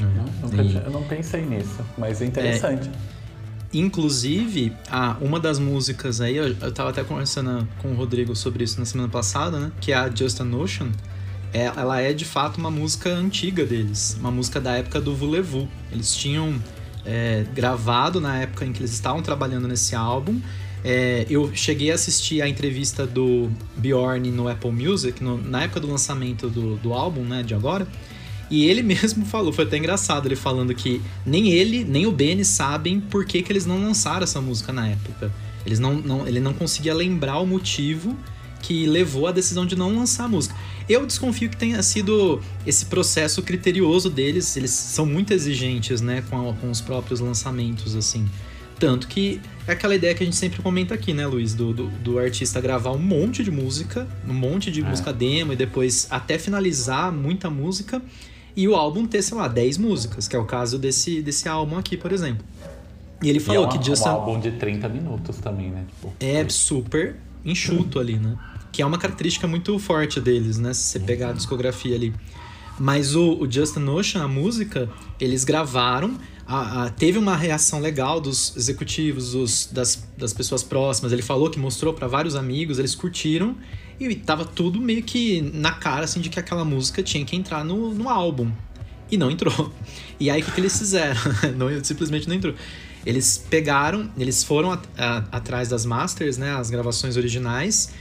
Uhum. 0.04 0.62
E... 0.62 0.76
Eu 0.76 0.90
não 0.90 1.02
pensei 1.04 1.44
nisso, 1.44 1.80
mas 1.96 2.20
é 2.22 2.26
interessante. 2.26 2.88
É, 2.88 3.78
inclusive, 3.78 4.72
uma 5.20 5.38
das 5.38 5.58
músicas 5.58 6.20
aí, 6.20 6.36
eu, 6.36 6.48
eu 6.60 6.72
tava 6.72 6.90
até 6.90 7.04
conversando 7.04 7.66
com 7.78 7.88
o 7.88 7.94
Rodrigo 7.94 8.34
sobre 8.34 8.64
isso 8.64 8.78
na 8.78 8.86
semana 8.86 9.08
passada, 9.08 9.58
né? 9.58 9.72
Que 9.80 9.92
é 9.92 9.96
a 9.96 10.08
Just 10.08 10.40
a 10.40 10.44
Notion. 10.44 10.88
É, 11.52 11.64
ela 11.64 12.00
é 12.00 12.12
de 12.12 12.24
fato 12.24 12.58
uma 12.58 12.70
música 12.70 13.10
antiga 13.10 13.64
deles, 13.64 14.16
uma 14.20 14.30
música 14.30 14.60
da 14.60 14.76
época 14.76 15.00
do 15.00 15.14
Voulez-Vous. 15.14 15.68
Eles 15.90 16.14
tinham 16.14 16.54
é, 17.04 17.44
gravado 17.54 18.20
na 18.20 18.38
época 18.38 18.64
em 18.64 18.72
que 18.72 18.80
eles 18.80 18.92
estavam 18.92 19.22
trabalhando 19.22 19.66
nesse 19.66 19.94
álbum. 19.94 20.40
É, 20.84 21.26
eu 21.28 21.50
cheguei 21.54 21.90
a 21.90 21.94
assistir 21.94 22.40
a 22.40 22.48
entrevista 22.48 23.06
do 23.06 23.50
Bjorn 23.76 24.30
no 24.30 24.48
Apple 24.48 24.70
Music, 24.70 25.22
no, 25.22 25.36
na 25.36 25.64
época 25.64 25.80
do 25.80 25.88
lançamento 25.88 26.48
do, 26.48 26.76
do 26.76 26.94
álbum, 26.94 27.22
né, 27.22 27.42
de 27.42 27.54
agora. 27.54 27.86
E 28.50 28.66
ele 28.66 28.82
mesmo 28.84 29.24
falou, 29.24 29.52
foi 29.52 29.64
até 29.64 29.76
engraçado 29.76 30.26
ele 30.26 30.36
falando 30.36 30.74
que 30.74 31.00
nem 31.24 31.50
ele, 31.50 31.84
nem 31.84 32.06
o 32.06 32.12
Benny 32.12 32.44
sabem 32.44 33.00
por 33.00 33.24
que, 33.24 33.42
que 33.42 33.52
eles 33.52 33.64
não 33.64 33.80
lançaram 33.80 34.24
essa 34.24 34.40
música 34.40 34.72
na 34.72 34.88
época. 34.88 35.32
Eles 35.64 35.78
não, 35.78 35.94
não, 35.94 36.26
ele 36.26 36.40
não 36.40 36.52
conseguia 36.52 36.94
lembrar 36.94 37.38
o 37.38 37.46
motivo 37.46 38.16
que 38.62 38.86
levou 38.86 39.26
à 39.26 39.32
decisão 39.32 39.64
de 39.64 39.76
não 39.76 39.94
lançar 39.96 40.24
a 40.24 40.28
música. 40.28 40.54
Eu 40.88 41.06
desconfio 41.06 41.48
que 41.48 41.56
tenha 41.56 41.82
sido 41.82 42.40
esse 42.66 42.86
processo 42.86 43.42
criterioso 43.42 44.10
deles, 44.10 44.56
eles 44.56 44.70
são 44.70 45.06
muito 45.06 45.32
exigentes, 45.32 46.00
né, 46.00 46.22
com, 46.28 46.50
a, 46.50 46.52
com 46.54 46.70
os 46.70 46.80
próprios 46.80 47.20
lançamentos, 47.20 47.94
assim. 47.94 48.28
Tanto 48.78 49.06
que 49.08 49.40
é 49.66 49.72
aquela 49.72 49.94
ideia 49.94 50.14
que 50.14 50.22
a 50.22 50.26
gente 50.26 50.36
sempre 50.36 50.62
comenta 50.62 50.94
aqui, 50.94 51.12
né, 51.12 51.26
Luiz? 51.26 51.54
Do, 51.54 51.72
do, 51.72 51.86
do 51.88 52.18
artista 52.18 52.60
gravar 52.60 52.92
um 52.92 52.98
monte 52.98 53.44
de 53.44 53.50
música, 53.50 54.08
um 54.28 54.32
monte 54.34 54.70
de 54.70 54.80
É. 54.80 54.84
música 54.84 55.12
demo, 55.12 55.52
e 55.52 55.56
depois 55.56 56.06
até 56.10 56.38
finalizar 56.38 57.12
muita 57.12 57.48
música, 57.50 58.02
e 58.56 58.66
o 58.68 58.74
álbum 58.74 59.06
ter, 59.06 59.22
sei 59.22 59.36
lá, 59.36 59.48
10 59.48 59.78
músicas, 59.78 60.26
que 60.28 60.34
é 60.36 60.38
o 60.38 60.44
caso 60.44 60.78
desse, 60.78 61.22
desse 61.22 61.48
álbum 61.48 61.78
aqui, 61.78 61.96
por 61.96 62.12
exemplo. 62.12 62.44
E 63.22 63.28
ele 63.28 63.38
E 63.38 63.40
falou 63.40 63.64
é 63.64 63.66
uma- 63.66 63.78
que 63.78 63.84
Just 63.84 64.02
um 64.04 64.08
a- 64.08 64.12
álbum 64.12 64.40
de 64.40 64.52
30 64.52 64.88
minutos 64.88 65.36
também, 65.38 65.70
né? 65.70 65.84
Tipo, 65.88 66.12
é 66.20 66.48
super 66.48 67.16
enxuto 67.44 67.98
ali, 67.98 68.16
né? 68.16 68.36
Que 68.72 68.82
é 68.82 68.86
uma 68.86 68.98
característica 68.98 69.46
muito 69.46 69.78
forte 69.78 70.20
deles, 70.20 70.58
né? 70.58 70.72
Se 70.72 70.82
você 70.82 71.00
pegar 71.00 71.30
a 71.30 71.32
discografia 71.32 71.94
ali. 71.96 72.14
Mas 72.78 73.14
o, 73.14 73.34
o 73.42 73.50
Just 73.50 73.76
a 73.76 73.80
Notion, 73.80 74.22
a 74.22 74.28
música, 74.28 74.88
eles 75.20 75.44
gravaram. 75.44 76.16
a- 76.52 76.86
a- 76.86 76.90
teve 76.90 77.16
uma 77.16 77.36
reação 77.36 77.78
legal 77.78 78.20
dos 78.20 78.56
executivos, 78.56 79.32
dos- 79.34 79.68
das, 79.70 80.02
das 80.18 80.32
pessoas 80.32 80.64
próximas. 80.64 81.12
Ele 81.12 81.22
falou 81.22 81.48
que 81.48 81.60
mostrou 81.60 81.94
para 81.94 82.08
vários 82.08 82.34
amigos, 82.34 82.78
eles 82.80 82.92
curtiram. 82.92 83.54
E 84.00 84.14
tava 84.14 84.46
tudo 84.46 84.80
meio 84.80 85.02
que 85.02 85.42
na 85.42 85.72
cara, 85.72 86.04
assim, 86.04 86.20
de 86.20 86.30
que 86.30 86.40
aquela 86.40 86.64
música 86.64 87.02
tinha 87.02 87.22
que 87.22 87.36
entrar 87.36 87.62
no, 87.62 87.92
no 87.92 88.08
álbum. 88.08 88.50
E 89.10 89.16
não 89.18 89.30
entrou. 89.30 89.70
E 90.18 90.30
aí 90.30 90.40
o 90.40 90.44
que, 90.44 90.52
que 90.52 90.60
eles 90.60 90.78
fizeram? 90.78 91.20
não, 91.56 91.84
simplesmente 91.84 92.26
não 92.26 92.34
entrou. 92.34 92.54
Eles 93.04 93.44
pegaram, 93.50 94.10
eles 94.16 94.42
foram 94.42 94.78
atrás 95.32 95.68
das 95.68 95.84
masters, 95.84 96.38
né, 96.38 96.54
as 96.54 96.70
gravações 96.70 97.16
originais, 97.16 97.92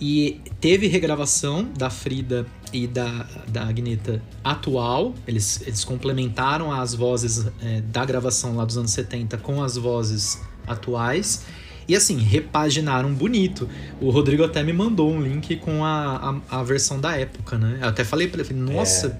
e 0.00 0.40
teve 0.60 0.86
regravação 0.86 1.64
da 1.76 1.90
Frida 1.90 2.46
e 2.72 2.86
da, 2.86 3.26
da 3.48 3.64
Agneta 3.66 4.22
atual. 4.44 5.14
Eles, 5.26 5.62
eles 5.66 5.84
complementaram 5.84 6.72
as 6.72 6.94
vozes 6.94 7.46
é, 7.60 7.80
da 7.80 8.04
gravação 8.04 8.56
lá 8.56 8.64
dos 8.64 8.76
anos 8.78 8.92
70 8.92 9.38
com 9.38 9.62
as 9.62 9.76
vozes 9.76 10.40
atuais. 10.66 11.44
E 11.88 11.96
assim, 11.96 12.18
repaginaram 12.18 13.12
bonito. 13.14 13.66
O 13.98 14.10
Rodrigo 14.10 14.44
até 14.44 14.62
me 14.62 14.74
mandou 14.74 15.10
um 15.10 15.20
link 15.22 15.56
com 15.56 15.82
a, 15.82 16.40
a, 16.50 16.60
a 16.60 16.62
versão 16.62 17.00
da 17.00 17.16
época, 17.16 17.56
né? 17.56 17.78
Eu 17.80 17.88
até 17.88 18.04
falei 18.04 18.28
pra 18.28 18.40
ele, 18.42 18.48
falei, 18.48 18.62
nossa, 18.62 19.18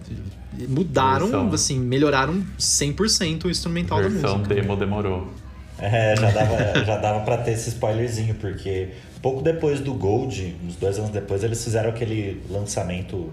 mudaram, 0.69 1.27
Versão. 1.27 1.51
assim, 1.55 1.79
melhoraram 1.79 2.45
100% 2.59 3.47
o 3.47 3.51
instrumental 3.51 4.03
da 4.03 4.09
versão 4.09 4.39
música. 4.39 4.55
demo 4.55 4.77
demorou. 4.77 5.33
É, 5.79 6.15
já 6.17 6.31
dava, 6.31 6.85
já 6.85 6.97
dava 6.99 7.21
pra 7.21 7.39
ter 7.39 7.53
esse 7.53 7.71
spoilerzinho, 7.71 8.35
porque 8.35 8.89
pouco 9.23 9.43
depois 9.43 9.81
do 9.81 9.95
Gold, 9.95 10.57
uns 10.67 10.77
dois 10.77 10.99
anos 10.99 11.11
depois, 11.11 11.43
eles 11.45 11.63
fizeram 11.63 11.89
aquele 11.91 12.43
lançamento 12.51 13.33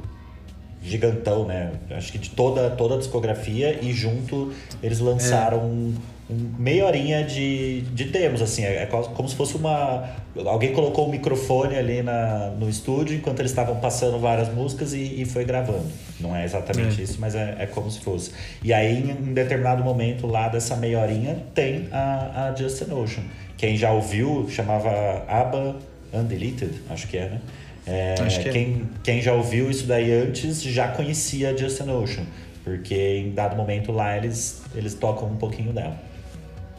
gigantão, 0.81 1.45
né? 1.45 1.73
Acho 1.91 2.11
que 2.11 2.19
de 2.19 2.29
toda, 2.29 2.69
toda 2.69 2.95
a 2.95 2.97
discografia 2.99 3.79
e 3.83 3.91
junto 3.91 4.53
eles 4.83 4.99
lançaram 4.99 5.59
um 5.65 5.95
meia 6.30 6.86
horinha 6.86 7.23
de, 7.23 7.82
de 7.82 8.05
demos, 8.05 8.41
assim, 8.41 8.63
é, 8.63 8.84
é 8.84 8.86
co- 8.88 9.03
como 9.09 9.30
se 9.30 9.36
fosse 9.36 9.55
uma... 9.55 10.09
Alguém 10.45 10.73
colocou 10.73 11.07
um 11.07 11.11
microfone 11.11 11.76
ali 11.78 12.01
na, 12.01 12.49
no 12.59 12.67
estúdio 12.69 13.15
enquanto 13.15 13.39
eles 13.39 13.51
estavam 13.51 13.76
passando 13.78 14.19
várias 14.19 14.51
músicas 14.53 14.93
e, 14.93 15.21
e 15.21 15.26
foi 15.26 15.45
gravando. 15.45 15.86
Não 16.19 16.36
é 16.36 16.43
exatamente 16.43 16.99
É. 16.99 17.03
isso, 17.03 17.17
mas 17.21 17.36
é, 17.36 17.55
é 17.59 17.65
como 17.67 17.89
se 17.91 17.99
fosse. 18.01 18.32
E 18.63 18.73
aí, 18.73 19.01
em 19.03 19.11
um 19.30 19.34
determinado 19.34 19.84
momento 19.84 20.26
lá 20.28 20.47
dessa 20.49 20.76
meia 20.76 20.99
horinha, 20.99 21.38
tem 21.53 21.88
a, 21.91 22.49
a 22.51 22.55
Just 22.55 22.82
an 22.82 22.95
Ocean. 22.95 23.23
Quem 23.57 23.78
já 23.78 23.91
ouviu 23.91 24.47
chamava 24.49 24.89
ABBA 25.28 25.76
Undeleted, 26.13 26.71
acho 26.89 27.07
que 27.07 27.17
é, 27.17 27.30
né? 27.30 27.41
É, 27.88 28.15
que 28.41 28.49
é. 28.49 28.51
quem, 28.51 28.82
quem 29.03 29.21
já 29.21 29.32
ouviu 29.34 29.69
isso 29.69 29.86
daí 29.86 30.11
antes 30.11 30.61
já 30.63 30.88
conhecia 30.88 31.55
Just 31.55 31.80
an 31.82 31.93
Ocean, 31.93 32.23
porque 32.63 32.95
em 33.19 33.32
dado 33.32 33.55
momento 33.55 33.91
lá 33.91 34.17
eles, 34.17 34.63
eles 34.73 34.95
tocam 34.95 35.28
um 35.30 35.36
pouquinho 35.38 35.71
dela. 35.71 35.95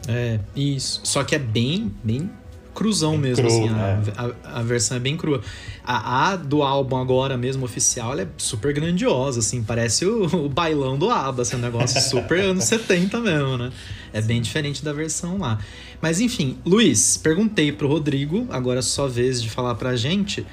É, 0.07 0.39
isso. 0.55 1.01
Só 1.03 1.23
que 1.23 1.35
é 1.35 1.39
bem, 1.39 1.91
bem 2.03 2.29
cruzão 2.77 3.13
Bem 3.13 3.21
mesmo, 3.21 3.43
cru, 3.43 3.53
assim. 3.53 3.69
A, 3.69 3.71
né? 3.71 4.03
a, 4.15 4.59
a 4.59 4.63
versão 4.63 4.97
é 4.97 4.99
bem 4.99 5.17
crua. 5.17 5.41
A, 5.83 6.31
a 6.31 6.35
do 6.35 6.61
álbum 6.61 6.97
agora 6.97 7.35
mesmo, 7.35 7.65
oficial, 7.65 8.11
ela 8.11 8.21
é 8.21 8.27
super 8.37 8.71
grandiosa, 8.71 9.39
assim. 9.39 9.63
Parece 9.63 10.05
o, 10.05 10.45
o 10.45 10.49
bailão 10.49 10.97
do 10.97 11.09
ABBA, 11.09 11.41
assim, 11.41 11.55
um 11.55 11.59
negócio 11.59 11.99
super 12.07 12.39
anos 12.39 12.65
70 12.65 13.19
mesmo, 13.19 13.57
né? 13.57 13.71
É 14.13 14.21
bem 14.21 14.39
diferente 14.41 14.83
da 14.83 14.93
versão 14.93 15.39
lá. 15.39 15.57
Mas 15.99 16.21
enfim, 16.21 16.57
Luiz, 16.63 17.17
perguntei 17.17 17.71
pro 17.71 17.87
Rodrigo, 17.87 18.45
agora 18.51 18.79
é 18.79 18.81
sua 18.83 19.09
vez 19.09 19.41
de 19.41 19.49
falar 19.49 19.73
pra 19.75 19.95
gente, 19.95 20.45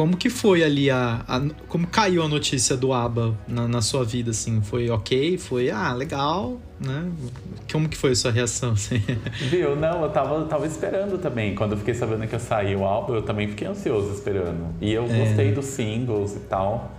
como 0.00 0.16
que 0.16 0.30
foi 0.30 0.64
ali 0.64 0.88
a, 0.90 1.22
a- 1.28 1.42
como 1.68 1.86
caiu 1.86 2.22
a 2.22 2.28
notícia 2.28 2.74
do 2.74 2.90
ABBA 2.90 3.36
na, 3.46 3.68
na 3.68 3.82
sua 3.82 4.02
vida, 4.02 4.30
assim? 4.30 4.62
Foi 4.62 4.88
ok? 4.88 5.36
Foi, 5.36 5.68
ah, 5.70 5.92
legal, 5.92 6.58
né? 6.80 7.04
Como 7.70 7.86
que 7.86 7.98
foi 7.98 8.12
a 8.12 8.16
sua 8.16 8.30
reação, 8.30 8.72
assim? 8.80 9.02
Viu? 9.50 9.76
Não, 9.76 10.02
eu 10.02 10.08
tava, 10.08 10.36
eu 10.36 10.46
tava 10.46 10.66
esperando 10.66 11.18
também. 11.18 11.54
Quando 11.54 11.72
eu 11.72 11.76
fiquei 11.78 11.92
sabendo 11.92 12.26
que 12.26 12.34
ia 12.34 12.38
sair 12.38 12.76
o 12.76 12.84
álbum, 12.86 13.14
eu 13.16 13.20
também 13.22 13.46
fiquei 13.48 13.68
ansioso 13.68 14.10
esperando. 14.14 14.74
E 14.80 14.90
eu 14.90 15.04
É. 15.04 15.18
gostei 15.18 15.52
dos 15.52 15.66
singles 15.66 16.34
e 16.34 16.40
tal. 16.48 16.92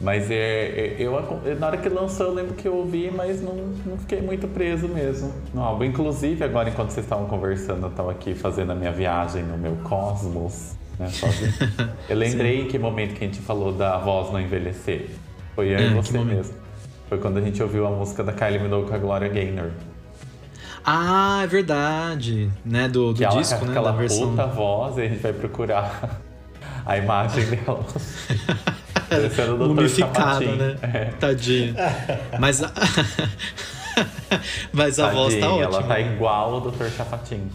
Mas 0.00 0.30
é, 0.30 0.34
é- 0.34 0.96
eu, 0.98 1.12
na 1.60 1.66
hora 1.66 1.76
que 1.76 1.90
lançou, 1.90 2.28
eu 2.28 2.32
lembro 2.32 2.54
que 2.54 2.66
eu 2.66 2.74
ouvi, 2.74 3.10
mas 3.14 3.42
não, 3.42 3.54
não 3.84 3.98
fiquei 3.98 4.22
muito 4.22 4.48
preso 4.48 4.88
mesmo 4.88 5.30
no 5.52 5.60
álbum. 5.62 5.84
Inclusive, 5.84 6.42
agora 6.42 6.70
enquanto 6.70 6.88
vocês 6.88 7.04
estavam 7.04 7.26
conversando, 7.26 7.84
eu 7.86 7.90
tava 7.90 8.12
aqui 8.12 8.34
fazendo 8.34 8.72
a 8.72 8.74
minha 8.74 8.92
viagem 8.92 9.42
no 9.42 9.58
meu 9.58 9.76
cosmos, 9.84 10.74
né? 10.98 11.10
Eu 12.08 12.16
lembrei 12.16 12.66
que 12.66 12.78
momento 12.78 13.14
que 13.14 13.24
a 13.24 13.26
gente 13.26 13.40
falou 13.40 13.72
da 13.72 13.98
voz 13.98 14.32
não 14.32 14.40
envelhecer. 14.40 15.10
Foi 15.54 15.68
eu 15.68 15.78
É, 15.78 15.86
e 15.86 15.94
você 15.94 16.16
momento? 16.18 16.36
mesmo. 16.36 16.54
Foi 17.08 17.18
quando 17.18 17.38
a 17.38 17.40
gente 17.40 17.62
ouviu 17.62 17.86
a 17.86 17.90
música 17.90 18.22
da 18.24 18.32
Kylie 18.32 18.58
Minogue 18.58 18.88
com 18.88 18.94
a 18.94 18.98
Gloria 18.98 19.28
Gaynor. 19.28 19.70
Ah, 20.84 21.40
é 21.42 21.46
verdade, 21.46 22.50
né? 22.64 22.88
Do, 22.88 23.12
do 23.12 23.18
Que 23.18 23.24
ela 23.24 23.36
disco, 23.40 23.64
né? 23.64 23.70
aquela 23.70 23.90
Da 23.90 23.98
versão. 23.98 24.30
puta 24.30 24.46
voz 24.46 24.96
e 24.98 25.02
a 25.02 25.08
gente 25.08 25.20
vai 25.20 25.32
procurar 25.32 26.20
a 26.86 26.96
imagem 26.96 27.44
dela. 27.46 27.84
Mumificada, 29.66 30.44
né? 30.56 30.76
É. 30.82 31.04
Tadinha. 31.18 31.74
Mas 32.38 32.62
a... 32.62 32.72
Mas 34.72 34.98
a 34.98 35.10
voz 35.10 35.34
tá 35.34 35.40
Tadinha, 35.40 35.66
ótima. 35.68 35.78
Ela 35.78 35.82
tá 35.82 36.00
igual 36.00 36.54
o 36.56 36.70
Dr. 36.70 36.86
Chapatin. 36.96 37.48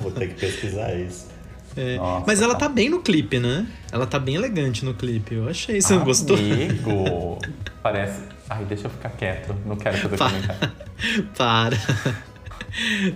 Vou 0.00 0.10
ter 0.12 0.28
que 0.28 0.34
pesquisar 0.40 0.94
isso. 0.94 1.28
É. 1.76 1.96
Nossa, 1.96 2.24
Mas 2.26 2.42
ela 2.42 2.54
tá. 2.54 2.60
tá 2.60 2.68
bem 2.68 2.88
no 2.90 3.00
clipe, 3.00 3.38
né? 3.38 3.66
Ela 3.92 4.06
tá 4.06 4.18
bem 4.18 4.34
elegante 4.34 4.84
no 4.84 4.92
clipe. 4.94 5.34
Eu 5.34 5.48
achei. 5.48 5.80
Você 5.80 5.94
não 5.94 6.04
gostou? 6.04 6.36
Amigo, 6.36 7.38
parece... 7.82 8.22
Ai, 8.48 8.64
deixa 8.64 8.86
eu 8.86 8.90
ficar 8.90 9.10
quieto. 9.10 9.54
Não 9.64 9.76
quero 9.76 9.96
fazer 9.98 10.16
Pa- 10.16 10.28
comentário. 10.30 10.70
Para. 11.36 11.76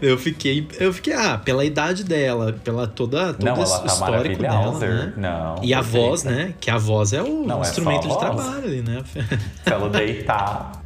Eu 0.02 0.18
fiquei, 0.18 0.66
eu 0.80 0.92
fiquei, 0.92 1.12
ah, 1.12 1.38
pela 1.38 1.64
idade 1.64 2.02
dela, 2.02 2.52
pela 2.64 2.88
toda, 2.88 3.32
todo 3.34 3.44
Não, 3.44 3.54
ela 3.54 3.78
tá 3.78 3.86
histórico 3.86 4.42
dela, 4.42 4.78
né? 4.80 5.12
Não, 5.16 5.60
E 5.62 5.72
a 5.72 5.80
voz, 5.80 6.24
né? 6.24 6.54
Que 6.60 6.72
a 6.72 6.76
voz 6.76 7.12
é 7.12 7.22
o 7.22 7.44
Não, 7.46 7.58
é 7.58 7.60
instrumento 7.68 8.08
a 8.08 8.10
de 8.10 8.18
trabalho 8.18 8.64
ali, 8.64 8.82
né? 8.82 9.04
Se 9.14 9.72
ela 9.72 9.88
deitar... 9.90 10.82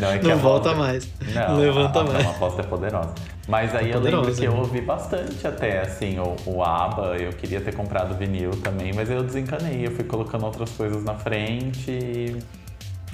Não, 0.00 0.08
é 0.10 0.18
que 0.18 0.26
Não 0.26 0.32
a 0.32 0.36
volta 0.36 0.68
voz- 0.72 0.78
mais. 0.78 1.08
Não, 1.34 1.58
levanta 1.58 2.00
a, 2.00 2.04
mais. 2.04 2.24
Não, 2.24 2.30
a 2.30 2.34
voz 2.34 2.58
é 2.58 2.62
poderosa. 2.62 3.14
Mas 3.48 3.74
aí 3.74 3.90
É 3.90 3.94
eu 3.96 4.00
lembro 4.00 4.32
que 4.34 4.44
eu 4.44 4.52
né? 4.52 4.58
ouvi 4.58 4.80
bastante 4.82 5.46
até, 5.46 5.80
assim, 5.80 6.18
o, 6.18 6.36
o 6.44 6.62
ABBA. 6.62 7.16
Eu 7.16 7.32
queria 7.32 7.60
ter 7.62 7.74
comprado 7.74 8.14
vinil 8.16 8.50
também, 8.62 8.92
mas 8.92 9.10
eu 9.10 9.22
desencanei. 9.22 9.86
Eu 9.86 9.90
fui 9.90 10.04
colocando 10.04 10.44
outras 10.44 10.70
coisas 10.70 11.02
na 11.02 11.14
frente 11.14 11.90
e... 11.90 12.36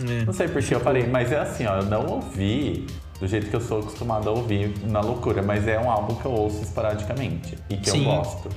É. 0.00 0.24
Não 0.24 0.32
sei 0.32 0.48
por 0.48 0.60
que 0.60 0.74
eu 0.74 0.80
parei, 0.80 1.06
mas 1.06 1.30
é 1.30 1.38
assim, 1.38 1.64
ó, 1.66 1.76
eu 1.76 1.84
não 1.84 2.04
ouvi 2.06 2.84
do 3.20 3.28
jeito 3.28 3.48
que 3.48 3.54
eu 3.54 3.60
sou 3.60 3.78
acostumado 3.78 4.28
a 4.28 4.32
ouvir 4.32 4.74
na 4.88 5.00
loucura, 5.00 5.40
mas 5.40 5.68
é 5.68 5.78
um 5.78 5.88
álbum 5.88 6.16
que 6.16 6.24
eu 6.26 6.32
ouço 6.32 6.62
esporadicamente 6.64 7.56
e 7.70 7.76
que 7.76 7.90
Sim. 7.90 7.98
eu 8.00 8.16
gosto. 8.16 8.48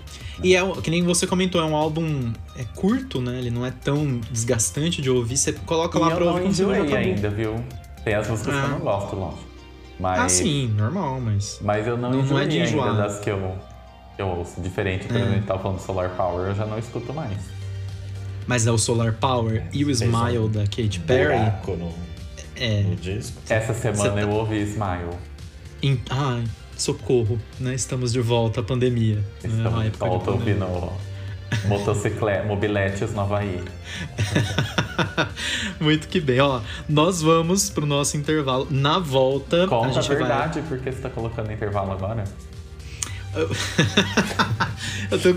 E 0.43 0.55
é, 0.55 0.71
que 0.81 0.89
nem 0.89 1.03
você 1.03 1.27
comentou, 1.27 1.61
é 1.61 1.63
um 1.63 1.75
álbum 1.75 2.33
é 2.57 2.63
curto, 2.75 3.21
né? 3.21 3.37
Ele 3.37 3.51
não 3.51 3.63
é 3.63 3.69
tão 3.71 4.19
desgastante 4.31 4.99
de 4.99 5.11
ouvir. 5.11 5.37
Você 5.37 5.53
coloca 5.53 5.99
E 5.99 6.01
lá 6.01 6.09
eu 6.09 6.15
pra 6.15 6.25
não 6.25 6.31
ouvir 6.33 6.43
já 6.45 6.49
enjoei 6.49 6.95
ainda, 6.95 7.29
viu? 7.29 7.53
Tem 8.03 8.15
as 8.15 8.27
músicas 8.27 8.55
que 8.55 8.59
Ah. 8.59 8.63
eu 8.63 8.69
não 8.69 8.79
gosto, 8.79 9.15
lógico. 9.15 9.46
Mas, 9.99 10.19
Ah, 10.19 10.29
sim, 10.29 10.67
normal, 10.77 11.19
mas. 11.19 11.59
Mas 11.61 11.87
eu 11.87 11.97
não, 11.97 12.11
Não- 12.11 12.17
não 12.23 12.39
é 12.39 12.43
enjoei 12.43 12.47
de 12.47 12.57
ainda 12.57 12.69
enjoar. 12.69 12.95
das 12.97 13.19
que 13.19 13.29
eu, 13.31 13.57
que 14.15 14.21
eu 14.21 14.27
ouço. 14.27 14.61
Diferente, 14.61 15.07
quando 15.07 15.17
É. 15.19 15.23
a 15.23 15.31
gente 15.31 15.45
tava 15.45 15.59
falando 15.61 15.77
do 15.77 15.83
Solar 15.83 16.09
Power, 16.11 16.47
eu 16.49 16.55
já 16.55 16.65
não 16.65 16.77
escuto 16.77 17.13
mais. 17.13 17.37
Mas 18.45 18.65
é 18.67 18.71
o 18.71 18.77
Solar 18.77 19.13
Power 19.13 19.67
e 19.73 19.83
o 19.83 19.89
Smile 19.91 20.37
um 20.39 20.49
da 20.49 20.61
Katy 20.61 20.99
Perry. 21.05 21.37
No, 21.67 21.93
É. 22.55 22.81
no 22.83 22.95
disco. 22.95 23.37
Essa 23.49 23.73
semana 23.73 24.11
tá- 24.13 24.21
eu 24.21 24.29
ouvi 24.29 24.61
Smile. 24.61 25.09
Em- 25.83 25.99
Ai, 26.09 26.43
socorro, 26.77 27.39
né? 27.59 27.73
Estamos 27.75 28.13
de 28.13 28.21
volta 28.21 28.61
à 28.61 28.63
pandemia. 28.63 29.15
né? 29.17 29.23
A 29.43 29.47
Estamos 29.47 29.81
de 29.81 29.87
época 29.87 30.05
de 30.05 30.09
volta 30.11 30.31
ouvindo 30.31 30.65
motocicleta, 31.65 32.45
mobiletes 32.45 33.13
no 33.13 33.21
Havaí. 33.21 33.63
Muito 35.79 36.07
que 36.07 36.19
bem, 36.19 36.39
ó. 36.39 36.61
Nós 36.87 37.21
vamos 37.21 37.69
pro 37.69 37.85
nosso 37.85 38.17
intervalo. 38.17 38.67
Na 38.69 38.99
volta, 38.99 39.65
a 39.65 39.67
Conta 39.67 39.87
a, 39.87 39.91
gente 40.01 40.07
vai. 40.07 40.17
verdade, 40.17 40.61
porque 40.67 40.91
você 40.91 41.01
tá 41.01 41.09
colocando 41.09 41.51
intervalo 41.51 41.91
agora. 41.91 42.23
Eu 45.11 45.19
tô... 45.19 45.33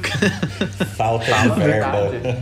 Falta 0.97 1.27
de 1.27 1.33
a 1.33 1.49
verba. 1.49 2.11
verdade. 2.11 2.39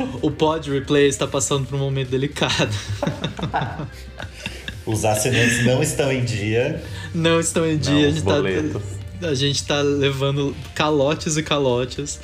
o 0.22 0.30
Pod 0.30 0.70
Replay 0.70 1.08
está 1.08 1.26
passando 1.26 1.66
por 1.66 1.76
um 1.76 1.80
momento 1.80 2.08
delicado. 2.08 2.74
Os 4.86 5.04
assinantes 5.04 5.64
não 5.64 5.82
estão 5.82 6.10
em 6.10 6.24
dia. 6.24 6.82
Não 7.14 7.38
estão 7.38 7.66
em 7.66 7.76
dia. 7.76 7.92
Não, 7.92 8.06
a, 8.06 8.08
os 8.08 8.22
tá, 8.22 8.34
boletos. 8.34 8.82
A 9.24 9.34
gente 9.34 9.64
tá 9.64 9.80
levando 9.80 10.54
calotes 10.74 11.36
e 11.36 11.42
calotes. 11.42 12.20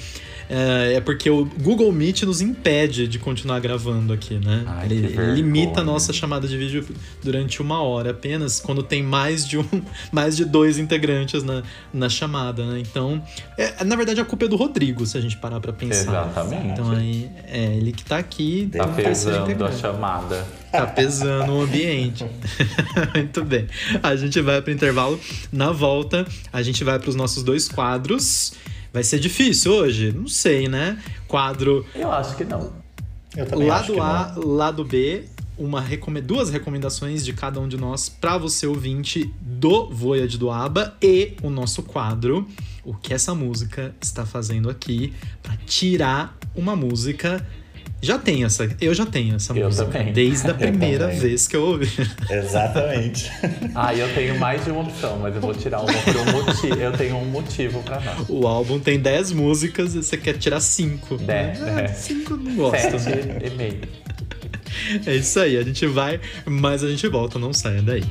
É, 0.48 0.94
é 0.94 1.00
porque 1.00 1.28
o 1.28 1.44
Google 1.44 1.92
Meet 1.92 2.22
nos 2.22 2.40
impede 2.40 3.06
de 3.06 3.18
continuar 3.18 3.60
gravando 3.60 4.12
aqui, 4.12 4.34
né? 4.34 4.64
Ai, 4.66 4.86
ele, 4.86 5.06
ele 5.06 5.32
limita 5.34 5.80
a 5.80 5.84
nossa 5.84 6.12
chamada 6.12 6.48
de 6.48 6.56
vídeo 6.56 6.86
durante 7.22 7.60
uma 7.60 7.82
hora 7.82 8.10
apenas, 8.10 8.58
quando 8.58 8.82
tem 8.82 9.02
mais 9.02 9.46
de 9.46 9.58
um, 9.58 9.64
mais 10.10 10.36
de 10.36 10.44
dois 10.44 10.78
integrantes 10.78 11.42
na, 11.42 11.62
na 11.92 12.08
chamada, 12.08 12.64
né? 12.64 12.80
Então, 12.80 13.22
é, 13.56 13.84
na 13.84 13.94
verdade, 13.94 14.20
a 14.20 14.24
culpa 14.24 14.46
é 14.46 14.48
do 14.48 14.56
Rodrigo, 14.56 15.04
se 15.04 15.18
a 15.18 15.20
gente 15.20 15.36
parar 15.36 15.60
pra 15.60 15.72
pensar. 15.72 16.00
Exatamente. 16.00 16.66
Então 16.68 16.90
aí, 16.90 17.30
é 17.46 17.76
ele 17.76 17.92
que 17.92 18.04
tá 18.04 18.18
aqui. 18.18 18.70
Tá 18.72 18.86
pesando 18.86 19.64
a 19.64 19.72
chamada. 19.72 20.46
Tá 20.70 20.86
pesando 20.86 21.52
o 21.52 21.62
ambiente. 21.62 22.26
Muito 23.14 23.44
bem. 23.44 23.66
A 24.02 24.14
gente 24.16 24.40
vai 24.40 24.60
pro 24.60 24.72
intervalo. 24.72 25.18
Na 25.50 25.72
volta, 25.72 26.26
a 26.52 26.62
gente 26.62 26.84
vai 26.84 26.98
pros 26.98 27.14
nossos 27.14 27.42
dois 27.42 27.68
quadros. 27.68 28.52
Vai 28.92 29.02
ser 29.04 29.18
difícil 29.18 29.72
hoje? 29.72 30.12
Não 30.12 30.26
sei, 30.26 30.68
né? 30.68 31.02
Quadro 31.26 31.86
Eu 31.94 32.10
acho 32.10 32.36
que 32.36 32.44
não. 32.44 32.72
Eu 33.36 33.46
também 33.46 33.70
acho 33.70 33.94
lado 33.94 33.94
que 33.94 34.00
A, 34.00 34.32
não. 34.36 34.48
lado 34.54 34.84
B. 34.84 35.24
Uma 35.56 35.84
duas 36.24 36.50
recomendações 36.50 37.24
de 37.24 37.32
cada 37.32 37.58
um 37.58 37.66
de 37.66 37.76
nós 37.76 38.08
para 38.08 38.38
você 38.38 38.64
ouvinte 38.64 39.28
do 39.40 39.88
Voyage 39.88 40.38
do 40.38 40.52
ABBA 40.52 40.96
e 41.02 41.34
o 41.42 41.50
nosso 41.50 41.82
quadro 41.82 42.46
o 42.88 42.94
que 42.94 43.12
essa 43.12 43.34
música 43.34 43.94
está 44.00 44.24
fazendo 44.24 44.70
aqui 44.70 45.12
para 45.42 45.54
tirar 45.66 46.34
uma 46.54 46.74
música 46.74 47.46
já 48.00 48.18
tem 48.18 48.44
essa 48.44 48.68
eu 48.80 48.94
já 48.94 49.04
tenho 49.04 49.34
essa 49.36 49.52
Eu 49.56 49.66
música 49.66 49.86
também. 49.86 50.12
desde 50.12 50.50
a 50.50 50.54
primeira 50.54 51.08
vez 51.08 51.48
que 51.48 51.56
eu 51.56 51.62
ouvi 51.64 51.90
Exatamente. 52.30 53.30
Ah, 53.74 53.94
eu 53.94 54.12
tenho 54.14 54.38
mais 54.38 54.64
de 54.64 54.70
uma 54.70 54.82
opção, 54.82 55.18
mas 55.18 55.34
eu 55.34 55.40
vou 55.40 55.54
tirar 55.54 55.80
uma 55.80 55.92
por 55.92 56.16
um 56.16 56.44
motivo. 56.44 56.74
Eu 56.74 56.92
tenho 56.92 57.16
um 57.16 57.24
motivo 57.26 57.82
pra 57.82 57.98
dar. 57.98 58.16
O 58.28 58.46
álbum 58.46 58.78
tem 58.78 58.98
10 58.98 59.32
músicas 59.32 59.94
e 59.94 60.02
você 60.02 60.16
quer 60.16 60.34
tirar 60.38 60.60
5. 60.60 61.16
Dez, 61.18 61.60
é. 61.62 61.88
5 61.88 62.36
não 62.36 62.54
gosto. 62.56 62.90
né? 62.92 62.98
Sete 62.98 63.46
e 63.46 63.50
meio. 63.56 63.80
É 65.06 65.14
isso 65.16 65.40
aí, 65.40 65.56
a 65.56 65.62
gente 65.62 65.86
vai, 65.86 66.20
mas 66.46 66.84
a 66.84 66.88
gente 66.88 67.06
volta, 67.08 67.38
não 67.38 67.52
saia 67.52 67.82
daí. 67.82 68.04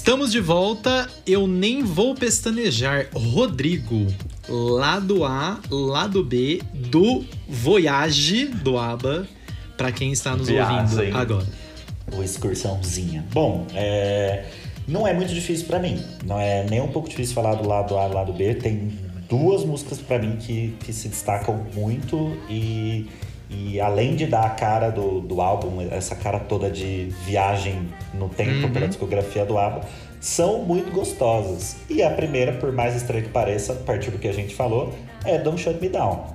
Estamos 0.00 0.32
de 0.32 0.40
volta, 0.40 1.10
eu 1.26 1.46
nem 1.46 1.84
vou 1.84 2.14
pestanejar. 2.14 3.08
Rodrigo, 3.12 4.06
lado 4.48 5.26
A, 5.26 5.60
lado 5.70 6.24
B 6.24 6.62
do 6.72 7.22
Voyage 7.46 8.46
do 8.46 8.78
ABBA, 8.78 9.28
para 9.76 9.92
quem 9.92 10.10
está 10.10 10.34
nos 10.34 10.48
Viagem. 10.48 10.98
ouvindo 10.98 11.16
agora. 11.18 11.46
Ou 12.12 12.24
excursãozinha. 12.24 13.26
Bom, 13.30 13.66
é, 13.74 14.46
não 14.88 15.06
é 15.06 15.12
muito 15.12 15.34
difícil 15.34 15.66
pra 15.66 15.78
mim. 15.78 16.02
Não 16.24 16.40
é 16.40 16.64
nem 16.64 16.80
um 16.80 16.88
pouco 16.88 17.06
difícil 17.06 17.34
falar 17.34 17.56
do 17.56 17.68
lado 17.68 17.98
A 17.98 18.06
e 18.06 18.08
do 18.08 18.14
lado 18.14 18.32
B. 18.32 18.54
Tem 18.54 18.98
duas 19.28 19.66
músicas 19.66 19.98
pra 19.98 20.18
mim 20.18 20.38
que, 20.38 20.74
que 20.80 20.94
se 20.94 21.08
destacam 21.08 21.66
muito 21.74 22.34
e, 22.48 23.06
e 23.72 23.80
além 23.80 24.16
de 24.16 24.26
dar 24.26 24.44
a 24.44 24.50
cara 24.50 24.90
do, 24.90 25.20
do 25.20 25.40
álbum, 25.40 25.80
essa 25.90 26.14
cara 26.14 26.38
toda 26.40 26.70
de 26.70 27.12
viagem 27.24 27.88
no 28.12 28.28
tempo 28.28 28.66
Uhum. 28.66 28.72
pela 28.72 28.88
discografia 28.88 29.44
do 29.44 29.56
ABBA, 29.56 29.82
são 30.20 30.58
muito 30.64 30.90
gostosas. 30.92 31.76
E 31.88 32.02
a 32.02 32.10
primeira, 32.10 32.52
por 32.52 32.72
mais 32.72 32.96
estranho 32.96 33.24
que 33.24 33.30
pareça, 33.30 33.72
a 33.72 33.76
partir 33.76 34.10
do 34.10 34.18
que 34.18 34.28
a 34.28 34.32
gente 34.32 34.54
falou, 34.54 34.92
é 35.24 35.38
Don't 35.38 35.60
Shut 35.60 35.80
Me 35.80 35.88
Down. 35.88 36.26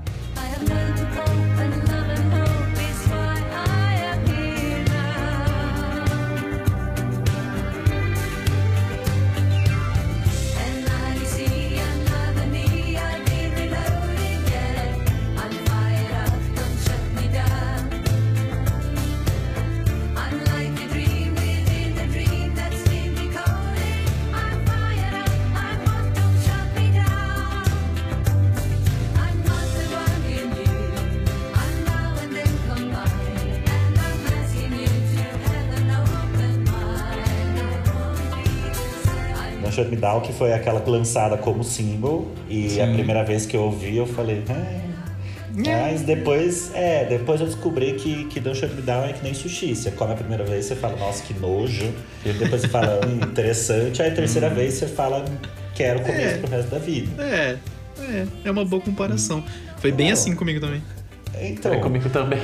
Down, 40.06 40.22
que 40.22 40.32
foi 40.34 40.54
aquela 40.54 40.84
lançada 40.86 41.36
como 41.38 41.64
single. 41.64 42.28
E 42.48 42.80
a 42.80 42.86
Sim. 42.86 42.94
primeira 42.94 43.24
vez 43.24 43.46
que 43.46 43.58
eu 43.58 43.62
ouvi, 43.64 43.98
eu 43.98 44.06
falei. 44.06 44.44
"Ah". 44.50 44.86
Mas 45.58 46.02
depois, 46.02 46.70
é, 46.76 47.06
depois 47.06 47.40
eu 47.40 47.48
descobri 47.48 47.94
que, 47.94 48.26
que 48.26 48.40
Don't 48.42 48.60
Shut 48.60 48.74
Me 48.76 48.82
Down 48.82 49.06
é 49.06 49.14
que 49.14 49.24
nem 49.24 49.34
sushi. 49.34 49.74
Você 49.74 49.90
come 49.92 50.12
a 50.12 50.16
primeira 50.16 50.44
vez, 50.44 50.66
você 50.66 50.76
fala, 50.76 50.98
nossa, 50.98 51.24
que 51.24 51.34
nojo. 51.34 51.94
E 52.26 52.34
depois 52.34 52.62
você 52.62 52.68
fala, 52.68 53.00
hum, 53.06 53.24
interessante. 53.24 54.02
Aí 54.02 54.12
a 54.12 54.14
terceira 54.14 54.50
vez 54.50 54.74
você 54.74 54.86
fala, 54.86 55.24
quero 55.74 56.02
comer 56.02 56.22
É. 56.22 56.32
isso 56.32 56.40
pro 56.40 56.52
resto 56.52 56.70
da 56.72 56.78
vida. 56.78 57.24
É, 57.24 57.58
é, 58.00 58.26
é 58.44 58.52
uma 58.52 58.66
boa 58.66 58.82
comparação. 58.82 59.44
Foi 59.78 59.92
bem 59.94 60.08
Não. 60.08 60.14
assim 60.14 60.36
comigo 60.36 60.60
também. 60.60 60.84
Então, 61.42 61.74
É 61.74 61.78
comigo 61.78 62.10
também. 62.10 62.40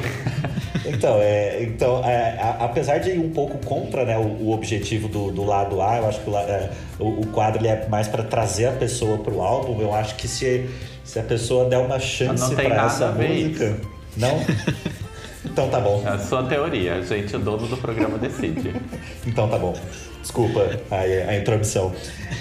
Então, 0.86 1.17
é, 1.22 1.63
então 1.63 2.03
é, 2.05 2.38
a- 2.39 2.57
apesar 2.65 2.99
de 2.99 3.09
ir 3.11 3.19
um 3.19 3.30
pouco 3.32 3.57
contra 3.65 4.05
né, 4.05 4.17
o, 4.17 4.22
o 4.22 4.51
objetivo 4.53 5.07
do, 5.07 5.32
do 5.32 5.43
lado 5.43 5.82
A, 5.82 5.97
eu 5.97 6.07
acho 6.07 6.19
que 6.22 6.30
o, 6.30 6.38
é, 6.38 6.69
o- 6.99 7.22
o 7.22 7.28
quadro 7.28 7.59
ele 7.61 7.67
é 7.67 7.86
mais 7.89 8.07
para 8.07 8.24
trazer 8.24 8.67
a 8.67 8.72
pessoa 8.72 9.17
pro 9.17 9.41
álbum. 9.41 9.82
Eu 9.82 9.93
acho 9.93 10.15
que 10.15 10.28
se, 10.28 10.69
se 11.03 11.19
a 11.19 11.24
pessoa 11.24 11.65
der 11.69 11.78
uma 11.80 11.99
chance 11.99 12.53
para 12.55 12.86
essa 12.86 13.11
música. 13.11 13.78
Não? 14.17 14.39
Então 15.45 15.69
tá 15.69 15.80
bom. 15.80 16.03
É 16.05 16.09
a 16.09 16.19
sua 16.19 16.43
teoria, 16.43 16.95
a 16.95 17.01
gente, 17.01 17.36
o 17.36 17.39
dono 17.39 17.67
do 17.67 17.78
programa 17.78 18.17
decide. 18.17 18.74
Então 19.26 19.47
tá 19.47 19.57
bom. 19.57 19.74
Desculpa 20.22 20.67
a, 20.91 20.95
a 21.32 21.38
intromissão. 21.38 21.91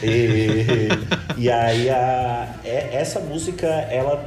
E, 0.03 0.89
e 1.37 1.51
aí 1.51 1.89
a, 1.91 2.49
é- 2.65 2.89
essa 2.93 3.21
música 3.21 3.67
ela 3.67 4.25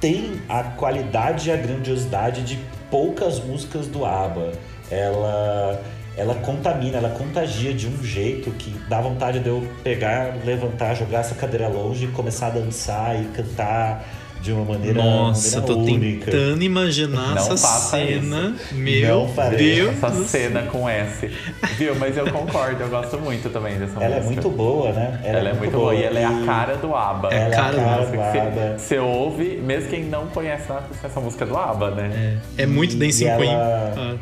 tem 0.00 0.32
a 0.48 0.62
qualidade 0.64 1.48
e 1.48 1.52
a 1.52 1.56
grandiosidade 1.56 2.42
de 2.42 2.58
poucas 2.92 3.40
músicas 3.40 3.88
do 3.88 4.04
ABBA. 4.04 4.52
Ela 4.90 5.82
ela 6.14 6.34
contamina, 6.34 6.98
ela 6.98 7.08
contagia 7.08 7.72
de 7.72 7.88
um 7.88 8.04
jeito 8.04 8.50
que 8.50 8.70
dá 8.86 9.00
vontade 9.00 9.40
de 9.40 9.48
eu 9.48 9.66
pegar, 9.82 10.36
levantar, 10.44 10.94
jogar 10.94 11.20
essa 11.20 11.34
cadeira 11.34 11.68
longe 11.68 12.06
começar 12.08 12.48
a 12.48 12.50
dançar 12.50 13.18
e 13.18 13.24
cantar 13.28 14.04
de 14.42 14.52
uma 14.52 14.64
maneira, 14.64 15.00
Nossa, 15.02 15.62
tô 15.62 15.76
maneira 15.76 15.94
única. 16.00 16.30
tentando 16.32 16.62
imaginar 16.64 17.34
Não 17.34 17.36
essa 17.38 17.56
cena. 17.56 18.56
Meu 18.72 19.20
Não 19.20 19.28
farei. 19.28 19.76
Deus. 19.76 19.90
Essa 20.02 20.24
cena 20.24 20.62
com 20.62 20.88
S. 20.88 21.30
Viu? 21.78 21.94
Mas 21.94 22.16
eu 22.16 22.30
concordo, 22.30 22.82
eu 22.82 22.88
gosto 22.88 23.18
muito 23.18 23.48
também 23.50 23.78
dessa 23.78 23.94
Ela 24.02 24.16
é 24.16 24.20
música. 24.20 24.42
muito 24.42 24.50
boa, 24.50 24.92
né? 24.92 25.20
Ela, 25.22 25.48
é 25.50 25.52
muito 25.52 25.70
boa. 25.72 25.94
E 25.94 26.02
ela 26.02 26.18
é 26.18 26.24
a 26.24 26.42
cara 26.44 26.76
do 26.76 26.94
ABBA. 26.94 27.28
É 27.32 27.36
a 27.36 27.40
Ela 27.44 27.54
cara 27.54 27.72
do 27.72 27.76
cara 27.82 28.04
Você- 28.04 28.16
do 28.16 28.20
ABBA. 28.22 28.78
Você 28.78 28.98
ouve, 28.98 29.56
mesmo 29.64 29.88
quem 29.90 30.04
não 30.04 30.26
conhece 30.26 30.64
essa- 31.04 31.20
música 31.20 31.46
do 31.46 31.56
ABBA, 31.56 31.90
né? 31.92 32.38
É, 32.58 32.62
é 32.64 32.66
muito 32.66 32.96
Dancing 32.96 33.26
ela- 33.26 33.38
Queen. 33.40 33.54
Ah, 33.54 34.14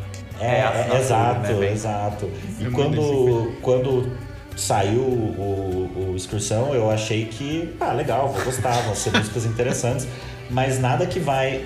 É, 0.42 0.46
É 0.46 0.48
a 0.48 0.54
é, 0.54 0.62
assinatura, 0.68 0.98
exato, 1.00 1.52
né, 1.52 1.72
exato. 1.72 2.30
E 2.58 2.66
É 2.66 2.70
quando, 2.70 3.52
quando 3.60 4.10
saiu 4.56 5.00
o, 5.02 6.10
o 6.12 6.16
Excursão, 6.16 6.74
eu 6.74 6.90
achei 6.90 7.26
que, 7.26 7.74
ah, 7.80 7.92
legal, 7.92 8.28
vou 8.28 8.42
gostar, 8.44 8.72
vão 8.82 8.94
ser 8.94 9.12
músicas 9.16 9.44
interessantes, 9.46 10.06
mas 10.50 10.78
nada 10.78 11.06
que 11.06 11.18
vai 11.20 11.64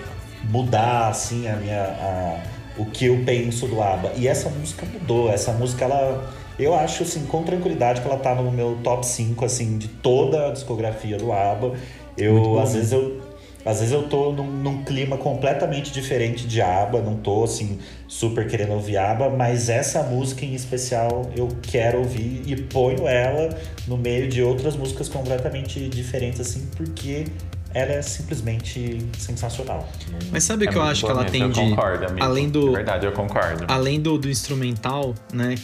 mudar, 0.51 1.09
assim, 1.09 1.49
a 1.49 1.57
minha, 1.57 1.83
a- 1.83 2.41
o 2.77 2.85
que 2.87 3.07
eu 3.07 3.23
penso 3.25 3.67
do 3.67 3.81
ABBA. 3.83 4.13
E 4.17 4.27
essa 4.29 4.49
música 4.51 4.85
mudou, 4.93 5.31
essa 5.31 5.53
música, 5.53 5.85
ela... 5.85 6.31
Eu 6.59 6.73
acho, 6.75 7.03
assim, 7.03 7.25
com 7.27 7.43
tranquilidade 7.43 8.01
que 8.01 8.07
ela 8.07 8.17
tá 8.19 8.33
no 8.35 8.51
meu 8.53 8.79
top 8.85 9.05
5, 9.05 9.45
assim, 9.45 9.77
de 9.77 9.89
toda 9.89 10.49
a 10.49 10.53
discografia 10.53 11.17
do 11.17 11.33
ABBA. 11.33 11.73
Eu, 12.17 12.61
às 12.61 12.75
vezes, 12.75 12.93
eu 12.93 13.21
às 13.65 13.79
vezes 13.81 13.93
eu 13.95 14.03
tô 14.05 14.31
num, 14.33 14.47
num 14.51 14.85
clima 14.85 15.17
completamente 15.17 15.91
diferente 15.93 16.47
de 16.47 16.61
ABBA, 16.61 17.01
não 17.03 17.17
tô 17.17 17.45
assim 17.45 17.79
super 18.07 18.47
querendo 18.47 18.73
ouvir 18.73 18.97
ABBA, 18.99 19.31
mas 19.31 19.69
essa 19.69 20.03
música 20.03 20.45
em 20.45 20.55
especial 20.55 21.31
eu 21.37 21.49
quero 21.63 21.99
ouvir 21.99 22.43
e 22.47 22.57
ponho 22.57 23.09
ela 23.09 23.57
no 23.89 23.97
meio 23.97 24.29
de 24.29 24.43
outras 24.43 24.77
músicas 24.77 25.09
completamente 25.09 25.89
diferentes 25.89 26.41
assim, 26.41 26.69
porque 26.77 27.25
ela 27.73 27.91
é 27.93 28.03
simplesmente 28.03 28.99
sensacional. 29.19 29.89
Mas 30.31 30.45
sabe 30.45 30.65
o 30.65 30.69
É 30.69 30.73
que 30.73 30.79
eu 30.79 30.83
acho 30.83 31.05
que 31.05 31.11
ela 31.11 31.25
tem 31.25 31.51
de. 31.51 31.61
Eu 31.61 31.71
concordo, 31.71 32.07
amigo. 32.07 32.25
além 32.25 32.49
do- 32.49 32.67
De 32.69 32.71
verdade, 32.77 33.05
eu 33.07 33.11
concordo. 33.13 33.65
além 33.67 34.01
do, 34.01 34.17
do 34.17 34.31
instrumental, 34.31 35.13
né? 35.33 35.57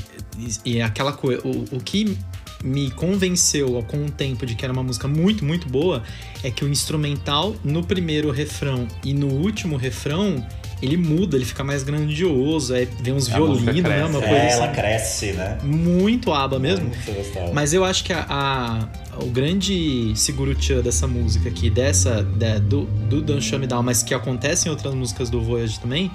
E, 0.65 0.77
e 0.77 0.83
aquela 0.83 1.13
coisa. 1.13 1.41
O, 1.47 1.77
o 1.77 1.81
que 1.81 2.19
me 2.63 2.91
convenceu 2.91 3.83
com 3.89 4.05
o 4.05 4.11
tempo 4.11 4.45
de 4.45 4.55
que 4.55 4.65
era 4.65 4.73
uma 4.73 4.83
música 4.83 5.09
muito, 5.09 5.45
muito 5.45 5.69
boa 5.69 6.03
é 6.45 6.51
que 6.51 6.65
o 6.65 6.69
instrumental 6.69 7.55
no 7.65 7.83
primeiro 7.83 8.31
refrão 8.31 8.87
e 9.05 9.15
no 9.15 9.29
último 9.29 9.77
refrão 9.77 10.45
ele 10.83 10.97
muda, 10.97 11.37
ele 11.37 11.45
fica 11.45 11.63
mais 11.63 11.83
grandioso, 11.83 12.75
é, 12.75 12.87
vem 13.01 13.13
uns 13.13 13.29
música 13.29 13.37
violinos, 13.37 13.83
né? 13.91 14.05
Uma 14.07 14.19
É, 14.25 14.29
coisa 14.29 14.45
ela 14.47 14.65
assim, 14.65 14.75
cresce, 14.75 15.33
né? 15.33 15.59
muito 15.63 16.33
aba 16.33 16.59
mesmo. 16.59 16.87
Muito. 16.87 17.53
Mas 17.53 17.75
eu 17.75 17.85
acho 17.85 18.03
que 18.03 18.15
a, 18.15 18.25
a- 18.29 18.89
o 19.23 19.27
grande 19.27 20.13
seguro-tchan 20.17 20.81
dessa 20.81 21.07
música 21.07 21.51
aqui, 21.51 21.69
dessa, 21.69 22.23
da- 22.23 22.59
do, 22.59 22.85
do 22.85 23.21
Don't 23.21 23.43
Show 23.45 23.59
Me 23.59 23.67
Down, 23.67 23.83
mas 23.83 24.03
que 24.03 24.15
acontece 24.15 24.69
em 24.69 24.71
outras 24.71 24.95
músicas 24.95 25.29
do 25.29 25.43
Voyage 25.43 25.79
também, 25.81 26.11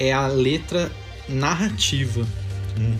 é 0.00 0.12
a 0.12 0.26
letra 0.26 0.90
narrativa. 1.28 2.26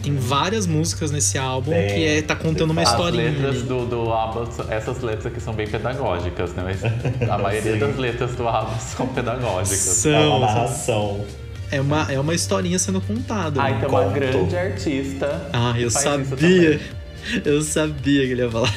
Tem 0.03 0.17
várias 0.17 0.67
músicas 0.67 1.11
nesse 1.11 1.37
álbum 1.39 1.71
Tem, 1.73 1.89
que 1.89 2.05
é, 2.07 2.23
tá 2.23 2.35
contando 2.37 2.71
uma 2.71 2.83
As 2.83 2.91
historinha. 2.91 3.25
letras 3.31 3.57
ali. 3.57 3.63
do, 3.65 3.87
do 3.87 4.13
ABBA, 4.13 4.49
essas 4.71 5.01
letras 5.03 5.27
aqui 5.27 5.41
são 5.41 5.55
bem 5.55 5.67
pedagógicas, 5.67 6.53
né? 6.55 6.63
Mas 6.65 7.29
a 7.31 7.39
maioria 7.43 7.77
das 7.77 7.97
letras 7.97 8.35
do 8.35 8.49
ABBA 8.49 8.79
são 8.81 9.07
pedagógicas. 9.09 9.79
São, 9.79 10.13
É 10.13 10.27
uma 10.27 10.41
narração. 10.47 11.25
é, 11.71 11.81
uma, 11.81 12.13
é 12.13 12.19
uma 12.21 12.35
historinha 12.35 12.79
sendo 12.79 13.01
contada. 13.01 13.61
Ah, 13.61 13.71
né? 13.71 13.77
então 13.79 13.91
uma 13.91 14.05
Conto. 14.05 14.15
grande 14.15 14.57
artista. 14.57 15.49
Ah, 15.53 15.75
eu 15.79 15.91
sabia. 15.91 16.27
também. 16.37 16.81
Eu 17.45 17.61
sabia 17.61 18.25
que 18.25 18.33
ele 18.33 18.43
ia 18.43 18.51
falar. 18.51 18.73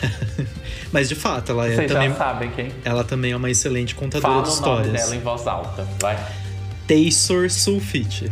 Mas 0.91 1.07
de 1.07 1.15
fato, 1.15 1.51
ela 1.53 1.67
é 1.67 1.75
Vocês 1.75 1.91
também, 1.91 2.09
já 2.09 2.15
sabem 2.15 2.49
quem? 2.51 2.71
ela 2.83 3.03
também 3.03 3.31
é 3.31 3.35
uma 3.37 3.49
excelente 3.49 3.95
contadora 3.95 4.33
Fala 4.33 4.43
de 4.43 4.49
o 4.49 4.51
nome 4.61 4.81
histórias. 4.81 4.93
dela 5.03 5.15
em 5.15 5.19
voz 5.19 5.47
alta. 5.47 5.87
Vai. 6.01 6.17
Taysor 6.87 7.49
Sulfite. 7.49 8.29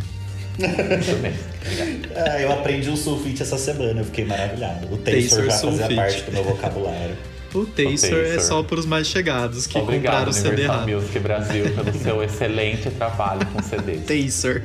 Isso 0.58 1.16
mesmo. 1.22 1.38
Obrigado. 1.62 2.12
Ah, 2.16 2.40
eu 2.40 2.52
aprendi 2.52 2.90
o 2.90 2.96
sulfite 2.96 3.42
essa 3.42 3.58
semana, 3.58 4.00
eu 4.00 4.04
fiquei 4.04 4.24
maravilhado. 4.24 4.92
O 4.92 4.98
Taysor 4.98 5.44
já 5.44 5.52
fazia 5.52 5.94
parte 5.94 6.22
do 6.22 6.32
meu 6.32 6.44
vocabulário. 6.44 7.16
O 7.52 7.66
Taysor 7.66 8.20
é 8.20 8.38
só 8.38 8.62
para 8.62 8.78
os 8.78 8.86
mais 8.86 9.08
chegados 9.08 9.66
que 9.66 9.76
Obrigado, 9.76 10.04
compraram 10.04 10.30
o 10.30 10.32
CD 10.32 10.48
Universal 10.50 10.76
errado. 10.76 10.88
Music 10.88 11.18
Brasil, 11.18 11.64
pelo 11.74 11.98
seu 11.98 12.22
excelente 12.22 12.90
trabalho 12.90 13.44
com 13.46 13.60
CDs. 13.60 14.04
Taysor. 14.06 14.62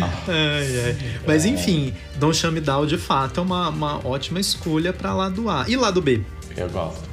Ah. 0.00 0.10
Ai, 0.28 0.84
ai. 0.86 0.96
Mas 1.26 1.44
enfim, 1.44 1.94
Don't 2.16 2.34
Show 2.34 2.50
Me 2.50 2.60
Down 2.60 2.86
de 2.86 2.96
fato 2.96 3.40
é 3.40 3.42
uma, 3.42 3.68
uma 3.68 4.06
ótima 4.06 4.40
escolha 4.40 4.94
para 4.94 5.12
lado 5.12 5.50
A. 5.50 5.66
E 5.68 5.76
lado 5.76 6.00
B? 6.00 6.22
Eu 6.56 6.70
gosto. 6.70 7.07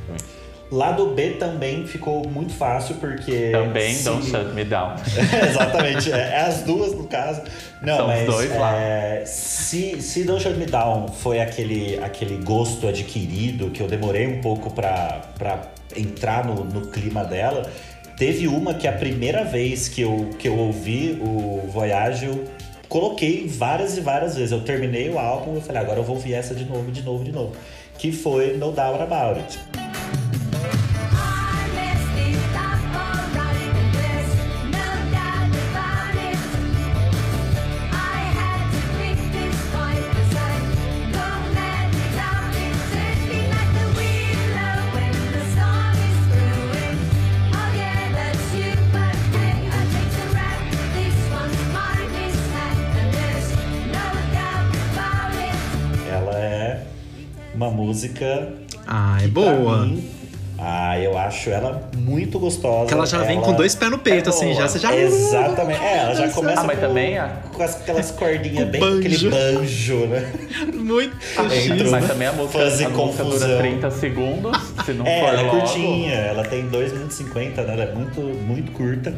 Lado 0.71 1.07
B 1.13 1.31
também 1.31 1.85
ficou 1.85 2.27
muito 2.27 2.51
fácil, 2.53 2.95
porque. 2.95 3.49
Também 3.51 3.93
se- 3.93 4.03
Don't 4.05 4.25
Shut 4.25 4.53
Me 4.53 4.65
Down. 4.65 4.95
Exatamente, 5.49 6.11
é, 6.11 6.17
é 6.17 6.39
as 6.41 6.63
duas 6.63 6.93
no 6.93 7.05
caso. 7.05 7.41
Não, 7.81 7.97
São 7.97 8.05
os 8.07 8.13
mas 8.13 8.25
dois 8.25 8.55
lá. 8.57 8.75
é, 8.75 9.23
se, 9.25 10.01
se 10.01 10.23
Don't 10.23 10.41
Shut 10.41 10.55
Me 10.57 10.65
Down 10.65 11.07
foi 11.09 11.39
aquele, 11.39 11.99
aquele 12.03 12.43
gosto 12.43 12.87
adquirido 12.87 13.69
que 13.69 13.81
eu 13.81 13.87
demorei 13.87 14.25
um 14.27 14.41
pouco 14.41 14.71
pra, 14.73 15.21
pra 15.37 15.61
entrar 15.95 16.43
no, 16.45 16.63
no 16.63 16.87
clima 16.87 17.23
dela, 17.23 17.69
teve 18.17 18.47
uma 18.47 18.73
que 18.73 18.87
a 18.87 18.91
primeira 18.91 19.43
vez 19.43 19.87
que 19.87 20.01
eu, 20.01 20.31
que 20.39 20.47
eu 20.47 20.57
ouvi 20.57 21.17
o 21.21 21.61
Voyage, 21.71 22.25
eu 22.25 22.43
coloquei 22.89 23.47
várias 23.47 23.97
e 23.97 24.01
várias 24.01 24.35
vezes. 24.35 24.51
Eu 24.51 24.61
terminei 24.61 25.09
o 25.09 25.19
álbum 25.19 25.57
e 25.57 25.61
falei, 25.61 25.81
agora 25.83 25.99
eu 25.99 26.03
vou 26.03 26.15
ouvir 26.15 26.33
essa 26.33 26.55
de 26.55 26.65
novo, 26.65 26.91
de 26.91 27.03
novo, 27.03 27.23
de 27.23 27.31
novo. 27.31 27.53
Que 27.99 28.11
foi 28.11 28.57
No 28.57 28.71
Doubt 28.71 29.01
About 29.03 29.39
It. 29.39 29.59
Música 57.99 58.49
Ah, 58.85 59.17
é 59.23 59.27
boa. 59.27 59.85
mim, 59.85 60.03
ah, 60.59 60.99
eu 60.99 61.17
acho 61.17 61.49
ela 61.49 61.89
muito 61.95 62.37
gostosa. 62.37 62.87
Que 62.87 62.93
ela 62.93 63.05
já 63.05 63.19
vem 63.23 63.39
com 63.39 63.53
dois 63.53 63.73
pés 63.73 63.89
no 63.89 63.97
peito, 63.97 64.29
é 64.29 64.33
assim, 64.33 64.53
já. 64.53 64.67
Você 64.67 64.79
já. 64.79 64.93
Exatamente. 64.93 65.81
É, 65.81 65.97
ela 65.99 66.13
já 66.15 66.27
começa 66.29 66.59
Ah, 66.61 66.63
mas 66.65 66.77
com, 66.79 66.87
também 66.87 67.17
a- 67.17 67.29
com 67.53 67.63
as- 67.63 67.75
aquelas 67.77 68.11
cordinhas 68.11 68.67
bem 68.67 68.81
com 68.81 68.87
aquele 68.87 69.17
banjo. 69.17 69.29
banjo, 69.31 70.07
né? 70.07 70.31
Muito 70.75 71.15
chique. 71.51 71.89
Mas 71.89 72.05
também 72.07 72.27
a 72.27 72.33
música, 72.33 72.59
Fazer 72.59 72.85
a 72.85 72.89
música 72.89 73.23
dura 73.23 73.23
confusão. 73.39 73.57
30 73.59 73.91
segundos, 73.91 74.57
se 74.85 74.91
não 74.93 75.07
É, 75.07 75.19
for 75.21 75.29
ela 75.29 75.41
é 75.41 75.49
curtinha, 75.49 76.13
ela 76.15 76.43
tem 76.43 76.67
2 76.67 76.91
minutos 76.91 77.15
e 77.19 77.23
50, 77.23 77.61
né? 77.63 77.73
Ela 77.73 77.83
é 77.83 77.93
muito, 77.93 78.19
muito 78.19 78.71
curta. 78.73 79.13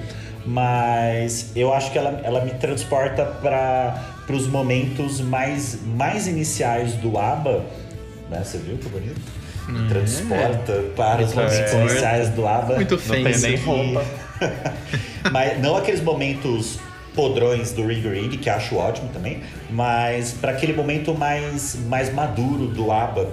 Mas 0.45 1.51
eu 1.55 1.73
acho 1.73 1.91
que 1.91 1.97
ela, 1.97 2.21
ela 2.23 2.39
me 2.45 2.51
transporta 2.51 3.25
para 3.25 4.01
os 4.29 4.47
momentos 4.47 5.19
mais, 5.19 5.77
mais 5.85 6.25
iniciais 6.27 6.93
do 6.93 7.17
ABBA. 7.17 7.65
Né? 8.29 8.41
Você 8.43 8.57
viu 8.57 8.77
que 8.77 8.89
bonito? 8.89 9.19
Me 9.67 9.89
transporta 9.89 10.83
para 10.95 11.23
os 11.23 11.33
Me 11.33 11.43
momentos 11.43 11.73
iniciais 11.73 12.29
do 12.29 12.47
ABBA. 12.47 12.75
Muito 12.75 12.95
Não 12.95 13.23
tem 13.23 13.37
nem 13.37 13.55
roupa. 13.57 14.05
Mas 15.31 15.61
não 15.61 15.75
aqueles 15.75 16.01
momentos 16.01 16.79
podrões 17.17 17.71
do 17.71 17.85
Ring 17.85 18.07
Ring, 18.07 18.29
que 18.29 18.47
acho 18.47 18.75
ótimo 18.75 19.09
também, 19.09 19.41
mas 19.71 20.33
para 20.33 20.51
aquele 20.51 20.71
momento 20.71 21.15
mais, 21.15 21.75
mais 21.87 22.13
maduro 22.13 22.67
do 22.67 22.91
ABBA, 22.91 23.27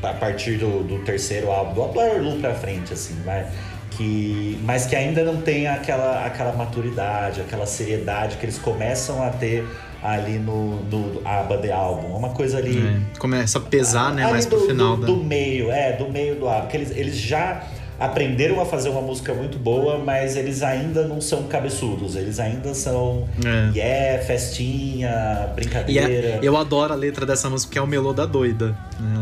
a 0.00 0.12
partir 0.12 0.56
do, 0.56 0.84
do 0.84 1.00
terceiro 1.00 1.50
álbum, 1.50 1.74
do 1.74 1.80
Waterloo 1.80 2.38
pra 2.38 2.54
frente, 2.54 2.92
assim, 2.92 3.20
vai. 3.24 3.48
Que, 3.90 4.58
mas 4.62 4.86
que 4.86 4.94
ainda 4.94 5.24
não 5.24 5.40
tem 5.40 5.66
aquela, 5.66 6.24
aquela 6.24 6.52
maturidade, 6.52 7.40
aquela 7.40 7.66
seriedade 7.66 8.36
que 8.36 8.44
eles 8.44 8.58
começam 8.58 9.22
a 9.22 9.30
ter 9.30 9.66
ali 10.04 10.38
no, 10.38 10.82
no 10.84 11.22
ABBA 11.24 11.56
The 11.58 11.72
Album. 11.72 12.12
É 12.14 12.16
Uma 12.18 12.28
coisa 12.28 12.58
ali. 12.58 12.76
É, 12.78 13.18
começa 13.18 13.56
a 13.58 13.60
pesar, 13.62 14.12
né? 14.12 14.22
Ali 14.24 14.32
Mais 14.32 14.44
do, 14.46 14.56
pro 14.58 14.66
final 14.66 14.96
do, 14.96 15.00
da. 15.00 15.06
do 15.06 15.16
meio, 15.16 15.70
é, 15.72 15.92
do 15.94 16.08
meio 16.10 16.36
do 16.36 16.46
álbum. 16.46 16.60
Porque 16.62 16.76
eles, 16.76 16.90
eles 16.90 17.16
já 17.16 17.62
aprenderam 17.98 18.60
a 18.60 18.66
fazer 18.66 18.88
uma 18.90 19.00
música 19.00 19.32
muito 19.32 19.56
boa, 19.56 19.98
mas 19.98 20.36
eles 20.36 20.62
ainda 20.62 21.06
não 21.06 21.20
são 21.20 21.44
cabeçudos. 21.44 22.16
Eles 22.16 22.38
ainda 22.38 22.74
são 22.74 23.26
É. 23.44 23.78
yeah, 23.78 24.22
festinha, 24.24 25.48
E 25.50 25.54
brincadeira. 25.54 26.04
é- 26.28 26.38
eu 26.42 26.56
adoro 26.56 26.92
a 26.92 26.96
letra 26.96 27.24
dessa 27.24 27.48
música, 27.48 27.72
que 27.72 27.78
é 27.78 27.82
o 27.82 27.86
melô 27.86 28.12
da 28.12 28.26
doida. 28.26 28.76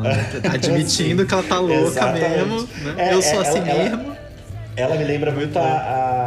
Ela 0.05 0.15
tá 0.43 0.53
admitindo 0.55 1.25
que 1.25 1.33
ela 1.35 1.43
tá 1.45 1.59
louca 1.61 1.75
Exatamente. 1.87 2.29
mesmo. 2.29 2.69
né? 2.83 2.95
É, 2.97 3.15
eu 3.15 3.23
sou 3.23 3.43
é, 3.43 3.49
assim 3.49 3.59
ela- 3.59 3.69
ela- 3.71 3.97
mesmo. 3.97 4.13
Ela 4.75 4.97
me 4.97 5.05
lembra 5.05 5.31
muito 5.31 5.59
a, 5.59 5.63
a, 5.63 6.22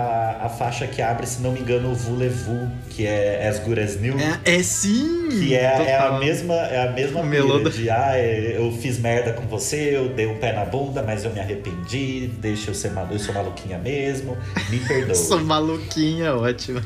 a 0.45 0.49
faixa 0.49 0.85
que 0.87 1.01
abre, 1.01 1.25
se 1.25 1.41
não 1.41 1.51
me 1.51 1.59
engano, 1.59 1.91
o 1.91 1.95
Voulez-Vous, 1.95 2.67
que 2.89 3.05
é 3.05 3.47
As 3.47 3.59
Good 3.59 3.79
As 3.79 3.99
New. 3.99 4.15
É, 4.19 4.55
é 4.57 4.63
sim! 4.63 5.27
Que 5.29 5.55
é, 5.55 5.63
é 5.63 5.95
a 5.97 6.17
mesma, 6.19 6.53
é 6.55 6.87
a 6.87 6.91
mesma 6.91 7.21
da- 7.23 7.69
de 7.69 7.89
ah, 7.89 8.17
eu 8.19 8.71
fiz 8.71 8.99
merda 8.99 9.33
com 9.33 9.45
você, 9.47 9.95
eu 9.95 10.09
dei 10.09 10.27
um 10.27 10.37
pé 10.37 10.53
na 10.53 10.65
bunda, 10.65 11.01
mas 11.03 11.25
eu 11.25 11.31
me 11.31 11.39
arrependi, 11.39 12.27
deixa 12.39 12.71
eu 12.71 12.75
ser 12.75 12.91
maluco, 12.91 13.15
eu 13.15 13.19
sou 13.19 13.33
maluquinha 13.33 13.77
mesmo, 13.77 14.37
me 14.69 14.79
perdoa. 14.87 15.15
Sou 15.15 15.39
maluquinha, 15.39 16.35
ótima. 16.35 16.81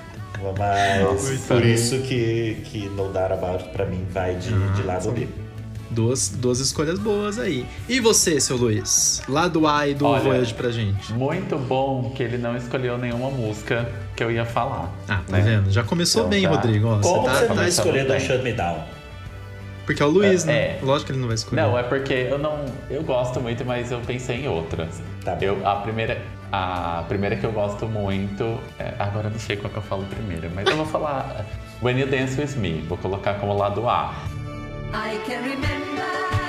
Mas 0.57 1.01
Nossa. 1.03 1.53
por 1.53 1.65
isso 1.65 1.99
que, 1.99 2.61
que 2.65 2.87
No 2.89 3.09
Doubt 3.11 3.33
About 3.33 3.69
pra 3.73 3.85
mim 3.85 4.05
vai 4.09 4.35
de, 4.35 4.51
de 4.73 4.83
lado 4.83 5.11
B. 5.11 5.27
Duas, 5.89 6.29
duas 6.29 6.59
escolhas 6.59 6.99
boas 6.99 7.39
aí. 7.39 7.65
E 7.87 7.99
você, 7.99 8.39
seu 8.39 8.55
Luiz? 8.57 9.21
Lado 9.27 9.65
A 9.67 9.87
e 9.87 9.93
do 9.95 10.05
Olha, 10.05 10.21
Voyage 10.21 10.53
pra 10.53 10.69
gente. 10.69 11.11
Muito 11.13 11.57
bom 11.57 12.11
que 12.15 12.21
ele 12.21 12.37
não 12.37 12.55
escolheu 12.55 12.97
nenhuma 12.97 13.31
música 13.31 13.89
que 14.15 14.23
eu 14.23 14.29
ia 14.31 14.45
falar. 14.45 14.91
Ah, 15.07 15.21
tá 15.27 15.37
né? 15.37 15.41
vendo? 15.41 15.71
Já 15.71 15.83
começou 15.83 16.21
Então 16.21 16.29
bem, 16.29 16.43
tá. 16.43 16.49
Rodrigo. 16.49 16.87
Ó, 16.87 16.99
Como 16.99 17.21
você 17.23 17.25
tá, 17.25 17.33
você 17.33 17.39
tá- 17.41 17.47
vai 17.47 17.47
começando 17.57 17.85
escolher 17.85 18.07
bem. 18.07 18.17
Don't 18.17 18.27
Shut 18.27 18.43
Me 18.43 18.53
Down? 18.53 18.83
Porque 19.85 20.03
é 20.03 20.05
o 20.05 20.09
Luiz, 20.09 20.45
né? 20.45 20.53
É. 20.53 20.79
Lógico 20.83 21.07
que 21.07 21.11
ele 21.13 21.19
não 21.19 21.27
vai 21.27 21.35
escolher. 21.35 21.61
Não, 21.63 21.75
é 21.75 21.81
porque 21.81 22.13
eu 22.13 22.37
não. 22.37 22.63
Eu 22.91 23.01
gosto 23.01 23.41
muito, 23.41 23.65
mas 23.65 23.91
eu 23.91 23.99
pensei 24.01 24.43
em 24.43 24.47
outras. 24.47 25.01
Tá 25.25 25.33
bom. 25.33 25.43
Eu, 25.43 25.67
a, 25.67 25.77
primeira, 25.77 26.21
a 26.51 27.03
primeira 27.07 27.35
que 27.35 27.43
eu 27.43 27.51
gosto 27.51 27.87
muito. 27.87 28.43
é- 28.77 28.93
agora 28.99 29.29
eu 29.29 29.31
não 29.31 29.39
sei 29.39 29.55
qual 29.57 29.71
que 29.71 29.77
eu 29.77 29.81
falo 29.81 30.03
primeiro, 30.05 30.47
mas 30.53 30.67
eu 30.69 30.77
vou 30.77 30.85
falar 30.85 31.43
When 31.81 31.97
You 31.99 32.05
Dance 32.05 32.39
With 32.39 32.55
Me. 32.59 32.85
Vou 32.87 32.99
colocar 32.99 33.33
como 33.39 33.57
lado 33.57 33.89
A. 33.89 34.13
I 34.91 35.17
can 35.25 35.43
remember 35.43 36.48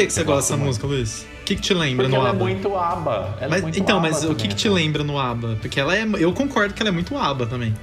que, 0.00 0.06
que 0.08 0.12
você 0.12 0.24
gosta 0.24 0.52
dessa 0.54 0.64
música, 0.64 0.86
Luiz? 0.86 1.26
O 1.40 1.44
que, 1.44 1.56
que 1.56 1.62
te 1.62 1.74
lembra 1.74 2.04
Porque 2.04 2.16
no 2.16 2.20
ela 2.22 2.28
é 2.28 2.30
ABBA? 2.32 2.44
muito 2.44 2.76
aba. 2.76 3.34
Ela 3.38 3.44
é 3.46 3.48
Mas- 3.48 3.62
muito 3.62 3.78
então, 3.80 3.96
ABBA 3.98 4.08
mas 4.10 4.18
o 4.18 4.28
que, 4.28 4.34
também, 4.34 4.48
que 4.48 4.54
te 4.54 4.68
né? 4.68 4.74
lembra 4.74 5.02
no 5.04 5.18
ABBA? 5.18 5.58
Porque 5.60 5.80
ela 5.80 5.96
é. 5.96 6.06
Eu 6.18 6.32
concordo 6.32 6.72
que 6.74 6.80
ela 6.82 6.90
é 6.90 6.92
muito 6.92 7.16
ABBA 7.16 7.46
também. 7.46 7.74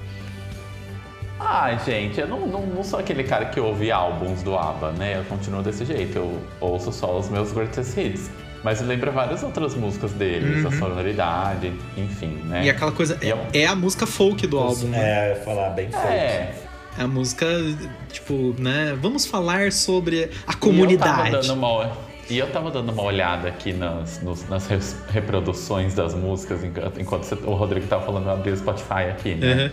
Ah, 1.39 1.75
gente, 1.85 2.19
eu 2.19 2.27
não, 2.27 2.47
não, 2.47 2.65
não 2.65 2.83
sou 2.83 2.97
aquele 2.99 3.23
cara 3.23 3.45
que 3.45 3.59
ouve 3.59 3.91
álbuns 3.91 4.41
do 4.41 4.55
ABBA, 4.57 4.91
né? 4.93 5.19
Eu 5.19 5.23
continuo 5.25 5.61
desse 5.61 5.85
jeito, 5.85 6.17
eu 6.17 6.41
ouço 6.59 6.91
só 6.91 7.17
os 7.19 7.29
meus 7.29 7.51
greatest 7.51 7.95
hits. 7.97 8.29
Mas 8.63 8.81
lembra 8.81 9.11
várias 9.11 9.43
outras 9.43 9.75
músicas 9.75 10.11
deles, 10.13 10.65
a 10.65 10.71
sonoridade, 10.71 11.71
enfim, 11.95 12.39
né? 12.45 12.59
Uhum. 12.59 12.65
E 12.65 12.69
aquela 12.71 12.91
coisa. 12.91 13.17
É 13.21 13.29
É, 13.29 13.61
é 13.63 13.67
a 13.67 13.75
música 13.75 14.07
folk 14.07 14.47
do 14.47 14.57
álbum, 14.57 14.87
né? 14.87 14.97
É, 14.99 15.31
eu 15.31 15.37
ia 15.37 15.43
falar 15.43 15.69
bem. 15.69 15.89
É, 15.93 16.53
É 16.97 17.03
a 17.03 17.07
música, 17.07 17.45
tipo, 18.11 18.55
né? 18.57 18.97
Vamos 18.99 19.27
falar 19.27 19.71
sobre 19.71 20.17
a 20.17 20.21
E 20.21 20.25
eu 20.27 20.29
tava 20.45 20.57
comunidade. 20.57 21.31
dando 21.47 21.53
uma, 21.53 21.91
e 22.29 22.37
eu 22.37 22.49
tava 22.51 22.69
dando 22.71 22.91
uma 22.91 23.03
olhada 23.03 23.47
aqui 23.47 23.71
nas, 23.73 24.21
nos- 24.21 24.47
nas 24.49 24.67
reproduções 25.09 25.93
das 25.95 26.13
músicas, 26.13 26.63
enquanto, 26.63 26.99
enquanto 27.01 27.23
você- 27.23 27.35
o 27.35 27.53
Rodrigo 27.53 27.87
tava 27.87 28.05
falando, 28.05 28.25
eu 28.25 28.31
abri 28.33 28.51
o 28.51 28.57
Spotify 28.57 29.09
aqui, 29.11 29.35
né? 29.35 29.65
Uhum. 29.65 29.71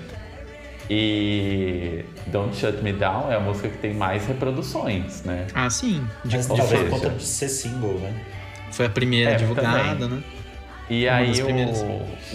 E 0.90 2.04
Don't 2.26 2.54
Shut 2.56 2.82
Me 2.82 2.92
Down 2.92 3.30
é 3.32 3.36
a 3.36 3.40
música 3.40 3.68
que 3.68 3.78
tem 3.78 3.94
mais 3.94 4.26
reproduções, 4.26 5.22
né? 5.24 5.46
Ah, 5.54 5.68
sim. 5.70 6.06
De, 6.24 6.36
Mas 6.36 6.46
de 6.46 6.56
talvez 6.56 6.70
fato. 6.80 6.90
por 6.90 7.00
conta 7.00 7.10
de 7.10 7.22
ser 7.24 7.48
single, 7.48 7.94
né? 8.00 8.14
Foi 8.70 8.86
a 8.86 8.90
primeira 8.90 9.30
É, 9.32 9.34
divulgada, 9.36 9.96
também. 9.96 10.08
né? 10.18 10.22
E 10.90 11.06
Uma 11.06 11.16
aí 11.16 11.42
o 11.42 11.46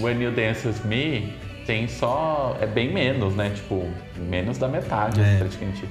When 0.03 0.21
You 0.23 0.31
Dance 0.31 0.67
With 0.67 0.81
Me 0.85 1.33
tem 1.67 1.87
só... 1.87 2.57
é 2.59 2.65
bem 2.65 2.91
menos, 2.91 3.35
né? 3.35 3.51
Tipo, 3.53 3.87
menos 4.17 4.57
da 4.57 4.67
metade, 4.67 5.21
É. 5.21 5.37
praticamente. 5.37 5.85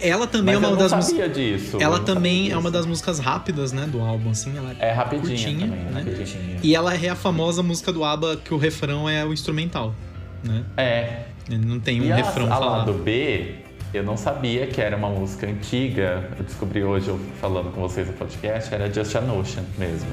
Ela 0.00 0.26
também 0.26 0.54
Mas 0.54 0.64
é 0.64 0.66
uma 0.68 0.76
das 0.76 0.92
músicas. 0.92 1.32
disso. 1.36 1.76
Ela 1.80 1.98
também 2.00 2.36
sabia 2.44 2.52
é 2.52 2.56
uma 2.56 2.62
disso. 2.62 2.72
das 2.72 2.86
músicas 2.86 3.18
rápidas, 3.18 3.72
né, 3.72 3.86
do 3.86 4.00
álbum, 4.00 4.30
assim. 4.30 4.56
Ela 4.56 4.74
É 4.78 4.92
rapidinha 4.92 5.28
curtinha, 5.36 5.66
também, 5.68 5.84
né? 5.84 6.02
rapidinha. 6.04 6.56
E 6.62 6.74
ela 6.74 6.94
é 6.94 7.08
a 7.08 7.14
famosa 7.16 7.62
música 7.62 7.92
do 7.92 8.04
ABBA 8.04 8.36
que 8.36 8.54
o 8.54 8.58
refrão 8.58 9.08
é 9.08 9.24
o 9.24 9.32
instrumental, 9.32 9.94
né? 10.44 10.62
É, 10.76 11.22
não 11.50 11.80
tem 11.80 12.00
um 12.00 12.04
E 12.04 12.12
a, 12.12 12.16
refrão 12.16 12.46
a 12.46 12.50
falado. 12.50 12.90
lado 12.90 12.92
B, 13.02 13.54
eu 13.94 14.02
não 14.04 14.16
sabia 14.16 14.66
que 14.66 14.80
era 14.80 14.96
uma 14.96 15.08
música 15.08 15.46
antiga. 15.46 16.28
Eu 16.38 16.44
descobri 16.44 16.84
hoje, 16.84 17.08
eu 17.08 17.18
falando 17.40 17.70
com 17.72 17.80
vocês 17.80 18.06
no 18.06 18.12
podcast, 18.12 18.72
era 18.74 18.92
Just 18.92 19.14
a 19.16 19.20
Notion 19.20 19.62
mesmo. 19.78 20.08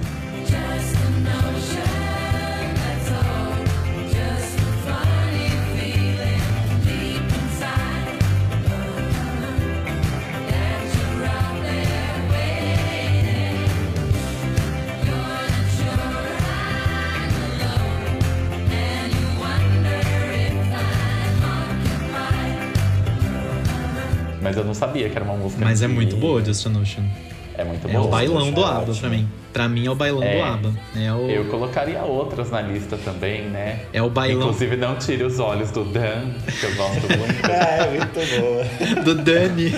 Sabia 24.86 25.10
que 25.10 25.16
era 25.16 25.26
uma 25.26 25.36
música 25.36 25.64
Mas 25.64 25.82
é 25.82 25.88
muito 25.88 26.16
boa, 26.16 26.44
Just 26.44 26.66
a 26.66 26.70
Notion. 26.70 27.04
É 27.58 27.64
muito 27.64 27.88
É 27.88 27.92
boa. 27.94 28.06
o 28.06 28.08
bailão 28.10 28.52
do 28.52 28.62
é 28.62 28.66
ABBA 28.66 28.82
ótimo. 28.82 28.96
pra 29.00 29.10
mim. 29.10 29.30
Pra 29.54 29.70
mim 29.70 29.88
é 29.88 29.92
o 29.92 29.96
bailão 29.96 30.24
É. 30.24 30.36
do 30.38 30.44
ABBA. 30.44 30.74
É 30.98 31.14
o, 31.14 31.30
Eu 31.30 31.46
colocaria 31.46 32.02
outras 32.04 32.52
na 32.52 32.62
lista 32.62 32.98
também, 32.98 33.44
né? 33.44 33.80
é 33.94 34.02
o 34.02 34.10
bailão 34.10 34.48
Inclusive, 34.48 34.76
não 34.76 34.96
tire 34.98 35.24
os 35.24 35.40
olhos 35.40 35.72
do 35.72 35.86
Dan, 35.86 36.32
que 36.60 36.66
eu 36.66 36.76
gosto 36.76 37.08
muito. 37.18 37.46
Ah, 37.46 37.86
é 37.86 37.90
muito 37.92 38.42
boa. 38.42 39.04
do 39.04 39.16
Dani. 39.16 39.72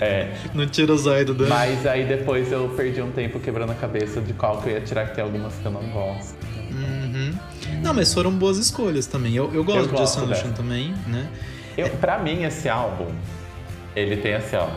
É. 0.00 0.34
não 0.54 0.66
tira 0.66 0.92
os 0.92 1.06
olhos 1.06 1.26
do 1.26 1.34
Dani. 1.34 1.48
Mas 1.50 1.86
aí 1.86 2.04
depois 2.04 2.50
eu 2.52 2.68
perdi 2.76 3.00
um 3.00 3.10
tempo 3.12 3.38
quebrando 3.40 3.70
a 3.70 3.74
cabeça 3.76 4.20
de 4.20 4.32
qual 4.32 4.60
que 4.60 4.68
eu 4.68 4.72
ia 4.74 4.80
tirar, 4.80 5.06
que 5.08 5.14
tem 5.14 5.22
algumas 5.24 5.54
que 5.54 5.64
eu 5.64 5.70
não 5.70 5.82
gosto. 5.90 6.34
Uhum. 6.72 7.32
Não, 7.82 7.94
mas 7.94 8.12
foram 8.12 8.30
boas 8.32 8.58
escolhas 8.58 9.06
também. 9.06 9.34
Eu, 9.36 9.50
eu 9.54 9.62
gosto 9.64 9.80
Eu 9.82 9.86
de 9.86 9.92
gosto 9.92 10.26
dessa. 10.26 10.48
também, 10.48 10.92
né? 11.06 11.26
Eu, 11.78 11.88
pra 11.90 12.18
mim, 12.18 12.42
esse 12.42 12.68
álbum, 12.68 13.06
ele 13.96 14.16
tem 14.18 14.34
assim, 14.34 14.56
ó. 14.56 14.68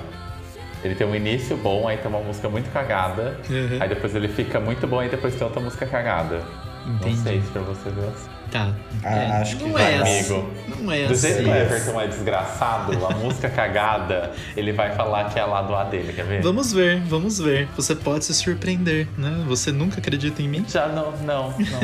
Ele 0.84 0.96
tem 0.96 1.06
um 1.06 1.14
início 1.14 1.58
bom, 1.58 1.88
aí 1.88 1.98
tem 1.98 2.08
uma 2.08 2.22
música 2.22 2.48
muito 2.50 2.72
cagada. 2.72 3.38
Uhum. 3.50 3.78
Aí 3.82 3.90
depois 3.90 4.16
ele 4.16 4.30
fica 4.30 4.60
muito 4.60 4.88
bom, 4.88 5.00
aí 5.00 5.10
depois 5.10 5.36
tem 5.36 5.46
outra 5.46 5.62
música 5.62 5.86
cagada. 5.86 6.42
Entendi. 6.88 7.18
Não 7.18 7.24
sei 7.24 7.42
se 7.42 7.48
pra 7.50 7.62
você 7.62 7.90
viu 7.90 8.08
assim. 8.08 8.39
Tá. 8.52 8.74
Ah, 9.04 9.16
É, 9.16 9.26
acho 9.42 9.58
que 9.58 9.64
não 9.64 9.78
é 9.78 9.98
assim. 9.98 10.34
amigo. 10.36 10.52
Não 10.82 10.92
é 10.92 11.06
Do 11.08 11.14
assim. 11.14 11.28
jeito 11.28 11.44
que 11.44 11.50
o 11.50 11.54
Everton 11.56 12.02
é 12.02 12.08
desgraçado, 12.08 13.06
a 13.06 13.10
música 13.16 13.48
cagada, 13.52 14.32
ele 14.58 14.72
vai 14.72 14.92
falar 14.96 15.30
que 15.30 15.38
é 15.38 15.42
a 15.42 15.46
lado 15.46 15.76
A 15.76 15.84
dele, 15.84 16.14
quer 16.14 16.26
ver? 16.26 16.42
Vamos 16.42 16.72
ver, 16.74 17.00
vamos 17.02 17.38
ver. 17.40 17.68
Você 17.76 17.96
pode 17.96 18.26
se 18.26 18.34
surpreender, 18.34 19.08
né? 19.18 19.44
Você 19.48 19.72
nunca 19.72 20.00
acredita 20.00 20.42
em 20.42 20.48
mim? 20.48 20.66
Já 20.68 20.88
não, 20.88 21.12
não, 21.22 21.50
não. 21.58 21.80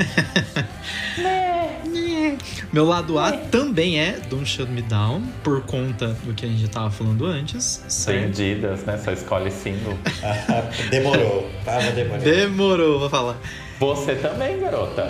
Meu 2.72 2.86
lado 2.86 3.18
A 3.20 3.32
também 3.32 4.00
é 4.00 4.20
Don't 4.30 4.46
Shut 4.46 4.70
Me 4.70 4.82
Down, 4.82 5.22
por 5.44 5.62
conta 5.62 6.08
do 6.24 6.34
que 6.34 6.46
a 6.46 6.50
gente 6.50 6.68
tava 6.68 6.90
falando 6.92 7.26
antes, 7.26 7.84
certo? 7.88 8.20
Vendidas, 8.26 8.84
né? 8.84 8.98
Só 8.98 9.12
escolhe 9.12 9.52
single. 9.52 9.98
Demorou. 10.90 11.50
Tava 11.64 11.92
demorando. 11.92 12.24
Demorou, 12.24 13.00
vou 13.00 13.10
falar. 13.10 13.38
Você 13.80 14.16
também, 14.16 14.60
garota. 14.60 15.08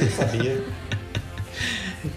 Eu 0.00 0.10
sabia. 0.10 0.62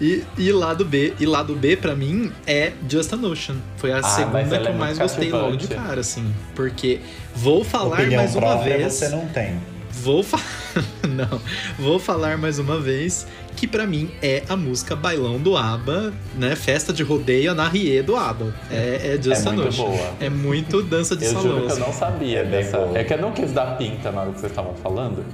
E, 0.00 0.24
e 0.36 0.50
lado 0.52 0.84
B, 0.84 1.14
e 1.20 1.24
lado 1.26 1.54
B 1.54 1.76
pra 1.76 1.94
mim 1.94 2.32
é 2.46 2.72
Just 2.88 3.12
a 3.12 3.16
Notion. 3.16 3.54
Foi 3.76 3.92
a 3.92 3.98
Ah, 3.98 4.02
segunda 4.02 4.38
ela 4.40 4.48
que 4.48 4.54
é 4.54 4.58
eu 4.58 4.62
muito 4.64 4.78
mais 4.78 4.98
gostei 4.98 5.30
logo 5.30 5.56
de 5.56 5.68
cara, 5.68 6.00
assim. 6.00 6.34
Porque 6.54 7.00
vou 7.34 7.62
falar 7.62 8.00
Opinião 8.00 8.20
mais 8.22 8.34
uma 8.34 8.56
vez. 8.62 8.92
você 8.92 9.08
não 9.08 9.26
tem. 9.28 9.60
Vou 9.92 10.22
fa... 10.22 10.38
não, 11.08 11.40
vou 11.78 11.98
falar 11.98 12.36
mais 12.36 12.58
uma 12.58 12.80
vez 12.80 13.26
que 13.56 13.66
pra 13.66 13.86
mim 13.86 14.10
é 14.22 14.42
a 14.48 14.56
música 14.56 14.94
Bailão 14.94 15.38
do 15.38 15.56
ABBA, 15.56 16.12
né? 16.36 16.54
Festa 16.54 16.92
de 16.92 17.02
rodeio 17.02 17.54
na 17.54 17.66
Rie 17.66 18.02
do 18.02 18.14
ABBA. 18.14 18.54
É, 18.70 19.14
é 19.18 19.22
Just 19.22 19.46
É 19.46 19.50
muito 19.50 19.76
boa. 19.76 20.10
É 20.20 20.28
muito 20.30 20.82
dança 20.82 21.16
de 21.16 21.24
Eu 21.24 21.32
salão. 21.32 21.42
juro 21.48 21.56
que 21.62 21.62
eu 21.64 21.72
assim. 21.72 21.80
não 21.80 21.92
sabia 21.92 22.38
É 22.40 22.44
dessa. 22.44 22.78
boa. 22.78 22.98
É 22.98 23.02
que 23.04 23.14
eu 23.14 23.18
não 23.18 23.32
quis 23.32 23.52
dar 23.52 23.76
pinta 23.78 24.12
na 24.12 24.20
hora 24.22 24.32
que 24.32 24.38
vocês 24.40 24.52
estavam 24.52 24.74
falando. 24.74 25.24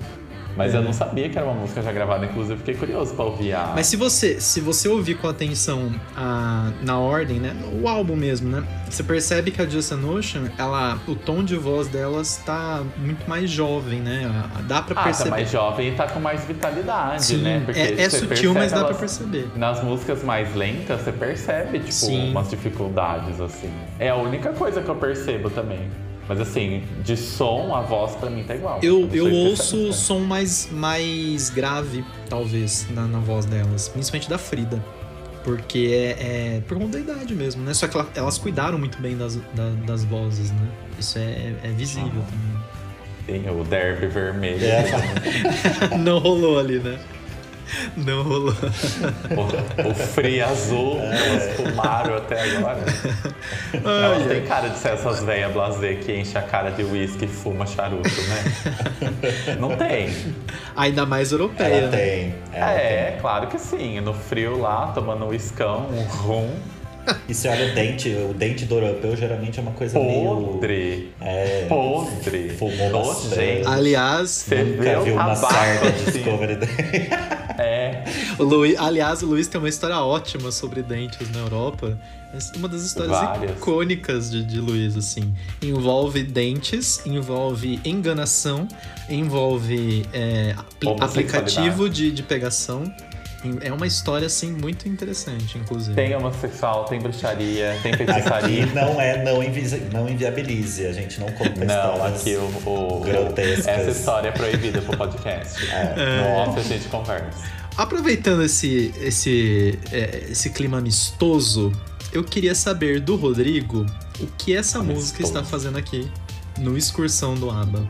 Mas 0.56 0.74
É. 0.74 0.78
eu 0.78 0.82
não 0.82 0.92
sabia 0.92 1.28
que 1.28 1.38
era 1.38 1.46
uma 1.46 1.54
música 1.60 1.80
já 1.82 1.90
gravada, 1.92 2.26
inclusive 2.26 2.58
fiquei 2.58 2.74
curioso 2.74 3.14
pra 3.14 3.24
ouvir 3.24 3.54
a. 3.54 3.72
Mas 3.74 3.86
se 3.86 3.96
você, 3.96 4.40
se 4.40 4.60
você 4.60 4.88
ouvir 4.88 5.14
com 5.16 5.28
atenção 5.28 5.90
a, 6.16 6.70
na 6.82 6.98
ordem, 6.98 7.40
né? 7.40 7.54
O 7.80 7.88
álbum 7.88 8.14
mesmo, 8.16 8.48
né? 8.48 8.62
Você 8.90 9.02
percebe 9.02 9.50
que 9.50 9.62
a 9.62 9.66
Just 9.66 9.92
a 9.92 9.96
Notion, 9.96 10.42
ela, 10.58 10.98
o 11.08 11.14
tom 11.14 11.42
de 11.42 11.56
voz 11.56 11.88
dela 11.88 12.20
está 12.20 12.82
muito 12.98 13.28
mais 13.28 13.48
jovem, 13.50 14.00
né? 14.00 14.30
Dá 14.68 14.82
pra 14.82 15.00
ah, 15.00 15.04
perceber. 15.04 15.30
tá 15.30 15.36
mais 15.36 15.50
jovem 15.50 15.88
e 15.88 15.92
tá 15.92 16.06
com 16.06 16.20
mais 16.20 16.44
vitalidade, 16.44 17.24
Sim, 17.24 17.38
né? 17.38 17.62
Porque 17.64 17.80
é, 17.80 18.02
é 18.02 18.10
sutil, 18.10 18.52
mas 18.52 18.70
dá 18.70 18.78
pra 18.78 18.88
elas- 18.88 18.98
perceber. 18.98 19.48
Nas 19.56 19.82
músicas 19.82 20.22
mais 20.22 20.54
lentas, 20.54 21.00
você 21.00 21.12
percebe, 21.12 21.78
tipo, 21.78 21.92
Sim. 21.92 22.30
umas 22.30 22.50
dificuldades, 22.50 23.40
assim. 23.40 23.70
É 23.98 24.10
a 24.10 24.16
única 24.16 24.52
coisa 24.52 24.82
que 24.82 24.88
eu 24.88 24.96
percebo 24.96 25.48
também. 25.50 25.90
Mas 26.32 26.40
assim, 26.48 26.82
de 27.04 27.14
som, 27.14 27.74
a 27.74 27.82
voz 27.82 28.14
pra 28.14 28.30
mim 28.30 28.42
tá 28.42 28.54
igual. 28.54 28.78
Eu, 28.82 29.06
eu 29.12 29.30
ouço 29.30 29.76
o 29.88 29.92
som 29.92 30.20
mais, 30.20 30.66
mais 30.72 31.50
grave, 31.50 32.02
talvez, 32.26 32.86
na, 32.90 33.02
na 33.02 33.18
voz 33.18 33.44
delas, 33.44 33.88
principalmente 33.90 34.30
da 34.30 34.38
Frida. 34.38 34.82
Porque 35.44 35.90
é, 36.18 36.56
é 36.56 36.60
por 36.66 36.78
conta 36.78 36.92
da 36.92 37.00
idade 37.00 37.34
mesmo, 37.34 37.62
né? 37.64 37.74
Só 37.74 37.86
que 37.86 37.94
ela- 37.96 38.08
elas 38.14 38.38
cuidaram 38.38 38.78
muito 38.78 38.98
bem 38.98 39.14
das, 39.14 39.36
da- 39.52 39.70
das 39.86 40.04
vozes, 40.04 40.50
né? 40.52 40.68
Isso 40.98 41.18
é, 41.18 41.52
é 41.64 41.68
visível 41.68 42.24
Tem 43.26 43.46
o 43.50 43.62
derby 43.64 44.06
vermelho. 44.06 44.64
É. 44.64 44.82
também. 44.84 45.98
Não 46.02 46.18
rolou 46.18 46.58
ali, 46.58 46.78
né? 46.78 46.98
Não 47.96 48.22
rolou. 48.22 48.54
O, 49.30 49.88
o 49.88 50.44
azul, 50.44 50.98
elas 51.00 51.56
fumaram 51.56 52.16
até 52.16 52.56
agora. 52.56 52.80
Elas 53.72 54.26
têm 54.26 54.44
cara 54.44 54.68
de 54.68 54.78
ser 54.78 54.90
essas 54.90 55.22
velhas 55.22 55.52
blasé 55.52 55.94
que 55.94 56.12
enche 56.12 56.36
a 56.36 56.42
cara 56.42 56.70
de 56.70 56.82
uísque 56.82 57.24
e 57.24 57.28
fuma 57.28 57.66
charuto, 57.66 58.08
né? 58.08 59.56
Não 59.58 59.76
tem. 59.76 60.34
Ainda 60.76 61.06
mais 61.06 61.32
europeia. 61.32 61.74
Ela 61.74 61.88
né? 61.88 61.96
tem. 61.96 62.34
Ela 62.52 62.72
É, 62.72 63.18
claro 63.20 63.46
que 63.46 63.58
sim. 63.58 64.00
No 64.00 64.14
frio 64.14 64.60
lá, 64.60 64.92
tomando 64.94 65.24
um 65.26 65.34
iscão, 65.34 65.86
um 65.90 66.02
rum, 66.02 66.50
tem. 66.50 66.81
E 67.28 67.34
você 67.34 67.48
olha 67.48 67.72
o 67.72 67.74
dente, 67.74 68.08
o 68.10 68.32
dente 68.34 68.64
do 68.64 68.76
europeu 68.76 69.16
geralmente 69.16 69.58
é 69.58 69.62
uma 69.62 69.72
coisa 69.72 69.98
meio. 69.98 70.24
podre. 70.36 71.12
É. 71.20 71.66
Podre. 71.68 72.50
Fumou 72.50 72.90
bastante. 72.90 73.62
Aliás, 73.66 74.30
Você 74.30 74.62
Nunca 74.62 75.00
o 75.00 75.04
viu 75.04 75.14
uma 75.14 75.34
sarda 75.34 75.88
assim. 75.88 76.04
Discovery. 76.12 76.58
É. 77.58 78.02
o 78.38 78.44
Luiz, 78.44 78.78
aliás, 78.78 79.22
o 79.22 79.26
Luiz 79.26 79.46
tem 79.46 79.58
uma 79.60 79.68
história 79.68 79.98
ótima 79.98 80.50
sobre 80.50 80.82
dentes 80.82 81.30
na 81.32 81.40
Europa. 81.40 81.98
É 82.34 82.56
Uma 82.56 82.66
das 82.68 82.82
histórias 82.82 83.12
Várias. 83.18 83.50
icônicas 83.58 84.30
de, 84.30 84.42
de 84.42 84.58
Luiz, 84.58 84.96
assim. 84.96 85.34
Envolve 85.60 86.22
dentes, 86.22 87.04
envolve 87.04 87.78
enganação, 87.84 88.66
envolve 89.08 90.06
é, 90.14 90.54
Homossexualidade. 90.84 91.04
aplicativo 91.04 91.90
de, 91.90 92.10
de 92.10 92.22
pegação 92.22 92.84
É 93.60 93.72
uma 93.72 93.86
história, 93.86 94.26
assim, 94.26 94.52
muito 94.52 94.88
interessante, 94.88 95.58
inclusive. 95.58 95.94
Tem 95.94 96.14
homossexual, 96.14 96.84
tem 96.84 97.00
bruxaria, 97.00 97.76
tem 97.82 97.92
Aqui 97.92 98.04
feitiçaria. 98.04 98.66
não 98.66 99.00
é 99.00 99.22
não, 99.24 99.42
invi- 99.42 99.82
não 99.92 100.08
inviabilize, 100.08 100.86
a 100.86 100.92
gente 100.92 101.18
não 101.18 101.26
conta 101.32 101.64
Não, 101.64 101.92
histórias 101.94 102.20
aqui 102.20 102.36
o, 102.36 102.68
o- 102.70 103.00
grotescas. 103.00 103.66
essa 103.66 103.90
história 103.90 104.28
é 104.28 104.32
proibida 104.32 104.80
pro 104.82 104.96
podcast. 104.96 105.58
No 105.66 106.36
off 106.50 106.60
a 106.60 106.62
gente 106.62 106.86
conversa. 106.88 107.42
Aproveitando 107.76 108.42
esse, 108.44 108.94
esse, 109.00 109.78
é, 109.90 110.26
esse 110.30 110.50
clima 110.50 110.78
amistoso, 110.78 111.72
eu 112.12 112.22
queria 112.22 112.54
saber 112.54 113.00
do 113.00 113.16
Rodrigo 113.16 113.86
o 114.20 114.26
que 114.38 114.54
essa 114.54 114.78
Amistoso. 114.78 115.00
música 115.00 115.22
está 115.22 115.42
fazendo 115.42 115.78
aqui 115.78 116.06
no 116.58 116.76
Excursão 116.76 117.34
do 117.34 117.50
ABBA. 117.50 117.86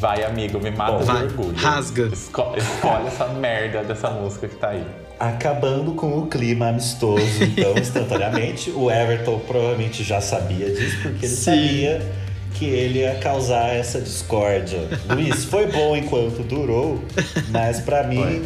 Vai, 0.00 0.22
amigo, 0.24 0.58
me 0.60 0.70
mata 0.70 0.98
de 0.98 1.04
Vai, 1.04 1.24
orgulho. 1.24 1.56
rasga. 1.56 2.10
Esco- 2.12 2.54
escolhe 2.56 3.06
essa 3.06 3.26
merda 3.28 3.82
dessa 3.84 4.10
música 4.10 4.48
que 4.48 4.56
tá 4.56 4.70
aí. 4.70 4.84
Acabando 5.18 5.92
com 5.92 6.18
o 6.18 6.26
clima 6.26 6.68
amistoso, 6.68 7.22
então, 7.42 7.78
instantaneamente. 7.78 8.70
O 8.70 8.90
Everton 8.90 9.38
provavelmente 9.40 10.02
já 10.02 10.20
sabia 10.20 10.68
disso, 10.70 10.96
porque 11.02 11.24
ele 11.26 11.34
Sim. 11.34 11.42
sabia 11.42 12.12
que 12.54 12.64
ele 12.66 12.98
ia 13.00 13.14
causar 13.16 13.68
essa 13.74 14.00
discórdia. 14.00 14.80
Luiz, 15.08 15.44
foi 15.44 15.66
bom 15.70 15.96
enquanto 15.96 16.42
durou, 16.42 17.02
mas 17.50 17.80
pra 17.80 18.02
mim, 18.04 18.42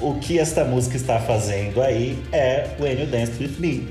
o 0.00 0.14
que 0.14 0.38
esta 0.38 0.64
música 0.64 0.96
está 0.96 1.18
fazendo 1.18 1.82
aí 1.82 2.18
é 2.32 2.68
When 2.80 3.00
You 3.00 3.06
Dance 3.06 3.32
With 3.42 3.56
Me. 3.58 3.88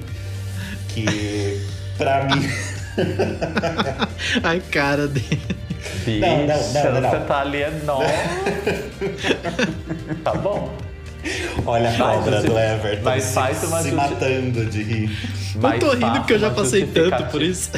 Que, 0.89 1.61
pra 1.97 2.23
mim... 2.23 2.47
Ai, 4.43 4.61
cara 4.71 5.07
dele. 5.07 5.39
Bicha, 6.05 6.27
Não, 6.27 6.37
não, 6.37 6.93
não, 6.93 7.01
não, 7.01 7.09
você 7.09 7.19
tá 7.25 7.41
alienando. 7.41 8.01
tá 10.23 10.33
bom. 10.33 10.71
Olha 11.65 11.89
a 11.89 11.97
cobra 11.97 12.41
do 12.41 12.57
Everton 12.59 13.01
mas 13.03 13.23
se, 13.23 13.33
faz 13.33 13.63
uma 13.63 13.81
se 13.81 13.91
matando 13.93 14.65
de 14.65 14.83
rir. 14.83 15.09
Não 15.55 15.61
Mas 15.61 15.79
tô 15.79 15.91
rindo 15.91 16.11
porque 16.19 16.33
eu 16.33 16.39
já 16.39 16.49
passei 16.51 16.85
tanto 16.85 17.23
por 17.31 17.41
isso. 17.41 17.71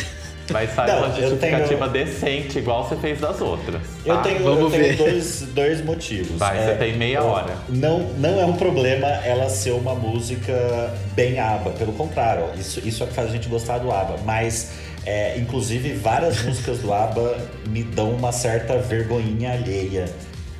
Mas 0.52 0.70
faz 0.72 0.92
Não, 0.92 1.00
uma 1.00 1.08
eu 1.18 1.30
justificativa 1.30 1.90
tenho- 1.90 2.06
decente, 2.06 2.60
igual 2.60 2.88
você 2.88 2.96
fez 2.96 3.20
das 3.20 3.42
outras. 3.42 3.82
Eu 4.06 4.16
tá? 4.16 4.22
tenho, 4.22 4.44
vamos 4.44 4.74
eu 4.74 4.80
tenho 4.80 4.84
ver. 4.84 4.96
dois, 4.98 5.42
dois 5.54 5.84
motivos. 5.84 6.38
Vai, 6.38 6.64
você 6.64 6.76
tem 6.76 6.96
meia 6.96 7.18
eu- 7.18 7.26
hora. 7.26 7.54
Não, 7.70 8.00
não 8.18 8.40
é 8.40 8.46
um 8.46 8.54
problema 8.54 9.08
ela 9.08 9.50
ser 9.50 9.72
uma 9.72 9.96
música 9.96 10.94
bem 11.16 11.40
ABBA. 11.40 11.72
Pelo 11.72 11.94
contrário, 11.94 12.46
isso, 12.60 12.80
isso 12.88 13.02
é 13.02 13.06
o 13.06 13.10
que 13.10 13.16
faz 13.16 13.30
a 13.30 13.32
gente 13.32 13.48
gostar 13.50 13.80
do 13.80 13.92
ABBA. 13.92 14.20
Mas, 14.24 14.72
é, 15.06 15.38
inclusive, 15.38 15.94
várias 15.94 16.42
músicas 16.44 16.80
do 16.80 16.92
ABBA 16.92 17.38
me 17.68 17.84
dão 17.84 18.12
uma 18.12 18.32
certa 18.32 18.78
vergonhinha 18.80 19.52
alheia. 19.52 20.06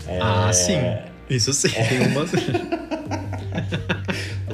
É, 0.08 0.20
Ah, 0.22 0.52
sim. 0.54 0.78
Isso 1.30 1.52
sim. 1.54 1.70
Tem 1.70 2.02
uma... 2.08 2.26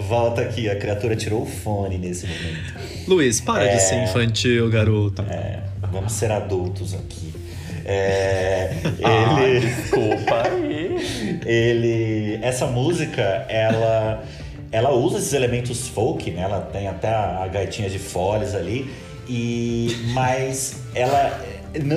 Volta 0.08 0.42
aqui, 0.42 0.70
a 0.70 0.76
criatura 0.76 1.16
tirou 1.16 1.44
o 1.44 1.46
fone 1.46 1.98
nesse 1.98 2.28
momento. 2.28 2.74
Luiz, 3.08 3.40
para 3.42 3.68
de 3.68 3.80
ser 3.82 4.04
infantil, 4.04 4.70
garoto. 4.70 5.22
É, 5.24 5.60
vamos 5.92 6.12
ser 6.14 6.32
adultos 6.32 6.94
aqui. 6.94 7.34
É, 7.86 8.72
ele... 9.40 9.60
desculpa 9.60 10.44
aí. 10.48 11.40
ele 11.46 12.40
essa 12.44 12.68
música 12.68 13.22
ela 13.50 14.24
ela 14.72 14.92
usa 14.94 15.18
esses 15.18 15.34
elementos 15.34 15.88
folk 15.88 16.30
né 16.30 16.44
ela 16.44 16.62
tem 16.62 16.88
até 16.88 17.08
a, 17.10 17.42
a 17.44 17.48
gaitinha 17.48 17.90
de 17.90 17.98
folhas 17.98 18.54
ali 18.54 18.88
e 19.32 20.12
mas 20.14 20.82
ela 20.94 21.40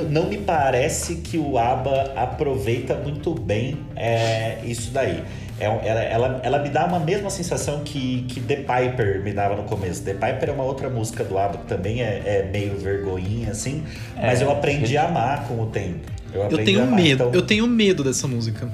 não 0.08 0.28
me 0.28 0.38
parece 0.38 1.16
que 1.16 1.36
o 1.36 1.58
ABBA 1.58 2.12
aproveita 2.14 2.94
muito 2.94 3.34
bem 3.34 3.76
é, 3.96 4.58
isso 4.64 4.92
daí 4.92 5.24
é, 5.58 5.66
ela, 5.66 6.02
ela, 6.02 6.40
ela 6.42 6.58
me 6.58 6.68
dá 6.68 6.84
uma 6.84 6.98
mesma 6.98 7.30
sensação 7.30 7.82
que, 7.84 8.24
que 8.28 8.40
The 8.40 8.56
Piper 8.56 9.22
me 9.22 9.32
dava 9.32 9.54
no 9.54 9.62
começo. 9.62 10.02
The 10.02 10.14
Piper 10.14 10.48
é 10.48 10.52
uma 10.52 10.64
outra 10.64 10.90
música 10.90 11.22
do 11.22 11.38
ABBA 11.38 11.58
que 11.58 11.66
também 11.66 12.02
é, 12.02 12.22
é 12.24 12.48
meio 12.52 12.76
vergonhinha, 12.76 13.52
assim, 13.52 13.84
mas 14.16 14.40
É, 14.40 14.44
eu 14.44 14.50
aprendi 14.50 14.96
a 14.96 15.04
amar 15.06 15.46
com 15.46 15.62
o 15.62 15.66
tempo. 15.66 16.10
Eu, 16.32 16.42
Eu 16.50 16.64
tenho 16.64 16.80
a 16.80 16.82
amar. 16.82 17.00
medo, 17.00 17.24
Então, 17.24 17.32
eu 17.32 17.42
tenho 17.42 17.66
medo 17.68 18.02
dessa 18.02 18.26
música. 18.26 18.68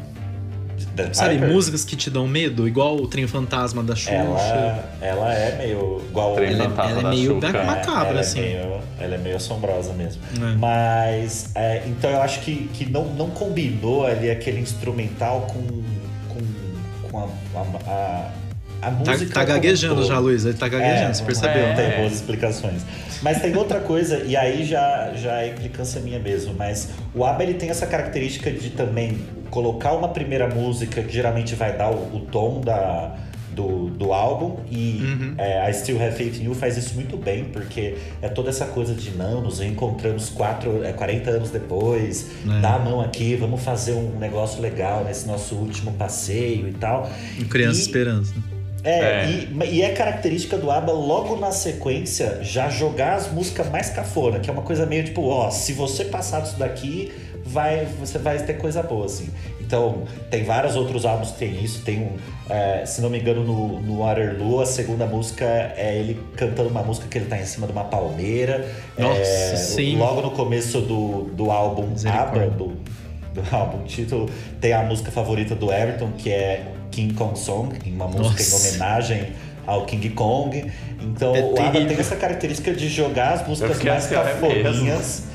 Sabe, 1.12 1.35
Piper, 1.35 1.49
músicas 1.53 1.85
que 1.85 1.97
te 1.97 2.11
dão 2.11 2.26
medo, 2.28 2.66
igual 2.68 2.97
o 2.97 3.07
Trem 3.07 3.26
Fantasma 3.26 3.83
da 3.83 3.95
Xuxa. 3.95 4.12
Ela, 4.12 4.85
ela 5.01 5.35
é 5.35 5.57
meio 5.59 6.03
igual 6.09 6.35
Trem 6.35 6.49
Ela 6.53 6.64
é- 6.64 6.68
Fantasma 6.68 6.91
ela 6.91 7.01
é 7.01 7.03
da 7.03 7.11
meio 7.11 7.35
Xuxa. 7.41 7.53
da- 7.53 7.64
macabra, 7.64 8.09
ela 8.11 8.20
assim. 8.20 8.41
É 8.41 8.43
meio, 8.43 8.81
ela 9.01 9.14
é 9.14 9.18
meio 9.18 9.37
assombrosa 9.37 9.93
mesmo. 9.93 10.22
É. 10.37 10.55
Mas, 10.57 11.51
é, 11.55 11.83
então 11.87 12.11
eu 12.11 12.22
acho 12.22 12.41
que, 12.41 12.68
que 12.74 12.89
não, 12.91 13.05
não 13.14 13.31
combinou 13.31 14.07
ali 14.07 14.31
aquele 14.31 14.61
instrumental 14.61 15.43
com, 15.43 15.83
com, 16.35 17.11
com 17.11 17.18
a, 17.18 17.28
a, 17.59 17.61
a, 17.91 18.31
a 18.83 18.91
Tá, 18.91 18.91
música. 19.12 19.35
tá 19.35 19.45
gaguejando 19.45 20.03
já, 20.05 20.18
Luiz. 20.18 20.45
Ele 20.45 20.55
tá 20.57 20.68
gaguejando, 20.68 21.11
É, 21.11 21.14
você 21.14 21.22
percebeu, 21.24 21.62
Não 21.62 21.68
né? 21.68 21.74
tem 21.91 22.01
boas 22.01 22.12
explicações. 22.14 22.83
Mas 23.22 23.41
tem 23.43 23.55
outra 23.55 23.78
coisa, 23.81 24.22
e 24.24 24.35
aí 24.35 24.64
já, 24.64 25.12
já 25.14 25.43
é 25.43 25.49
implicância 25.49 26.01
minha 26.01 26.18
mesmo, 26.18 26.55
mas 26.57 26.89
o 27.14 27.22
ABBA 27.24 27.43
ele 27.43 27.55
tem 27.55 27.68
essa 27.68 27.87
característica 27.87 28.51
de 28.51 28.70
também 28.70 29.18
colocar 29.51 29.93
uma 29.93 30.09
primeira 30.09 30.49
música 30.49 31.03
que 31.03 31.13
geralmente 31.13 31.55
vai 31.55 31.77
dar 31.77 31.91
o, 31.91 32.17
o 32.17 32.21
tom 32.21 32.61
da, 32.61 33.17
do, 33.53 33.89
do 33.91 34.13
álbum 34.13 34.57
e 34.71 35.01
Uhum. 35.03 35.35
é, 35.39 35.61
a 35.67 35.73
Still 35.73 36.01
Have 36.01 36.17
Faith 36.17 36.41
in 36.41 36.45
You 36.45 36.55
faz 36.55 36.77
isso 36.77 36.95
muito 36.95 37.17
bem, 37.17 37.45
porque 37.45 37.97
é 38.23 38.29
toda 38.29 38.49
essa 38.51 38.67
coisa 38.67 38.95
de 38.95 39.11
não, 39.11 39.41
nos 39.41 39.59
reencontramos 39.59 40.29
quatro, 40.31 40.85
é, 40.85 40.93
40 40.93 41.31
anos 41.31 41.51
depois, 41.51 42.31
É. 42.49 42.61
dá 42.61 42.75
a 42.75 42.79
mão 42.79 43.01
aqui, 43.01 43.35
vamos 43.37 43.63
fazer 43.63 43.93
um 43.93 44.19
negócio 44.19 44.61
legal 44.63 45.05
nesse 45.05 45.27
nosso 45.27 45.55
último 45.57 45.93
passeio 45.95 46.69
e 46.69 46.73
tal. 46.73 47.11
Um 47.41 47.45
Criança 47.45 47.79
E- 47.79 47.83
Esperança. 47.83 48.35
é, 48.85 48.99
É. 49.25 49.31
E, 49.31 49.75
e 49.75 49.83
é 49.83 49.91
característica 49.91 50.57
do 50.57 50.71
ABBA 50.71 50.93
logo 50.93 51.37
na 51.37 51.51
sequência 51.51 52.39
já 52.43 52.71
jogar 52.71 53.15
as 53.17 53.31
músicas 53.33 53.69
mais 53.69 53.91
cafona, 53.91 54.39
que 54.39 54.49
é 54.49 54.53
uma 54.53 54.63
coisa 54.63 54.87
meio 54.87 55.05
tipo, 55.05 55.23
ó, 55.27 55.51
se 55.51 55.73
você 55.73 56.05
passar 56.05 56.41
disso 56.41 56.59
daqui, 56.59 57.11
vai, 57.51 57.87
você 57.99 58.19
vai 58.19 58.39
ter 58.43 58.55
coisa 58.55 58.83
boa, 58.83 59.07
assim. 59.07 59.29
Então, 59.61 60.05
tem 60.31 60.45
vários 60.45 60.77
outros 60.77 61.05
álbuns 61.05 61.33
que 61.33 61.39
tem 61.39 61.63
isso. 61.63 61.83
Tem 61.83 62.01
um, 62.01 62.17
é, 62.49 62.85
se 62.85 63.01
não 63.01 63.11
me 63.11 63.21
engano, 63.21 63.45
no, 63.45 63.81
no 63.81 63.99
Waterloo, 64.01 64.61
a 64.61 64.67
segunda 64.67 65.07
música 65.07 65.45
é 65.77 65.97
ele 65.99 66.21
cantando 66.37 66.69
uma 66.69 66.83
música 66.83 67.07
que 67.09 67.19
ele 67.19 67.27
tá 67.27 67.39
em 67.39 67.45
cima 67.45 67.67
de 67.67 67.73
uma 67.73 67.85
palmeira. 67.85 68.69
Nossa, 68.99 69.21
É, 69.21 69.57
sim. 69.57 69.97
Logo 69.97 70.23
no 70.23 70.31
começo 70.31 70.81
do, 70.81 71.25
do 71.35 71.51
álbum. 71.51 71.89
ABBA, 72.05 72.51
do, 72.51 72.67
do 73.35 73.43
álbum 73.55 73.85
título, 73.85 74.29
tem 74.61 74.73
a 74.73 74.83
música 74.83 75.11
favorita 75.11 75.55
do 75.55 75.73
Everton, 75.73 76.13
que 76.19 76.31
é 76.31 76.65
King 76.91 77.15
Kong 77.15 77.39
Song, 77.39 77.77
uma 77.87 78.07
música 78.07 78.43
Nossa. 78.43 78.69
em 78.69 78.71
homenagem 78.71 79.33
ao 79.67 79.87
King 79.87 80.11
Kong. 80.11 80.71
Então 81.01 81.35
É 81.35 81.43
o 81.43 81.61
ABBA 81.61 81.85
tem 81.87 81.99
essa 81.99 82.17
característica 82.17 82.73
de 82.73 82.89
jogar 82.89 83.35
as 83.35 83.47
músicas 83.47 83.83
mais 83.83 84.13
assim, 84.13 85.30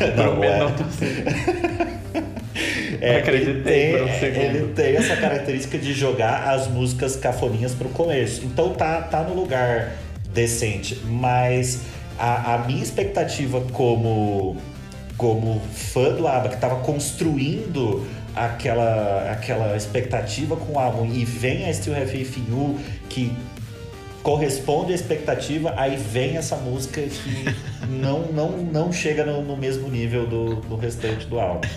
é 0.04 0.16
Não, 0.16 0.38
um 0.40 0.44
é. 0.44 0.58
minuto, 0.58 0.82
assim. 0.82 1.24
É, 3.00 3.16
Acreditei 3.18 3.94
ele 3.94 4.10
tem, 4.18 4.32
um 4.32 4.42
ele 4.42 4.72
tem 4.74 4.96
essa 4.96 5.16
característica 5.16 5.78
de 5.78 5.94
jogar 5.94 6.50
as 6.50 6.66
músicas 6.66 7.16
cafoninhas 7.16 7.74
pro 7.74 7.88
começo. 7.88 8.44
Então 8.44 8.74
tá, 8.74 9.00
tá 9.02 9.22
no 9.22 9.34
lugar 9.34 9.92
decente. 10.32 11.00
Mas 11.04 11.80
a, 12.18 12.54
a 12.54 12.58
minha 12.58 12.82
expectativa 12.82 13.62
como, 13.72 14.56
como 15.16 15.60
fã 15.72 16.12
do 16.12 16.28
ABBA, 16.28 16.50
que 16.50 16.56
tava 16.58 16.76
construindo 16.76 18.06
aquela, 18.36 19.30
aquela 19.30 19.76
expectativa 19.76 20.56
com 20.56 20.74
o 20.74 20.78
álbum 20.78 21.06
e 21.06 21.24
vem 21.24 21.68
a 21.68 21.72
Still 21.72 21.96
Have 21.96 22.06
Faith 22.06 22.36
in 22.36 22.50
You, 22.50 22.78
que 23.08 23.32
corresponde 24.22 24.92
à 24.92 24.94
expectativa, 24.94 25.74
aí 25.76 25.96
vem 25.96 26.36
essa 26.36 26.56
música 26.56 27.00
que 27.00 27.44
não, 27.88 28.20
não, 28.32 28.50
não 28.58 28.92
chega 28.92 29.24
no, 29.24 29.42
no 29.42 29.56
mesmo 29.56 29.88
nível 29.88 30.26
do, 30.26 30.56
do 30.56 30.76
restante 30.76 31.26
do 31.26 31.38
álbum. 31.38 31.68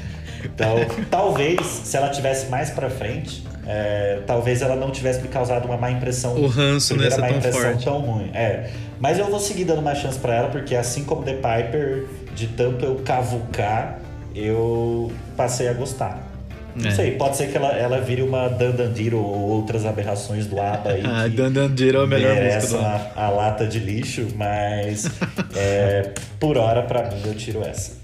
Então, 0.43 0.75
talvez, 1.09 1.65
se 1.65 1.95
ela 1.95 2.09
tivesse 2.09 2.49
mais 2.49 2.69
pra 2.69 2.89
frente, 2.89 3.43
é, 3.65 4.21
talvez 4.27 4.61
ela 4.61 4.75
não 4.75 4.91
tivesse 4.91 5.21
me 5.21 5.29
causado 5.29 5.65
uma 5.65 5.77
má 5.77 5.89
impressão. 5.89 6.35
O 6.35 6.47
ranço 6.47 6.97
nessa 6.97 7.21
má 7.21 7.27
tão 7.27 7.37
impressão 7.37 7.61
forte. 7.61 7.85
tão 7.85 7.99
ruim. 7.99 8.29
É. 8.33 8.69
Mas 8.99 9.17
eu 9.19 9.27
vou 9.27 9.39
seguir 9.39 9.65
dando 9.65 9.79
uma 9.79 9.95
chance 9.95 10.19
pra 10.19 10.35
ela, 10.35 10.49
porque 10.49 10.75
assim 10.75 11.05
como 11.05 11.23
The 11.23 11.35
Piper, 11.35 12.05
de 12.35 12.47
tanto 12.47 12.83
eu 12.83 12.95
cavucar, 13.05 13.99
eu 14.35 15.11
passei 15.37 15.67
a 15.69 15.73
gostar. 15.73 16.32
Não 16.75 16.89
É. 16.89 16.91
sei, 16.91 17.11
pode 17.11 17.37
ser 17.37 17.47
que 17.51 17.57
ela, 17.57 17.69
ela 17.69 18.01
vire 18.01 18.21
uma 18.21 18.47
Dandandiro 18.49 19.17
ou 19.19 19.49
outras 19.49 19.85
aberrações 19.85 20.47
do 20.47 20.59
ABBA 20.59 20.89
aí. 20.91 21.03
Ah, 21.05 21.27
Dandandira 21.27 21.99
é 21.99 22.03
a 22.03 22.07
melhor 22.07 22.35
música 22.35 22.77
do 22.77 22.83
a, 22.85 23.11
a 23.15 23.29
lata 23.29 23.67
de 23.67 23.79
lixo, 23.79 24.27
mas 24.35 25.05
é, 25.55 26.11
por 26.39 26.57
hora, 26.57 26.81
pra 26.83 27.03
mim, 27.09 27.21
eu 27.25 27.35
tiro 27.35 27.63
essa. 27.63 28.01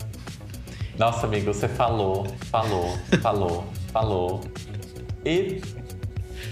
Nossa, 0.97 1.25
amigo, 1.25 1.53
você 1.53 1.67
falou, 1.67 2.27
falou, 2.51 2.97
falou, 3.21 3.65
falou. 3.91 4.41
E 5.25 5.61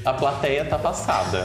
a 0.06 0.14
plateia 0.14 0.64
tá 0.66 0.78
passada. 0.80 1.44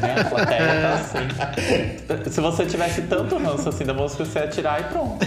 Né? 0.00 0.14
A 0.20 0.24
plateia 0.24 0.66
tá 0.80 0.94
assim. 0.94 2.30
Se 2.30 2.40
você 2.40 2.64
tivesse 2.64 3.02
tanto 3.02 3.36
ranço 3.38 3.68
assim 3.68 3.84
da 3.84 3.92
música, 3.92 4.24
você 4.24 4.38
ia 4.38 4.46
tirar 4.48 4.80
e 4.80 4.84
pronto. 4.84 5.26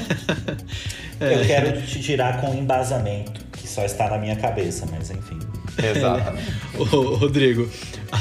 É. 1.19 1.35
Eu 1.35 1.45
quero 1.45 1.81
te 1.81 2.01
tirar 2.01 2.39
com 2.41 2.53
embasamento, 2.53 3.41
só 3.71 3.85
está 3.85 4.09
na 4.09 4.17
minha 4.17 4.35
cabeça, 4.35 4.85
mas 4.91 5.09
enfim. 5.09 5.39
Exatamente. 5.77 6.51
Ô, 6.77 7.15
Rodrigo, 7.15 7.69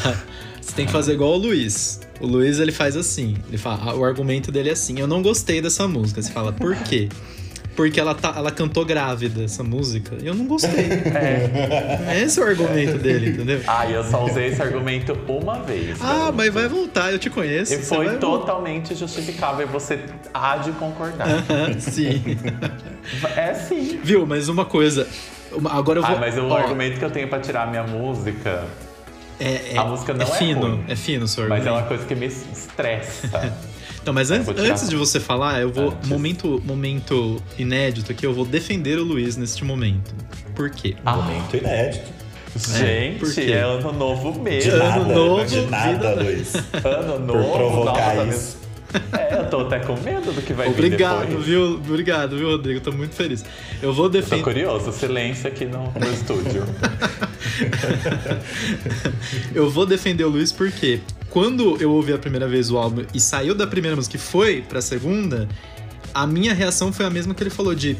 você 0.60 0.72
tem 0.74 0.86
que 0.86 0.92
fazer 0.92 1.14
igual 1.14 1.32
o 1.32 1.36
Luiz. 1.36 2.00
O 2.20 2.26
Luiz, 2.26 2.58
ele 2.58 2.72
faz 2.72 2.96
assim. 2.96 3.36
Ele 3.48 3.58
fala, 3.58 3.94
o 3.94 4.04
argumento 4.04 4.52
dele 4.52 4.68
é 4.68 4.72
assim. 4.72 4.98
Eu 4.98 5.06
não 5.06 5.22
gostei 5.22 5.60
dessa 5.60 5.88
música. 5.88 6.22
Você 6.22 6.30
fala, 6.30 6.52
por 6.52 6.76
quê? 6.76 7.08
Porque 7.74 7.98
ela, 7.98 8.14
tá, 8.14 8.34
ela 8.36 8.50
cantou 8.50 8.84
grávida, 8.84 9.44
essa 9.44 9.62
música. 9.62 10.16
E 10.20 10.26
eu 10.26 10.34
não 10.34 10.44
gostei. 10.44 10.86
É. 10.90 12.20
Esse 12.22 12.38
é 12.38 12.42
o 12.42 12.46
argumento 12.46 12.98
dele, 12.98 13.30
entendeu? 13.30 13.62
Ah, 13.66 13.86
e 13.86 13.94
eu 13.94 14.04
só 14.04 14.24
usei 14.24 14.48
esse 14.48 14.60
argumento 14.60 15.16
uma 15.26 15.62
vez. 15.62 15.98
Ah, 16.00 16.30
mas 16.30 16.52
vai 16.52 16.68
voltar, 16.68 17.10
eu 17.10 17.18
te 17.18 17.30
conheço. 17.30 17.72
E 17.72 17.76
você 17.76 17.82
foi 17.82 18.18
totalmente 18.18 18.94
justificável 18.94 19.66
e 19.66 19.70
você 19.70 19.98
há 20.34 20.58
de 20.58 20.72
concordar. 20.72 21.28
voltar. 21.28 21.80
Sim. 21.80 22.22
é 23.34 23.54
sim. 23.54 23.98
Viu, 24.02 24.26
mas 24.26 24.48
uma 24.48 24.66
coisa. 24.66 25.06
Agora 25.70 25.98
eu 25.98 26.02
vou. 26.02 26.16
Ah, 26.16 26.18
mas 26.20 26.36
o 26.38 26.46
ó, 26.48 26.56
argumento 26.56 26.98
que 26.98 27.04
eu 27.04 27.10
tenho 27.10 27.28
pra 27.28 27.40
tirar 27.40 27.68
minha 27.68 27.82
música, 27.82 28.64
é, 29.38 29.74
é, 29.74 29.78
a 29.78 29.84
música 29.84 30.12
não 30.14 30.22
é 30.22 30.26
fino, 30.26 30.60
ruim. 30.60 30.84
é 30.88 30.94
fino 30.96 31.24
o 31.24 31.28
seu 31.28 31.48
mas 31.48 31.64
é 31.64 31.68
argumento. 31.68 31.82
uma 31.82 31.88
coisa 31.88 32.04
que 32.06 32.14
me 32.14 32.26
estressa. 32.26 33.52
Então, 34.02 34.14
mas 34.14 34.30
an- 34.30 34.42
antes 34.56 34.88
de 34.88 34.96
você 34.96 35.20
falar, 35.20 35.60
eu 35.60 35.70
vou. 35.70 35.88
antes. 35.90 36.08
Momento, 36.08 36.62
momento 36.64 37.36
inédito 37.58 38.10
aqui, 38.10 38.24
eu 38.24 38.32
vou 38.32 38.46
defender 38.46 38.98
o 38.98 39.04
Luiz 39.04 39.36
neste 39.36 39.62
momento. 39.62 40.14
Por 40.54 40.70
quê? 40.70 40.96
Ah, 41.04 41.16
Momento 41.16 41.58
inédito. 41.58 42.10
gente, 42.56 43.18
por 43.18 43.34
quê? 43.34 43.52
é 43.52 43.60
ano 43.60 43.92
novo 43.92 44.32
De 44.32 44.38
mesmo. 44.40 44.72
Ano 44.72 44.84
nada, 45.00 45.14
novo, 45.14 45.44
de 45.44 45.60
nada, 45.66 45.92
vida- 45.92 46.14
Luiz. 46.14 46.54
Ano 46.82 47.18
novo. 47.26 47.52
provocar 47.52 48.14
nossa, 48.16 48.28
isso. 48.34 48.59
É, 49.12 49.40
eu 49.40 49.48
tô 49.48 49.60
até 49.60 49.78
com 49.80 49.96
medo 50.00 50.32
do 50.32 50.42
que 50.42 50.52
vai 50.52 50.66
vir 50.68 50.72
Obrigado, 50.72 51.26
depois. 51.26 51.46
viu? 51.46 51.74
Obrigado, 51.74 52.36
viu, 52.36 52.50
Rodrigo? 52.50 52.80
Tô 52.80 52.92
muito 52.92 53.14
feliz. 53.14 53.44
Eu 53.82 53.92
vou 53.92 54.06
Tô 54.06 54.10
defender. 54.18 54.42
curioso, 54.42 54.92
silêncio 54.92 55.48
aqui 55.48 55.64
no, 55.64 55.84
no 55.92 56.12
estúdio. 56.12 56.64
Eu 59.54 59.70
vou 59.70 59.86
defender 59.86 60.24
o 60.24 60.28
Luiz 60.28 60.52
porque 60.52 61.00
quando 61.28 61.76
eu 61.80 61.90
ouvi 61.92 62.12
a 62.12 62.18
primeira 62.18 62.48
vez 62.48 62.70
o 62.70 62.78
álbum 62.78 63.04
e 63.14 63.20
saiu 63.20 63.54
da 63.54 63.66
primeira 63.66 63.96
música 63.96 64.16
e 64.16 64.18
foi 64.18 64.62
pra 64.62 64.80
segunda, 64.80 65.48
a 66.12 66.26
minha 66.26 66.52
reação 66.54 66.92
foi 66.92 67.06
a 67.06 67.10
mesma 67.10 67.34
que 67.34 67.42
ele 67.42 67.50
falou 67.50 67.74
de 67.74 67.96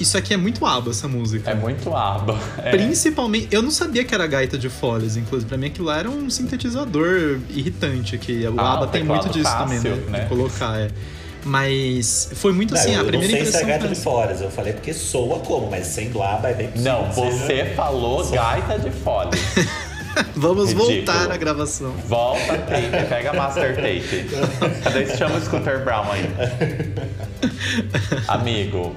isso 0.00 0.16
aqui 0.18 0.34
é 0.34 0.36
muito 0.36 0.64
aba 0.66 0.90
essa 0.90 1.06
música. 1.08 1.50
É 1.50 1.54
muito 1.54 1.94
aba. 1.94 2.38
É. 2.62 2.70
Principalmente, 2.70 3.48
eu 3.50 3.62
não 3.62 3.70
sabia 3.70 4.04
que 4.04 4.14
era 4.14 4.26
gaita 4.26 4.56
de 4.58 4.68
folhas, 4.68 5.16
inclusive. 5.16 5.48
Pra 5.48 5.56
mim 5.58 5.66
aquilo 5.66 5.86
lá 5.86 5.98
era 5.98 6.10
um 6.10 6.28
sintetizador 6.30 7.38
irritante, 7.50 8.18
que 8.18 8.46
o 8.46 8.60
Ah, 8.60 8.74
ABBA 8.74 8.84
o 8.84 8.88
tem 8.88 9.04
muito 9.04 9.28
disso 9.30 9.44
fácil, 9.50 9.76
também, 9.82 9.92
né? 9.92 10.10
né? 10.10 10.20
De 10.20 10.26
colocar, 10.28 10.78
é. 10.78 10.88
Mas 11.44 12.30
foi 12.34 12.52
muito 12.52 12.74
Não, 12.74 12.80
assim, 12.80 12.92
eu 12.94 13.00
a 13.00 13.02
não 13.04 13.08
primeira 13.08 13.32
sei 13.34 13.44
se 13.44 13.48
impressão. 13.50 13.68
é 13.68 13.70
gaita 13.72 13.86
foi 13.86 13.94
de 13.94 14.00
foras. 14.02 14.40
Eu 14.40 14.50
falei 14.50 14.72
porque 14.72 14.92
soa 14.92 15.38
como, 15.38 15.70
mas 15.70 15.86
sendo 15.86 16.20
aba 16.20 16.48
é 16.50 16.54
bem 16.54 16.68
possível. 16.68 16.92
Não, 16.92 17.12
seja- 17.12 17.30
você 17.46 17.72
falou 17.76 18.28
gaita 18.30 18.78
de 18.80 18.90
fole. 18.90 19.30
Vamos 20.34 20.70
Ridículo. 20.70 20.94
voltar 20.96 21.30
à 21.30 21.36
gravação. 21.36 21.92
Volta 22.08 22.54
a 22.54 22.58
tape, 22.58 23.06
pega 23.08 23.30
a 23.30 23.34
master 23.34 23.76
tape. 23.76 24.26
Daí 24.92 25.06
se 25.10 25.18
chama 25.18 25.36
o 25.36 25.40
Scooter 25.44 25.84
Brown 25.84 26.06
aí. 26.10 26.24
Amigo. 28.26 28.96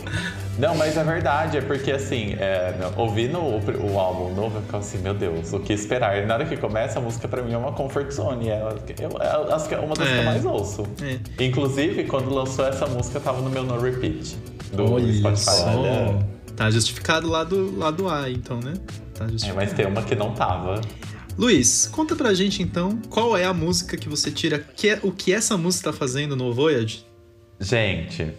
Não, 0.59 0.75
mas 0.75 0.97
é 0.97 1.03
verdade, 1.03 1.57
é 1.57 1.61
porque 1.61 1.91
assim, 1.91 2.33
é, 2.33 2.73
ouvindo 2.97 3.37
o, 3.39 3.93
o 3.93 3.99
álbum 3.99 4.33
novo, 4.35 4.57
eu 4.57 4.61
fico 4.63 4.77
assim, 4.77 4.97
meu 4.99 5.13
Deus, 5.13 5.53
o 5.53 5.59
que 5.59 5.71
esperar? 5.73 6.21
E 6.21 6.25
na 6.25 6.33
hora 6.35 6.45
que 6.45 6.57
começa, 6.57 6.99
a 6.99 7.01
música 7.01 7.27
pra 7.27 7.41
mim 7.41 7.53
é 7.53 7.57
uma 7.57 7.71
comfort 7.71 8.11
zone, 8.11 8.49
é, 8.49 8.61
eu, 8.99 9.09
é, 9.21 9.53
acho 9.53 9.67
que 9.69 9.73
é 9.75 9.79
uma 9.79 9.95
das 9.95 10.07
que 10.07 10.13
É. 10.13 10.19
eu 10.19 10.23
mais 10.25 10.45
ouço. 10.45 10.83
É. 11.01 11.43
Inclusive, 11.45 12.03
quando 12.03 12.29
lançou 12.33 12.65
essa 12.65 12.85
música, 12.85 13.19
tava 13.19 13.41
no 13.41 13.49
meu 13.49 13.63
no 13.63 13.79
repeat 13.79 14.35
do 14.73 14.93
Olha 14.93 15.13
Spotify. 15.13 15.45
só. 15.45 15.79
Olha. 15.79 16.27
Tá 16.55 16.69
justificado 16.69 17.29
lá 17.29 17.45
do, 17.45 17.77
lá 17.79 17.89
do 17.89 18.09
A, 18.09 18.29
então, 18.29 18.59
né? 18.59 18.73
Tá 19.13 19.23
É, 19.25 19.29
justificado. 19.29 19.55
mas 19.65 19.73
tem 19.73 19.85
uma 19.87 20.01
que 20.03 20.13
não 20.13 20.33
tava. 20.33 20.81
Luiz, 21.37 21.87
conta 21.87 22.17
pra 22.17 22.33
gente 22.33 22.61
então 22.61 22.99
qual 23.09 23.37
é 23.37 23.45
a 23.45 23.53
música 23.53 23.95
que 23.95 24.09
você 24.09 24.29
tira, 24.29 24.59
que 24.75 24.89
é, 24.89 24.99
o 25.03 25.09
que 25.11 25.33
essa 25.33 25.55
música 25.57 25.89
tá 25.89 25.97
fazendo 25.97 26.35
no 26.35 26.53
Voyage? 26.53 27.05
Gente, 27.61 28.33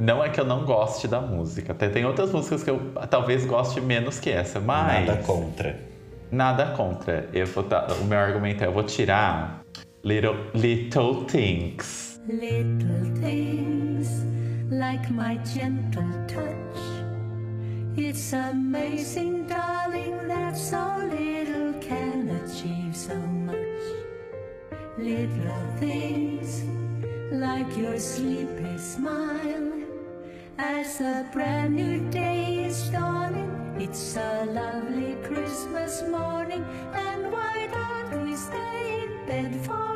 não 0.00 0.22
é 0.24 0.28
que 0.28 0.40
eu 0.40 0.44
não 0.44 0.64
goste 0.64 1.06
da 1.06 1.20
música. 1.20 1.72
Até 1.72 1.88
tem 1.88 2.04
outras 2.04 2.32
músicas 2.32 2.62
que 2.62 2.70
eu 2.70 2.80
talvez 3.10 3.44
goste 3.44 3.80
menos 3.80 4.18
que 4.18 4.30
essa, 4.30 4.58
mas 4.60 5.06
Nada 5.06 5.22
contra. 5.22 5.80
nada 6.30 6.66
contra. 6.76 7.28
Eu 7.32 7.46
vou 7.46 7.62
dar- 7.64 7.90
o 8.00 8.04
meu 8.04 8.18
argumento 8.18 8.64
é 8.64 8.66
eu 8.66 8.72
vou 8.72 8.82
tirar 8.84 9.60
Little, 10.04 10.36
little 10.54 11.24
Things. 11.26 12.20
Little 12.28 13.12
things 13.20 14.24
like 14.70 15.12
my 15.12 15.38
gentle 15.44 16.04
touch. 16.28 16.80
It's 17.96 18.32
amazing, 18.32 19.44
darling, 19.46 20.14
that 20.28 20.56
so 20.56 20.76
little 21.10 21.74
can 21.80 22.30
achieve 22.44 22.94
so 22.96 23.14
much. 23.16 23.56
Little 24.96 25.52
things 25.78 26.64
like 27.32 27.78
your 27.78 27.98
sleepy 27.98 28.78
smile. 28.78 29.72
As 30.62 31.00
a 31.00 31.26
brand 31.32 31.74
new 31.74 32.00
day 32.10 32.66
is 32.66 32.90
dawning, 32.90 33.50
it's 33.78 34.14
a 34.14 34.44
lovely 34.44 35.16
Christmas 35.22 36.02
morning, 36.02 36.62
and 36.92 37.32
why 37.32 37.66
don't 37.72 38.26
we 38.26 38.36
stay 38.36 39.04
in 39.04 39.26
bed 39.26 39.54
for 39.64 39.89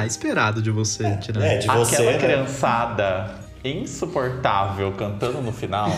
Ah, 0.00 0.06
esperado 0.06 0.60
de 0.62 0.70
você 0.70 1.16
tirar. 1.16 1.42
É, 1.44 1.58
de 1.58 1.68
Aquela 1.68 1.84
você, 1.84 2.02
né? 2.02 2.18
criançada 2.18 3.34
insuportável 3.62 4.92
cantando 4.92 5.40
no 5.42 5.52
final, 5.52 5.90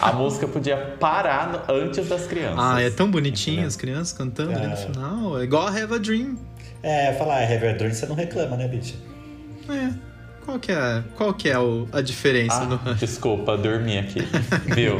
a 0.00 0.12
música 0.12 0.46
podia 0.48 0.76
parar 0.98 1.48
no- 1.68 1.74
antes 1.74 2.08
das 2.08 2.26
crianças. 2.26 2.58
Ah, 2.58 2.80
é 2.80 2.88
tão 2.90 3.10
bonitinho 3.10 3.66
as 3.66 3.76
crianças 3.76 4.12
cantando 4.16 4.52
ali 4.52 4.66
no 4.66 4.72
É. 4.72 4.76
final. 4.76 5.40
É 5.40 5.44
igual 5.44 5.66
a 5.66 5.70
Have 5.70 5.94
a 5.94 5.98
Dream. 5.98 6.36
É, 6.82 7.12
falar, 7.14 7.40
é 7.42 7.52
Heavy 7.52 7.78
Dream, 7.78 7.92
você 7.92 8.06
não 8.06 8.14
reclama, 8.14 8.56
né, 8.56 8.68
bicha? 8.68 8.94
É. 9.68 9.90
Qual 10.44 10.58
que 10.58 10.70
é, 10.72 11.02
qual 11.16 11.32
que 11.32 11.48
é 11.48 11.58
o- 11.58 11.88
a 11.92 12.02
diferença 12.02 12.60
Ah, 12.62 12.66
no. 12.66 12.78
desculpa, 12.96 13.56
dormi 13.56 13.96
aqui. 13.98 14.20
Viu? 14.74 14.96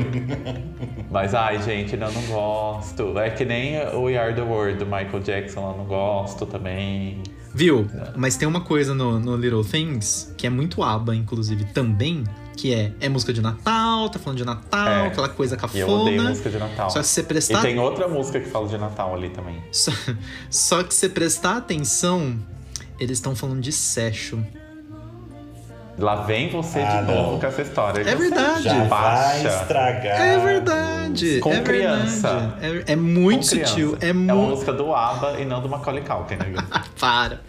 Mas, 1.11 1.35
ai, 1.35 1.63
gente, 1.63 1.93
eu 1.95 2.01
não 2.01 2.23
gosto. 2.27 3.19
É 3.19 3.29
que 3.31 3.45
nem 3.45 3.79
o 3.89 4.05
We 4.05 4.17
Are 4.19 4.35
the 4.35 4.41
World 4.41 4.79
do 4.79 4.87
Michael 4.87 5.21
Jackson, 5.21 5.71
eu 5.73 5.77
não 5.79 5.85
gosto 5.85 6.47
também. 6.47 7.23
Viu? 7.55 7.89
Mas 8.17 8.37
tem 8.37 8.49
uma 8.49 8.61
coisa 8.61 8.95
no, 8.95 9.21
no 9.21 9.37
Little 9.37 9.65
Things 9.65 10.33
que 10.37 10.47
é 10.47 10.51
muito 10.51 10.83
aba, 10.83 11.15
inclusive, 11.15 11.65
também, 11.67 12.25
que 12.57 12.75
é, 12.75 12.93
é 13.01 13.09
música 13.09 13.33
de 13.33 13.41
Natal, 13.41 14.09
tá 14.11 14.19
falando 14.19 14.39
de 14.39 14.45
Natal, 14.45 14.89
É. 14.89 15.07
aquela 15.07 15.29
coisa 15.29 15.57
E 15.73 15.79
eu 15.79 15.89
odeio 15.89 16.17
cafona. 16.17 16.31
música 16.31 16.51
de 16.51 16.59
Natal. 16.59 16.91
Só 16.91 16.99
que 17.01 17.07
se 17.07 17.13
você 17.15 17.21
E 17.21 17.25
prestar. 17.25 17.63
tem 17.63 17.79
outra 17.79 18.09
música 18.09 18.41
que 18.41 18.49
fala 18.51 18.67
de 18.69 18.77
Natal 18.77 19.15
ali 19.15 19.31
também. 19.31 19.63
Só, 19.73 19.93
só 20.51 20.83
que 20.83 20.93
se 20.93 21.01
você 21.01 21.09
prestar 21.09 21.57
atenção, 21.59 22.37
eles 22.99 23.19
estão 23.19 23.35
falando 23.37 23.61
de 23.61 23.71
session. 23.73 24.41
Lá 25.97 26.17
vem 26.23 26.51
você 26.51 26.81
Ah, 26.81 27.03
de 27.03 27.13
novo 27.13 27.33
não. 27.33 27.39
com 27.41 27.47
essa 27.47 27.63
história. 27.63 28.01
É 28.03 28.15
verdade. 28.17 28.65
Já 28.65 28.79
vai 28.85 28.89
baixa. 28.89 29.61
estragar. 29.63 30.21
É 30.21 30.39
verdade. 30.39 31.39
Com 31.39 31.53
é 31.53 31.61
criança. 31.61 32.33
verdade. 32.61 32.85
É, 32.89 32.93
é 32.93 32.97
muito 32.97 33.47
sutil. 33.47 33.97
É, 34.01 34.09
É 34.09 34.13
uma 34.13 34.35
muito. 34.35 34.51
música 34.51 34.73
do 34.73 34.93
ABBA 34.93 35.41
e 35.41 35.45
não 35.45 35.63
do 35.63 35.69
Macaulay 35.69 36.03
Culkin, 36.03 36.35
né? 36.35 36.53
Para. 36.99 37.41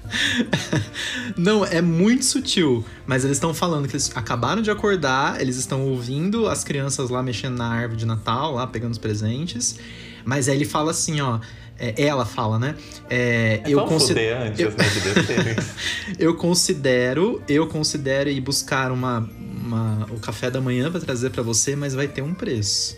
Não, 1.35 1.65
é 1.65 1.81
muito 1.81 2.23
sutil. 2.25 2.85
Mas 3.07 3.23
eles 3.23 3.37
estão 3.37 3.53
falando 3.53 3.87
que 3.87 3.93
eles 3.95 4.11
acabaram 4.15 4.61
de 4.61 4.69
acordar, 4.71 5.41
eles 5.41 5.55
estão 5.57 5.81
ouvindo 5.87 6.47
as 6.47 6.63
crianças 6.63 7.09
lá 7.09 7.21
mexendo 7.23 7.57
na 7.57 7.67
árvore 7.67 7.97
de 7.97 8.05
Natal, 8.05 8.53
lá 8.53 8.67
pegando 8.67 8.91
os 8.91 8.97
presentes. 8.97 9.79
Mas 10.23 10.47
aí 10.49 10.55
ele 10.55 10.65
fala 10.65 10.91
assim, 10.91 11.19
ó. 11.21 11.39
É, 11.79 11.93
ela 12.01 12.25
fala, 12.25 12.57
né? 12.59 12.75
É, 13.09 13.61
eu, 13.65 13.79
Vamos 13.79 13.93
consi- 13.93 14.07
fuder 14.09 14.41
antes, 14.41 14.59
eu- 14.59 14.69
né, 14.71 14.75
de 14.77 16.15
eu 16.23 16.35
considero, 16.35 17.41
eu 17.47 17.67
considero 17.67 18.29
ir 18.29 18.39
buscar 18.41 18.91
uma, 18.91 19.27
uma- 19.39 20.07
o 20.11 20.19
café 20.19 20.49
da 20.49 20.61
manhã 20.61 20.89
pra 20.91 20.99
trazer 20.99 21.29
pra 21.31 21.43
você, 21.43 21.75
mas 21.75 21.93
vai 21.93 22.07
ter 22.07 22.21
um 22.21 22.33
preço. 22.33 22.97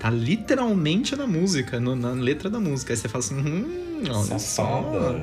Tá 0.00 0.08
literalmente 0.10 1.14
na 1.14 1.26
música, 1.26 1.78
no- 1.78 1.94
na 1.94 2.10
letra 2.10 2.48
da 2.50 2.58
música. 2.58 2.92
Aí 2.92 2.96
você 2.96 3.06
fala 3.06 3.22
assim, 3.22 3.36
hum, 3.38 4.02
olha 4.08 4.38
só. 4.38 5.14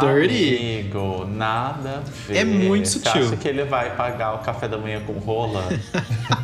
Dirty. 0.00 0.82
Amigo, 0.82 1.24
nada 1.24 2.02
a 2.06 2.10
ver. 2.26 2.36
É 2.36 2.44
muito 2.44 2.86
Você 2.88 2.98
sutil. 2.98 3.24
acha 3.26 3.36
que 3.38 3.48
ele 3.48 3.64
vai 3.64 3.96
pagar 3.96 4.34
o 4.34 4.38
café 4.40 4.68
da 4.68 4.76
manhã 4.76 5.00
com 5.06 5.14
rola? 5.14 5.64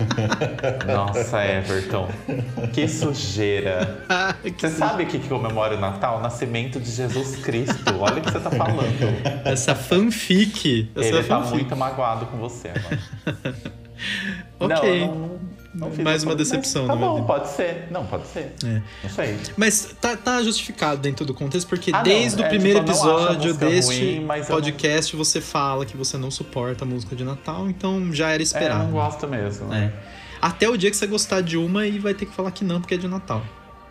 Nossa, 0.87 1.45
Everton. 1.45 2.09
Que 2.73 2.89
sujeira. 2.89 4.03
Você 4.59 4.71
sabe 4.71 5.03
o 5.03 5.07
que 5.07 5.19
que 5.19 5.29
comemora 5.29 5.77
o 5.77 5.81
Natal? 5.81 6.19
O 6.19 6.23
nascimento 6.23 6.81
de 6.81 6.91
Jesus 6.91 7.37
Cristo. 7.37 7.95
Olha 8.01 8.19
o 8.19 8.23
que 8.23 8.31
você 8.31 8.41
tá 8.41 8.51
falando. 8.51 8.85
Essa 9.45 9.75
fanfic. 9.75 10.91
Essa 10.97 11.09
Ele 11.09 11.19
tá 11.19 11.25
fanfic. 11.43 11.55
muito 11.55 11.77
magoado 11.77 12.25
com 12.27 12.39
você, 12.39 12.69
mano. 12.69 13.55
Ok. 14.59 15.01
Não, 15.01 15.15
não, 15.15 15.41
não 15.75 15.91
Mais 16.05 16.23
uma 16.23 16.35
decepção 16.35 16.87
Tá 16.87 16.93
na 16.95 16.97
minha 16.97 17.09
bom, 17.09 17.15
vida. 17.17 17.27
pode 17.27 17.49
ser. 17.49 17.89
Não, 17.91 18.07
pode 18.07 18.27
ser. 18.29 18.53
É. 18.65 18.83
Não 19.03 19.11
sei. 19.11 19.37
Mas 19.57 19.95
tá, 20.01 20.17
tá 20.17 20.43
justificado 20.43 21.01
dentro 21.01 21.25
do 21.27 21.35
contexto, 21.35 21.67
porque 21.69 21.91
Ah, 21.93 21.97
não, 21.99 22.03
desde 22.05 22.41
o 22.43 22.45
é, 22.45 22.49
primeiro 22.49 22.79
tipo, 22.81 22.91
episódio 22.93 23.55
deste 23.55 23.95
ruim, 23.95 24.17
eu 24.31 24.39
não- 24.39 24.45
podcast 24.47 25.17
você 25.17 25.41
fala 25.41 25.85
que 25.85 25.97
você 25.97 26.17
não 26.17 26.31
suporta 26.31 26.85
a 26.85 26.87
música 26.87 27.15
de 27.17 27.25
Natal, 27.25 27.69
então 27.69 28.13
já 28.13 28.29
era 28.31 28.37
É, 28.37 28.43
eu 28.43 28.45
esperado. 28.45 28.85
não 28.85 28.93
gosto 28.93 29.27
mesmo. 29.27 29.73
É. 29.75 29.93
Até 30.41 30.69
o 30.69 30.77
dia 30.77 30.91
que 30.91 30.97
você 30.97 31.07
gostar 31.07 31.41
de 31.41 31.57
uma 31.57 31.87
e 31.87 31.99
vai 31.99 32.13
ter 32.15 32.27
que 32.27 32.35
falar 32.35 32.51
que 32.51 32.65
não, 32.65 32.81
porque 32.81 32.95
é 32.95 32.99
de 32.99 33.09
Natal. 33.09 33.43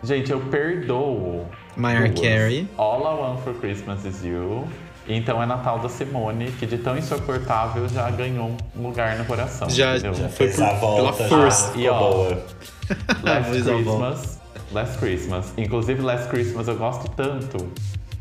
Gente, 0.04 0.32
eu 0.32 0.40
perdoo. 0.42 1.46
Mariah. 1.76 2.14
Carey. 2.14 2.68
All 2.78 3.02
I 3.02 3.20
Want 3.22 3.40
for 3.44 3.54
Christmas 3.56 4.06
is 4.06 4.24
You. 4.24 4.68
Então 5.08 5.42
é 5.44 5.46
Natal 5.46 5.80
da 5.80 5.90
Simone, 5.90 6.52
que 6.54 6.66
de 6.66 6.78
tão 6.78 6.98
insuportável 6.98 7.88
já 7.90 8.10
ganhou 8.10 8.56
um 8.76 8.82
lugar 8.88 9.18
no 9.18 9.26
coração. 9.26 9.70
Já- 9.70 9.94
entendeu? 9.98 10.14
já 10.14 10.30
Foi 10.30 10.48
por- 10.50 10.76
volta, 10.80 10.96
pela 11.14 11.14
já 11.18 11.28
força. 11.36 11.68
ficou 11.68 11.82
E, 11.82 11.90
ó, 11.90 12.00
boa. 12.00 12.46
Last. 13.24 13.52
Christmas. 13.52 14.40
Last 14.72 14.98
Christmas. 15.00 15.54
Inclusive, 15.58 16.02
Last 16.02 16.30
Christmas 16.30 16.68
eu 16.68 16.76
gosto 16.78 17.10
tanto 17.12 17.70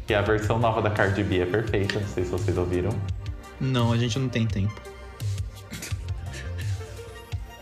que 0.07 0.12
a 0.14 0.22
versão 0.22 0.59
nova 0.59 0.83
da 0.83 0.91
Cardi 0.91 1.22
B 1.22 1.41
é 1.41 1.47
perfeita. 1.47 2.01
Não 2.01 2.09
sei 2.09 2.24
se 2.24 2.30
vocês 2.30 2.59
ouviram. 2.59 2.91
Não, 3.61 3.93
a 3.93 3.97
gente 3.97 4.18
não 4.18 4.28
tem 4.28 4.45
tempo. 4.47 4.74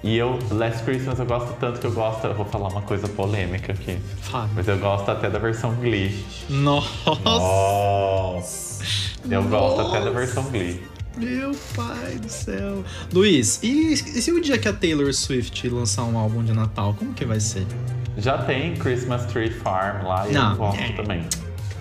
E 0.03 0.16
eu, 0.16 0.39
Last 0.51 0.83
Christmas, 0.85 1.18
eu 1.18 1.27
gosto 1.27 1.53
tanto 1.61 1.79
que 1.79 1.87
eu 1.87 1.93
gosto. 1.93 2.27
Eu 2.27 2.35
vou 2.35 2.47
falar 2.47 2.68
uma 2.68 2.81
coisa 2.81 3.07
polêmica 3.07 3.73
aqui. 3.73 3.99
Fala. 4.23 4.49
Mas 4.55 4.66
eu 4.66 4.79
gosto 4.79 5.11
até 5.11 5.29
da 5.29 5.39
versão 5.39 5.75
Glee. 5.75 6.25
Nossa, 6.49 6.89
Nossa. 7.23 8.81
Eu 9.29 9.43
gosto 9.45 9.81
até 9.83 10.05
da 10.05 10.11
versão 10.11 10.45
Glee. 10.45 10.83
meu 11.16 11.53
pai 11.77 12.14
do 12.21 12.29
céu. 12.29 12.85
Luiz, 13.12 13.61
e, 13.62 13.93
e 13.93 13.97
se 13.97 14.33
o 14.33 14.41
dia 14.41 14.57
que 14.59 14.68
a 14.68 14.73
Taylor 14.73 15.12
Swift 15.12 15.68
lançar 15.68 16.05
um 16.05 16.16
álbum 16.18 16.43
de 16.45 16.53
Natal, 16.53 16.95
como 16.99 17.12
que 17.12 17.25
vai 17.25 17.41
ser? 17.41 17.66
Já 18.16 18.39
tem 18.39 18.75
Christmas 18.77 19.27
Tree 19.27 19.51
Farm 19.51 20.05
lá 20.07 20.29
e 20.29 20.33
Não. 20.33 20.51
eu 20.53 20.57
gosto 20.57 20.81
É. 20.81 20.93
também. 20.93 21.25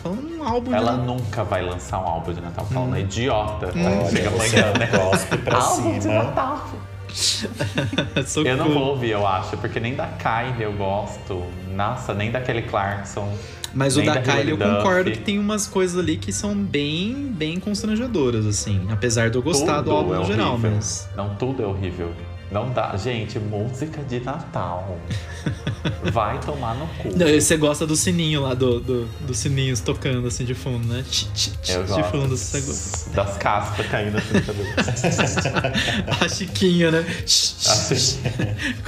Um 0.06 0.44
álbum 0.44 0.74
Ela 0.74 0.92
de 0.94 0.98
Natal. 1.00 1.16
nunca 1.18 1.44
vai 1.44 1.62
lançar 1.62 2.00
um 2.00 2.08
álbum 2.08 2.34
de 2.34 2.40
Natal, 2.42 2.66
falando 2.68 2.96
é 2.96 3.02
idiota. 3.02 3.68
Olha, 3.76 4.10
Chega 4.10 4.30
você 4.30 4.58
amanhã, 4.60 4.74
né? 4.80 4.88
cospe 4.88 5.38
pra 5.38 5.58
Álbum 5.58 6.00
de. 6.00 6.08
Natal. 6.08 6.70
Eu 8.46 8.56
não 8.58 8.70
vou 8.70 8.84
ouvir, 8.90 9.10
eu 9.12 9.26
acho, 9.26 9.58
porque 9.58 9.80
nem 9.80 9.96
da 9.96 10.06
Kylie 10.08 10.62
eu 10.64 10.74
gosto. 10.74 11.44
Nossa, 11.74 12.14
nem 12.14 12.32
da 12.32 12.40
Kelly 12.40 12.62
Clarkson. 12.64 13.28
Mas 13.74 13.96
o 13.96 14.00
nem 14.02 14.08
da 14.10 14.22
Kylie 14.22 14.52
eu 14.52 14.58
concordo 14.58 15.12
que 15.12 15.20
tem 15.20 15.38
umas 15.40 15.68
coisas 15.68 15.98
ali 16.00 16.18
que 16.18 16.32
são 16.34 16.56
bem, 16.56 17.32
bem 17.32 17.60
constrangedoras, 17.60 18.46
assim. 18.46 18.88
Apesar 18.90 19.30
de 19.30 19.38
eu 19.38 19.42
gostar 19.42 19.78
do 19.82 19.86
Tudo 19.86 19.96
álbum 19.96 20.16
é 20.16 20.20
no 20.20 20.26
geral, 20.26 20.54
horrível. 20.54 20.72
mas. 20.76 21.10
Não, 21.16 21.36
tudo 21.36 21.62
é 21.64 21.66
horrível. 21.66 22.12
Não 22.52 22.72
dá. 22.72 22.98
Gente, 22.98 23.38
música 23.38 24.02
de 24.02 24.20
Natal. 24.22 24.98
Vai 26.12 26.40
tomar 26.40 26.74
no 26.74 26.88
cu. 26.88 27.10
Não, 27.16 27.28
você 27.28 27.56
gosta 27.58 27.86
do 27.86 27.96
sininho 27.96 28.42
lá, 28.42 28.56
do, 28.56 28.80
do, 28.80 29.06
dos 29.22 29.38
sininhos 29.38 29.80
tocando 29.82 30.28
assim 30.28 30.46
de 30.46 30.56
fundo, 30.56 30.88
né? 30.88 31.04
Tch, 31.08 31.26
tch, 31.32 31.50
tch, 31.62 31.70
Eu 31.70 31.84
de 31.84 32.04
fundo, 32.06 32.36
você 32.36 32.60
gosta. 32.60 33.10
das 33.14 33.38
cascas 33.38 33.86
caindo 33.88 34.18
assim 34.18 34.34
no 34.34 34.42
cabelo. 34.42 34.68
A 36.26 36.28
Chiquinha, 36.28 36.90
né? 36.90 37.04
Tch, 37.24 37.54
Assim, 37.68 38.20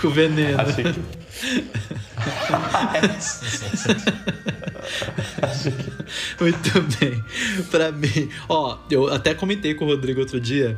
Com 0.02 0.10
veneno. 0.10 0.60
achei 0.60 0.84
que... 0.84 1.02
Muito 6.40 6.82
bem. 7.00 7.24
Pra 7.70 7.92
mim, 7.92 8.30
ó, 8.50 8.78
eu 8.90 9.08
até 9.08 9.34
comentei 9.34 9.74
com 9.74 9.86
o 9.86 9.88
Rodrigo 9.88 10.20
outro 10.20 10.40
dia. 10.40 10.78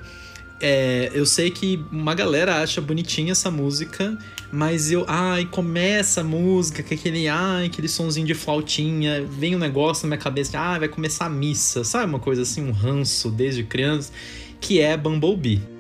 É, 0.66 1.12
eu 1.14 1.26
sei 1.26 1.52
que 1.52 1.84
uma 1.92 2.16
galera 2.16 2.62
acha 2.62 2.80
bonitinha 2.80 3.34
essa 3.34 3.52
música, 3.52 4.18
mas 4.52 4.92
eu. 4.92 5.04
Ai, 5.10 5.46
começa 5.46 6.22
a 6.22 6.24
música, 6.24 6.82
com 6.82 6.94
aquele. 6.94 7.28
Ai, 7.28 7.66
aquele 7.66 7.90
sonzinho 7.90 8.26
de 8.26 8.34
flautinha. 8.34 9.26
Vem 9.26 9.56
um 9.56 9.60
negócio 9.60 10.06
na 10.06 10.16
minha 10.16 10.24
cabeça, 10.24 10.58
ah, 10.58 10.80
vai 10.80 10.88
começar 10.88 11.26
a 11.26 11.30
missa. 11.30 11.84
Sabe 11.84 12.06
uma 12.06 12.20
coisa 12.20 12.44
assim, 12.44 12.62
um 12.66 12.72
ranço 12.72 13.30
desde 13.30 13.64
criança, 13.64 14.14
que 14.62 14.80
é 14.80 14.96
Bumblebee. 14.96 15.73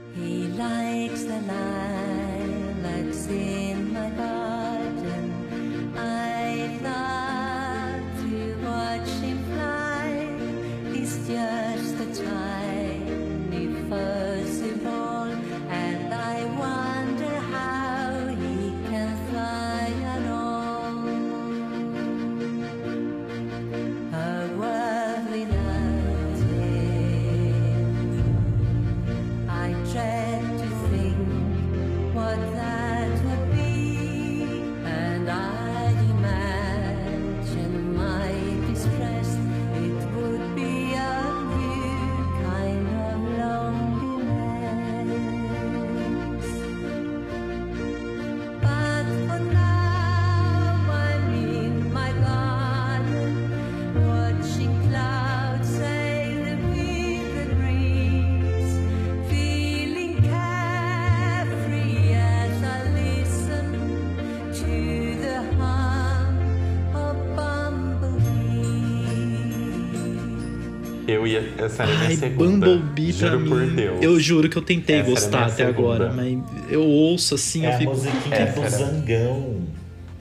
Eu 71.23 71.27
ia. 71.27 71.53
Essa 71.57 71.83
era 71.83 71.91
a 71.91 71.95
minha 71.95 72.09
Ai, 72.09 72.15
segunda. 72.17 72.65
Bumblebee 72.67 73.13
pra 73.13 73.27
Juro 73.29 73.39
mim. 73.39 73.49
por 73.49 73.65
Deus. 73.67 73.97
Eu 74.01 74.19
juro 74.19 74.49
que 74.49 74.57
eu 74.57 74.61
tentei 74.61 74.97
Essa 74.97 75.07
a 75.07 75.09
gostar 75.13 75.43
até 75.45 75.65
segunda. 75.67 75.69
agora, 76.07 76.13
mas 76.13 76.37
eu 76.69 76.83
ouço 76.83 77.35
assim, 77.35 77.65
É 77.65 77.69
eu 77.69 77.73
a 77.73 77.77
fico. 77.77 77.91
musiquinha 77.91 78.35
Essa 78.35 78.61
do 78.61 78.69
Zangão. 78.69 79.61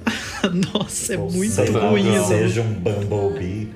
Nossa, 0.74 1.14
é 1.14 1.18
Ou 1.18 1.30
muito 1.30 1.72
lá, 1.72 1.88
ruim. 1.90 2.24
seja 2.26 2.60
um 2.62 2.72
Bumblebee. 2.74 3.68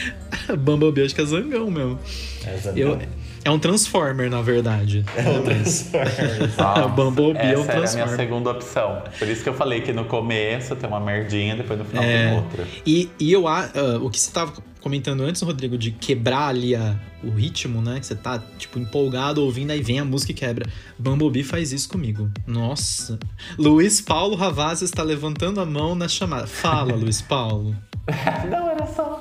Bumblebee 0.58 1.02
acho 1.04 1.14
que 1.14 1.20
é 1.20 1.24
zangão 1.24 1.70
mesmo. 1.70 1.98
É 2.46 2.56
Zangão. 2.58 2.76
Eu, 2.78 2.98
é 3.44 3.50
um 3.50 3.58
Transformer, 3.58 4.30
na 4.30 4.42
verdade. 4.42 5.04
É 5.16 5.38
o 5.38 5.42
Transformers. 5.42 6.56
Nossa, 6.58 6.88
Bumblebee 6.88 7.38
é 7.40 7.58
um 7.58 7.62
essa 7.62 7.72
era 7.72 7.78
a 7.78 7.80
minha 7.80 7.86
Transformer. 7.86 8.16
segunda 8.16 8.50
opção. 8.50 9.02
Por 9.18 9.28
isso 9.28 9.42
que 9.42 9.48
eu 9.48 9.54
falei 9.54 9.80
que 9.80 9.92
no 9.92 10.04
começo 10.04 10.74
tem 10.76 10.88
uma 10.88 11.00
merdinha, 11.00 11.56
depois 11.56 11.78
no 11.78 11.84
final 11.84 12.02
É. 12.04 12.26
tem 12.28 12.36
outra. 12.36 12.66
E, 12.86 13.10
e 13.18 13.32
eu 13.32 13.46
ah, 13.48 13.68
o 14.02 14.10
que 14.10 14.18
você 14.20 14.30
tava 14.30 14.52
comentando 14.80 15.22
antes, 15.22 15.42
Rodrigo, 15.42 15.76
de 15.76 15.90
quebrar 15.90 16.48
ali 16.48 16.74
a- 16.74 16.96
o 17.22 17.28
ritmo, 17.30 17.82
né? 17.82 18.00
Que 18.00 18.06
você 18.06 18.14
tá, 18.14 18.42
tipo, 18.58 18.78
empolgado 18.78 19.42
ouvindo, 19.44 19.70
aí 19.72 19.82
vem 19.82 19.98
a 20.00 20.04
música 20.06 20.32
e 20.32 20.34
quebra. 20.34 20.66
Bumblebee 20.98 21.42
faz 21.44 21.70
isso 21.70 21.86
comigo. 21.88 22.30
Nossa. 22.46 23.18
Luiz 23.58 24.00
Paulo 24.00 24.36
Ravazzi 24.36 24.86
está 24.86 25.02
levantando 25.02 25.60
a 25.60 25.66
mão 25.66 25.94
na 25.94 26.08
chamada. 26.08 26.46
Fala, 26.46 26.94
Luiz 26.94 27.20
Paulo. 27.20 27.76
Não, 28.50 28.70
era 28.70 28.86
só. 28.86 29.20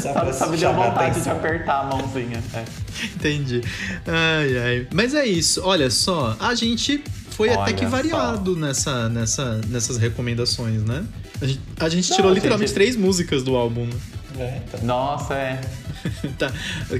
Só 0.00 0.12
Só, 0.12 0.20
pra 0.20 0.32
só 0.32 0.46
me 0.48 0.56
deu 0.56 0.72
vontade 0.74 0.96
de 1.14 1.20
atenção. 1.20 1.32
apertar 1.36 1.80
a 1.80 1.84
mãozinha. 1.84 2.42
É. 2.54 2.64
Entendi. 3.14 3.60
Ai, 4.06 4.58
ai. 4.58 4.86
Mas 4.92 5.14
é 5.14 5.24
isso. 5.26 5.60
Olha 5.64 5.90
só, 5.90 6.36
a 6.40 6.54
gente 6.54 7.02
foi 7.30 7.50
até 7.50 7.60
Olha 7.62 7.72
que 7.74 7.84
só. 7.84 7.90
variado 7.90 8.56
nessa, 8.56 9.08
nessa, 9.08 9.60
nessas 9.68 9.96
recomendações, 9.96 10.82
né? 10.82 11.04
A 11.40 11.46
gente, 11.46 11.60
a 11.78 11.88
gente 11.88 12.10
Não, 12.10 12.16
tirou 12.16 12.30
a 12.30 12.34
literalmente 12.34 12.68
gente- 12.68 12.74
três 12.74 12.96
músicas 12.96 13.42
do 13.42 13.56
álbum, 13.56 13.86
né? 13.86 13.92
É, 14.40 14.60
então. 14.66 14.80
Nossa, 14.86 15.34
é. 15.34 15.60
Tá, 16.38 16.50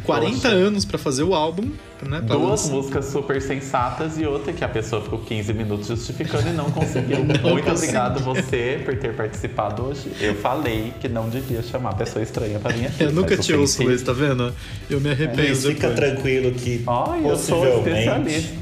40 0.05 0.35
Poxa. 0.35 0.49
anos 0.49 0.85
pra 0.85 0.99
fazer 0.99 1.23
o 1.23 1.33
álbum, 1.35 1.71
né? 2.03 2.21
pra 2.21 2.37
Duas 2.37 2.65
lançar. 2.65 2.73
músicas 2.75 3.07
super 3.07 3.41
sensatas 3.41 4.19
e 4.19 4.27
outra 4.27 4.53
que 4.53 4.63
a 4.63 4.69
pessoa 4.69 5.01
ficou 5.03 5.21
15 5.21 5.55
minutos 5.55 5.87
justificando 5.87 6.47
e 6.49 6.53
não 6.53 6.69
conseguiu. 6.73 7.25
Muito 7.25 7.41
conseguiu. 7.41 7.73
obrigado 7.73 8.21
você 8.23 8.83
por 8.85 8.95
ter 8.99 9.15
participado 9.15 9.85
hoje. 9.87 10.13
Eu 10.21 10.35
falei 10.35 10.93
que 11.01 11.09
não 11.09 11.31
devia 11.31 11.63
chamar 11.63 11.95
pessoa 11.95 12.23
estranha 12.23 12.59
pra 12.59 12.73
vir 12.73 12.89
aqui. 12.89 13.05
Eu 13.05 13.13
nunca 13.13 13.39
te 13.39 13.55
ouço, 13.55 13.83
Luiz, 13.83 14.03
tá 14.03 14.13
vendo? 14.13 14.53
Eu 14.91 15.01
me 15.01 15.11
arrependo 15.11 15.43
Luiz, 15.45 15.65
fica 15.65 15.89
depois. 15.89 16.11
tranquilo 16.13 16.53
que 16.53 16.83
Ai, 16.87 17.23
eu 17.25 17.39
sou 17.39 17.59
possivelmente 17.65 18.60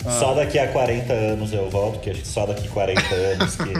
especialista. 0.00 0.18
só 0.26 0.34
daqui 0.34 0.58
a 0.58 0.68
40 0.68 1.12
anos 1.12 1.52
eu 1.52 1.68
volto, 1.70 2.00
que 2.00 2.10
acho 2.10 2.20
que 2.22 2.28
só 2.28 2.46
daqui 2.46 2.66
a 2.66 2.70
40 2.70 3.14
anos 3.14 3.56
que 3.56 3.72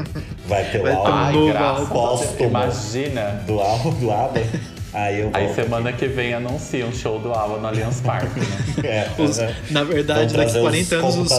vai 0.48 0.64
ter 0.70 0.80
o 0.80 0.84
um 0.88 0.96
álbum 0.96 1.52
a. 1.56 1.86
Póstumo. 1.86 2.48
Imagina. 2.48 3.42
do 3.46 3.60
álbum 3.60 3.90
do 3.94 4.10
ABBA. 4.10 4.40
Aí 4.92 5.20
eu. 5.20 5.30
Aí 5.32 5.54
semana 5.54 5.92
que 5.92 6.08
vem 6.08 6.34
anuncia 6.34 6.84
um 6.84 6.92
show 6.92 7.20
do 7.20 7.32
Ava 7.32 7.58
no 7.58 7.66
Allianz 7.68 8.00
Parque, 8.00 8.40
né? 8.40 8.46
É, 8.82 9.22
Os- 9.22 9.38
é. 9.38 9.54
na 9.70 9.84
verdade, 9.84 10.34
daqui 10.34 10.58
a 10.58 10.60
40 10.62 10.96
os 10.96 11.04
anos, 11.04 11.16
os, 11.16 11.28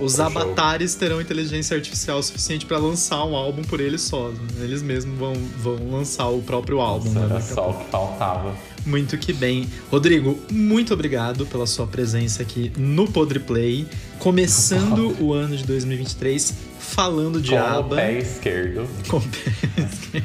os 0.00 0.14
pro 0.16 0.24
show. 0.32 0.42
avatares 0.42 0.94
terão 0.94 1.20
inteligência 1.20 1.74
artificial 1.76 2.22
suficiente 2.22 2.64
pra 2.64 2.78
lançar 2.78 3.24
um 3.24 3.34
álbum 3.34 3.62
por 3.62 3.80
eles 3.80 4.02
sós. 4.02 4.36
Eles 4.60 4.80
mesmos 4.80 5.18
vão, 5.18 5.32
vão 5.58 5.90
lançar 5.90 6.28
o 6.28 6.40
próprio 6.40 6.80
álbum. 6.80 7.10
né, 7.10 7.22
Era 7.24 7.38
a 7.38 7.40
só 7.40 7.70
o 7.70 7.74
que 7.74 7.84
faltava. 7.90 8.52
Muito 8.84 9.16
que 9.16 9.32
bem. 9.32 9.68
Rodrigo, 9.90 10.38
muito 10.50 10.92
obrigado 10.92 11.46
pela 11.46 11.66
sua 11.66 11.86
presença 11.86 12.42
aqui 12.42 12.72
no 12.76 13.06
Podre 13.10 13.38
Play, 13.38 13.86
começando 14.18 15.16
o 15.20 15.32
ano 15.32 15.56
de 15.56 15.64
2023 15.64 16.54
falando 16.80 17.40
de 17.40 17.50
Com 17.50 17.56
o 17.56 17.58
aba. 17.58 17.96
pé 17.96 18.18
esquerdo. 18.18 18.88
Com 19.08 19.18
o 19.18 19.22
pé. 19.22 20.22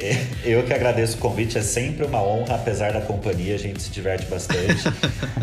É, 0.00 0.26
Eu 0.44 0.62
que 0.64 0.72
agradeço 0.72 1.16
o 1.16 1.18
convite, 1.18 1.56
é 1.56 1.62
sempre 1.62 2.04
uma 2.04 2.20
honra, 2.22 2.56
apesar 2.56 2.92
da 2.92 3.00
companhia, 3.00 3.54
a 3.54 3.58
gente 3.58 3.80
se 3.82 3.90
diverte 3.90 4.26
bastante. 4.26 4.82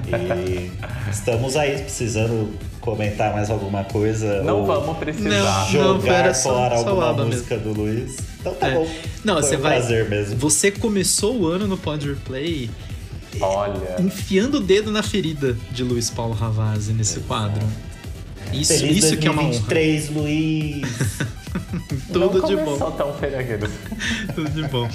e 0.07 0.69
estamos 1.11 1.55
aí, 1.55 1.81
precisando 1.81 2.51
comentar 2.81 3.33
mais 3.33 3.49
alguma 3.49 3.83
coisa. 3.85 4.43
Não 4.43 4.59
ou 4.61 4.65
vamos 4.65 4.97
precisar. 4.97 5.29
Não, 5.29 5.69
jogar 5.71 6.35
só- 6.35 6.49
fora 6.53 6.75
só 6.77 6.83
o 6.83 6.87
alguma 6.89 7.09
ABBA 7.11 7.25
música 7.25 7.57
do 7.57 7.71
Luiz. 7.73 8.17
Então 8.41 8.53
tá 8.55 8.67
É. 8.67 8.73
bom. 8.73 8.89
Não, 9.23 9.35
Foi 9.35 9.43
você 9.43 9.55
um 9.55 9.59
vai. 9.61 9.77
prazer 9.77 10.09
mesmo. 10.09 10.35
Você 10.37 10.71
começou 10.71 11.39
o 11.41 11.47
ano 11.47 11.67
no 11.67 11.77
Pod 11.77 12.07
Replay 12.07 12.69
Olha. 13.39 13.95
enfiando 14.01 14.57
o 14.57 14.59
dedo 14.59 14.91
na 14.91 15.03
ferida 15.03 15.55
de 15.71 15.83
Luiz 15.83 16.09
Paulo 16.09 16.33
Ravazzi 16.33 16.91
nesse 16.93 17.19
quadro. 17.21 17.61
Isso, 18.51 18.73
Feliz 18.73 19.05
isso 19.05 19.17
que 19.17 19.27
é 19.27 19.31
uma 19.31 19.43
honra. 19.43 19.59
2023, 19.59 20.09
Luiz. 20.09 20.81
Tudo 22.11 22.39
não 22.39 22.47
de 22.47 22.55
bom. 22.57 22.91
tão 22.91 23.13
feio 23.13 23.33
Tudo 24.35 24.49
de 24.49 24.63
bom. 24.67 24.89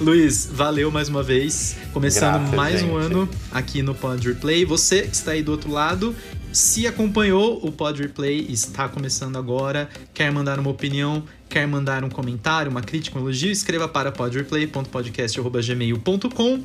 Luiz, 0.00 0.48
valeu 0.50 0.90
mais 0.90 1.08
uma 1.08 1.22
vez. 1.22 1.76
Começando 1.92 2.34
Graças, 2.40 2.54
mais 2.54 2.82
um 2.82 3.00
gente. 3.00 3.12
ano 3.12 3.28
aqui 3.52 3.82
no 3.82 3.94
Pod 3.94 4.26
Replay. 4.28 4.64
Você 4.64 5.02
que 5.02 5.14
está 5.14 5.32
aí 5.32 5.42
do 5.42 5.52
outro 5.52 5.70
lado, 5.70 6.14
se 6.52 6.86
acompanhou 6.86 7.58
o 7.64 7.70
Pod 7.72 8.00
Replay, 8.02 8.46
está 8.50 8.88
começando 8.88 9.36
agora, 9.36 9.88
quer 10.12 10.30
mandar 10.32 10.58
uma 10.58 10.70
opinião, 10.70 11.22
quer 11.48 11.66
mandar 11.66 12.04
um 12.04 12.10
comentário, 12.10 12.70
uma 12.70 12.82
crítica, 12.82 13.18
um 13.18 13.22
elogio, 13.22 13.50
escreva 13.50 13.88
para 13.88 14.12
podreplay.podcast.gmail.com. 14.12 16.62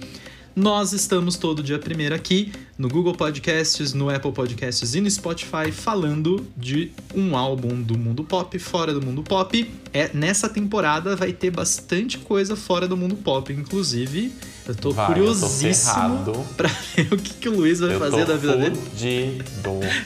Nós 0.55 0.93
estamos 0.93 1.35
todo 1.35 1.64
dia 1.64 1.80
primeiro 1.80 2.14
aqui 2.14 2.51
no 2.77 2.88
Google 2.88 3.15
Podcasts, 3.15 3.91
no 3.91 4.07
Apple 4.07 4.31
Podcasts 4.31 4.93
e 4.93 5.01
no 5.01 5.10
Spotify 5.10 5.72
falando 5.72 6.45
de 6.55 6.91
um 7.15 7.35
álbum 7.35 7.81
do 7.81 7.97
mundo 7.97 8.23
pop, 8.23 8.60
fora 8.60 8.93
do 8.93 9.01
mundo 9.01 9.23
pop. 9.23 9.68
É, 9.91 10.11
nessa 10.14 10.47
temporada 10.47 11.15
vai 11.15 11.34
ter 11.34 11.49
bastante 11.49 12.19
coisa 12.19 12.55
fora 12.55 12.88
do 12.88 12.95
mundo 12.95 13.15
pop, 13.15 13.51
inclusive. 13.51 14.31
Eu 14.68 14.76
tô 14.76 14.91
Vai, 14.91 15.05
eu 15.05 15.07
tô 15.07 15.14
curiosíssimo 15.15 16.45
pra 16.55 16.69
ver 16.95 17.11
o 17.11 17.18
que, 17.18 17.34
que 17.34 17.49
o 17.49 17.55
Luiz 17.55 17.80
vai 17.80 17.95
Eu 17.95 17.99
fazer 17.99 18.23
da 18.23 18.38
vida 18.38 18.55
dele. 18.55 18.76
fudido. 18.76 19.43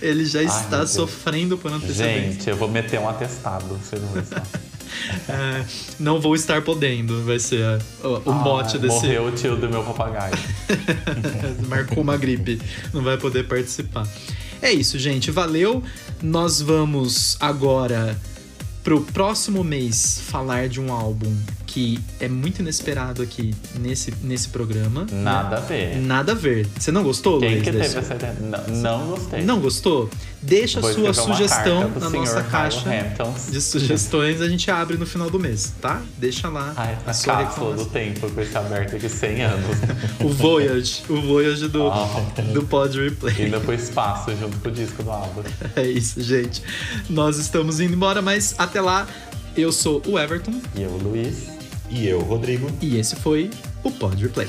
Ele 0.02 0.24
já 0.24 0.40
meu 0.40 0.48
está 0.48 0.88
sofrendo 0.88 1.58
por 1.58 1.74
antecedência. 1.74 2.32
Gente, 2.32 2.50
eu 2.50 2.56
vou 2.56 2.70
meter 2.70 3.02
um 3.02 3.10
atestado, 3.10 3.76
você 3.76 3.98
não 3.98 4.08
vai. 4.08 4.24
É, 5.30 5.66
não 6.00 6.20
vou 6.22 6.36
estar 6.36 6.62
podendo, 6.62 7.24
vai 7.24 7.40
ser 7.40 7.64
o, 8.04 8.30
o 8.30 8.34
mote 8.34 8.78
Ah, 8.78 8.80
desse. 8.80 8.96
Morreu 8.96 9.26
o 9.28 9.32
tio 9.32 9.56
do 9.56 9.70
meu 9.70 9.84
papagaio. 9.84 10.34
Marcou 11.68 12.02
uma 12.02 12.18
gripe, 12.18 12.62
não 12.94 13.04
vai 13.04 13.18
poder 13.18 13.46
participar. 13.48 14.08
É 14.62 14.72
isso, 14.72 14.98
gente. 14.98 15.30
Valeu. 15.32 15.84
Nós 16.22 16.62
vamos 16.62 17.38
agora 17.40 18.18
pro 18.84 19.02
próximo 19.02 19.64
mês 19.64 20.22
falar 20.28 20.68
de 20.70 20.80
um 20.80 20.92
álbum 20.92 21.36
que 21.78 22.00
é 22.20 22.28
muito 22.28 22.60
inesperado 22.60 23.22
aqui 23.22 23.54
nesse, 23.80 24.12
nesse 24.24 24.50
programa. 24.50 25.06
Nada 25.12 25.58
a 25.58 25.60
ver. 25.60 25.96
Nada 25.98 26.32
a 26.32 26.36
ver. 26.36 26.68
Você 26.80 26.92
não 26.92 27.04
gostou, 27.04 27.40
Quem 27.40 27.52
Luiz? 27.52 27.64
que 27.64 27.72
teve 27.72 27.84
essa? 28.00 28.18
Não, 28.42 29.00
não 29.00 29.08
gostei. 29.10 29.42
Não 29.44 29.60
gostou? 29.60 30.10
Deixa 30.42 30.80
a 30.80 30.94
sua 30.94 31.14
sugestão 31.14 31.92
na 32.00 32.10
nossa 32.10 32.42
caixa 32.42 32.90
de 33.52 33.62
sugestões. 33.62 34.42
A 34.42 34.50
gente 34.50 34.72
abre 34.72 34.98
no 34.98 35.06
final 35.06 35.30
do 35.30 35.40
mês, 35.40 35.72
tá? 35.80 36.02
Deixa 36.18 36.50
lá 36.50 36.74
Ai, 36.76 36.98
a 37.06 37.12
a 37.12 37.14
sua 37.14 37.36
cápsula 37.38 37.76
do 37.76 37.84
reclamação. 37.84 38.14
tempo 38.24 38.32
com 38.34 38.42
esse 38.42 38.58
aberto 38.58 38.96
aqui 38.96 39.10
100 39.10 39.42
anos. 39.44 39.78
O 40.24 40.30
Voyage. 40.30 41.04
O 41.10 41.22
Voyage 41.22 41.68
do, 41.68 41.88
Ah. 41.92 42.08
do 42.54 42.64
Pod 42.64 43.00
Replay. 43.00 43.48
Indo 43.50 43.62
pro 43.62 43.74
espaço 43.76 44.32
junto 44.36 44.58
com 44.58 44.70
o 44.70 44.72
disco 44.72 45.04
do 45.04 45.12
Álvaro. 45.12 45.48
É 45.76 45.84
isso, 45.88 46.20
gente. 46.24 46.64
Nós 47.08 47.38
estamos 47.38 47.80
indo 47.80 47.94
embora, 47.94 48.20
mas 48.20 48.56
até 48.58 48.82
lá, 48.82 49.08
eu 49.56 49.72
sou 49.72 50.02
o 50.08 50.18
Everton 50.18 50.60
E 50.76 50.82
eu, 50.82 50.90
Luiz. 50.98 51.57
E 51.90 52.08
eu, 52.08 52.20
Rodrigo. 52.22 52.70
e 52.82 52.98
esse 52.98 53.16
foi 53.16 53.50
o 53.84 53.92
Pod 53.92 54.22
Replay. 54.22 54.48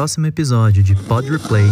Próximo 0.00 0.26
episódio 0.28 0.82
de 0.82 0.94
Pod 0.94 1.28
Replay. 1.30 1.62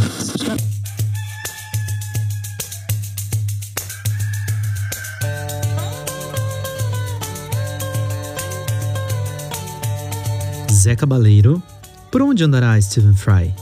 Zé 10.71 10.95
Cabaleiro, 10.95 11.63
por 12.11 12.21
onde 12.21 12.45
andará 12.45 12.79
Stephen 12.83 13.15
Fry? 13.15 13.55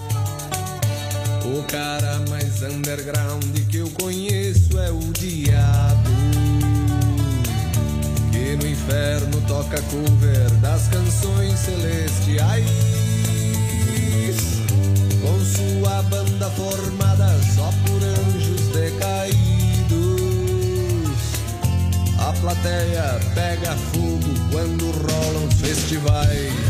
O 1.44 1.62
cara 1.68 2.20
mais 2.28 2.60
underground 2.60 3.44
que 3.70 3.76
eu 3.76 3.90
conheço 3.90 4.76
é 4.80 4.90
o 4.90 5.12
diabo. 5.12 6.10
Que 8.32 8.56
no 8.56 8.66
inferno 8.66 9.40
toca 9.46 9.80
cover 9.82 10.50
das 10.60 10.88
canções 10.88 11.56
celestiais. 11.56 13.05
Plateia 22.66 23.20
pega 23.32 23.76
fogo 23.76 24.34
quando 24.50 24.90
rolam 24.90 25.48
festivais. 25.52 26.65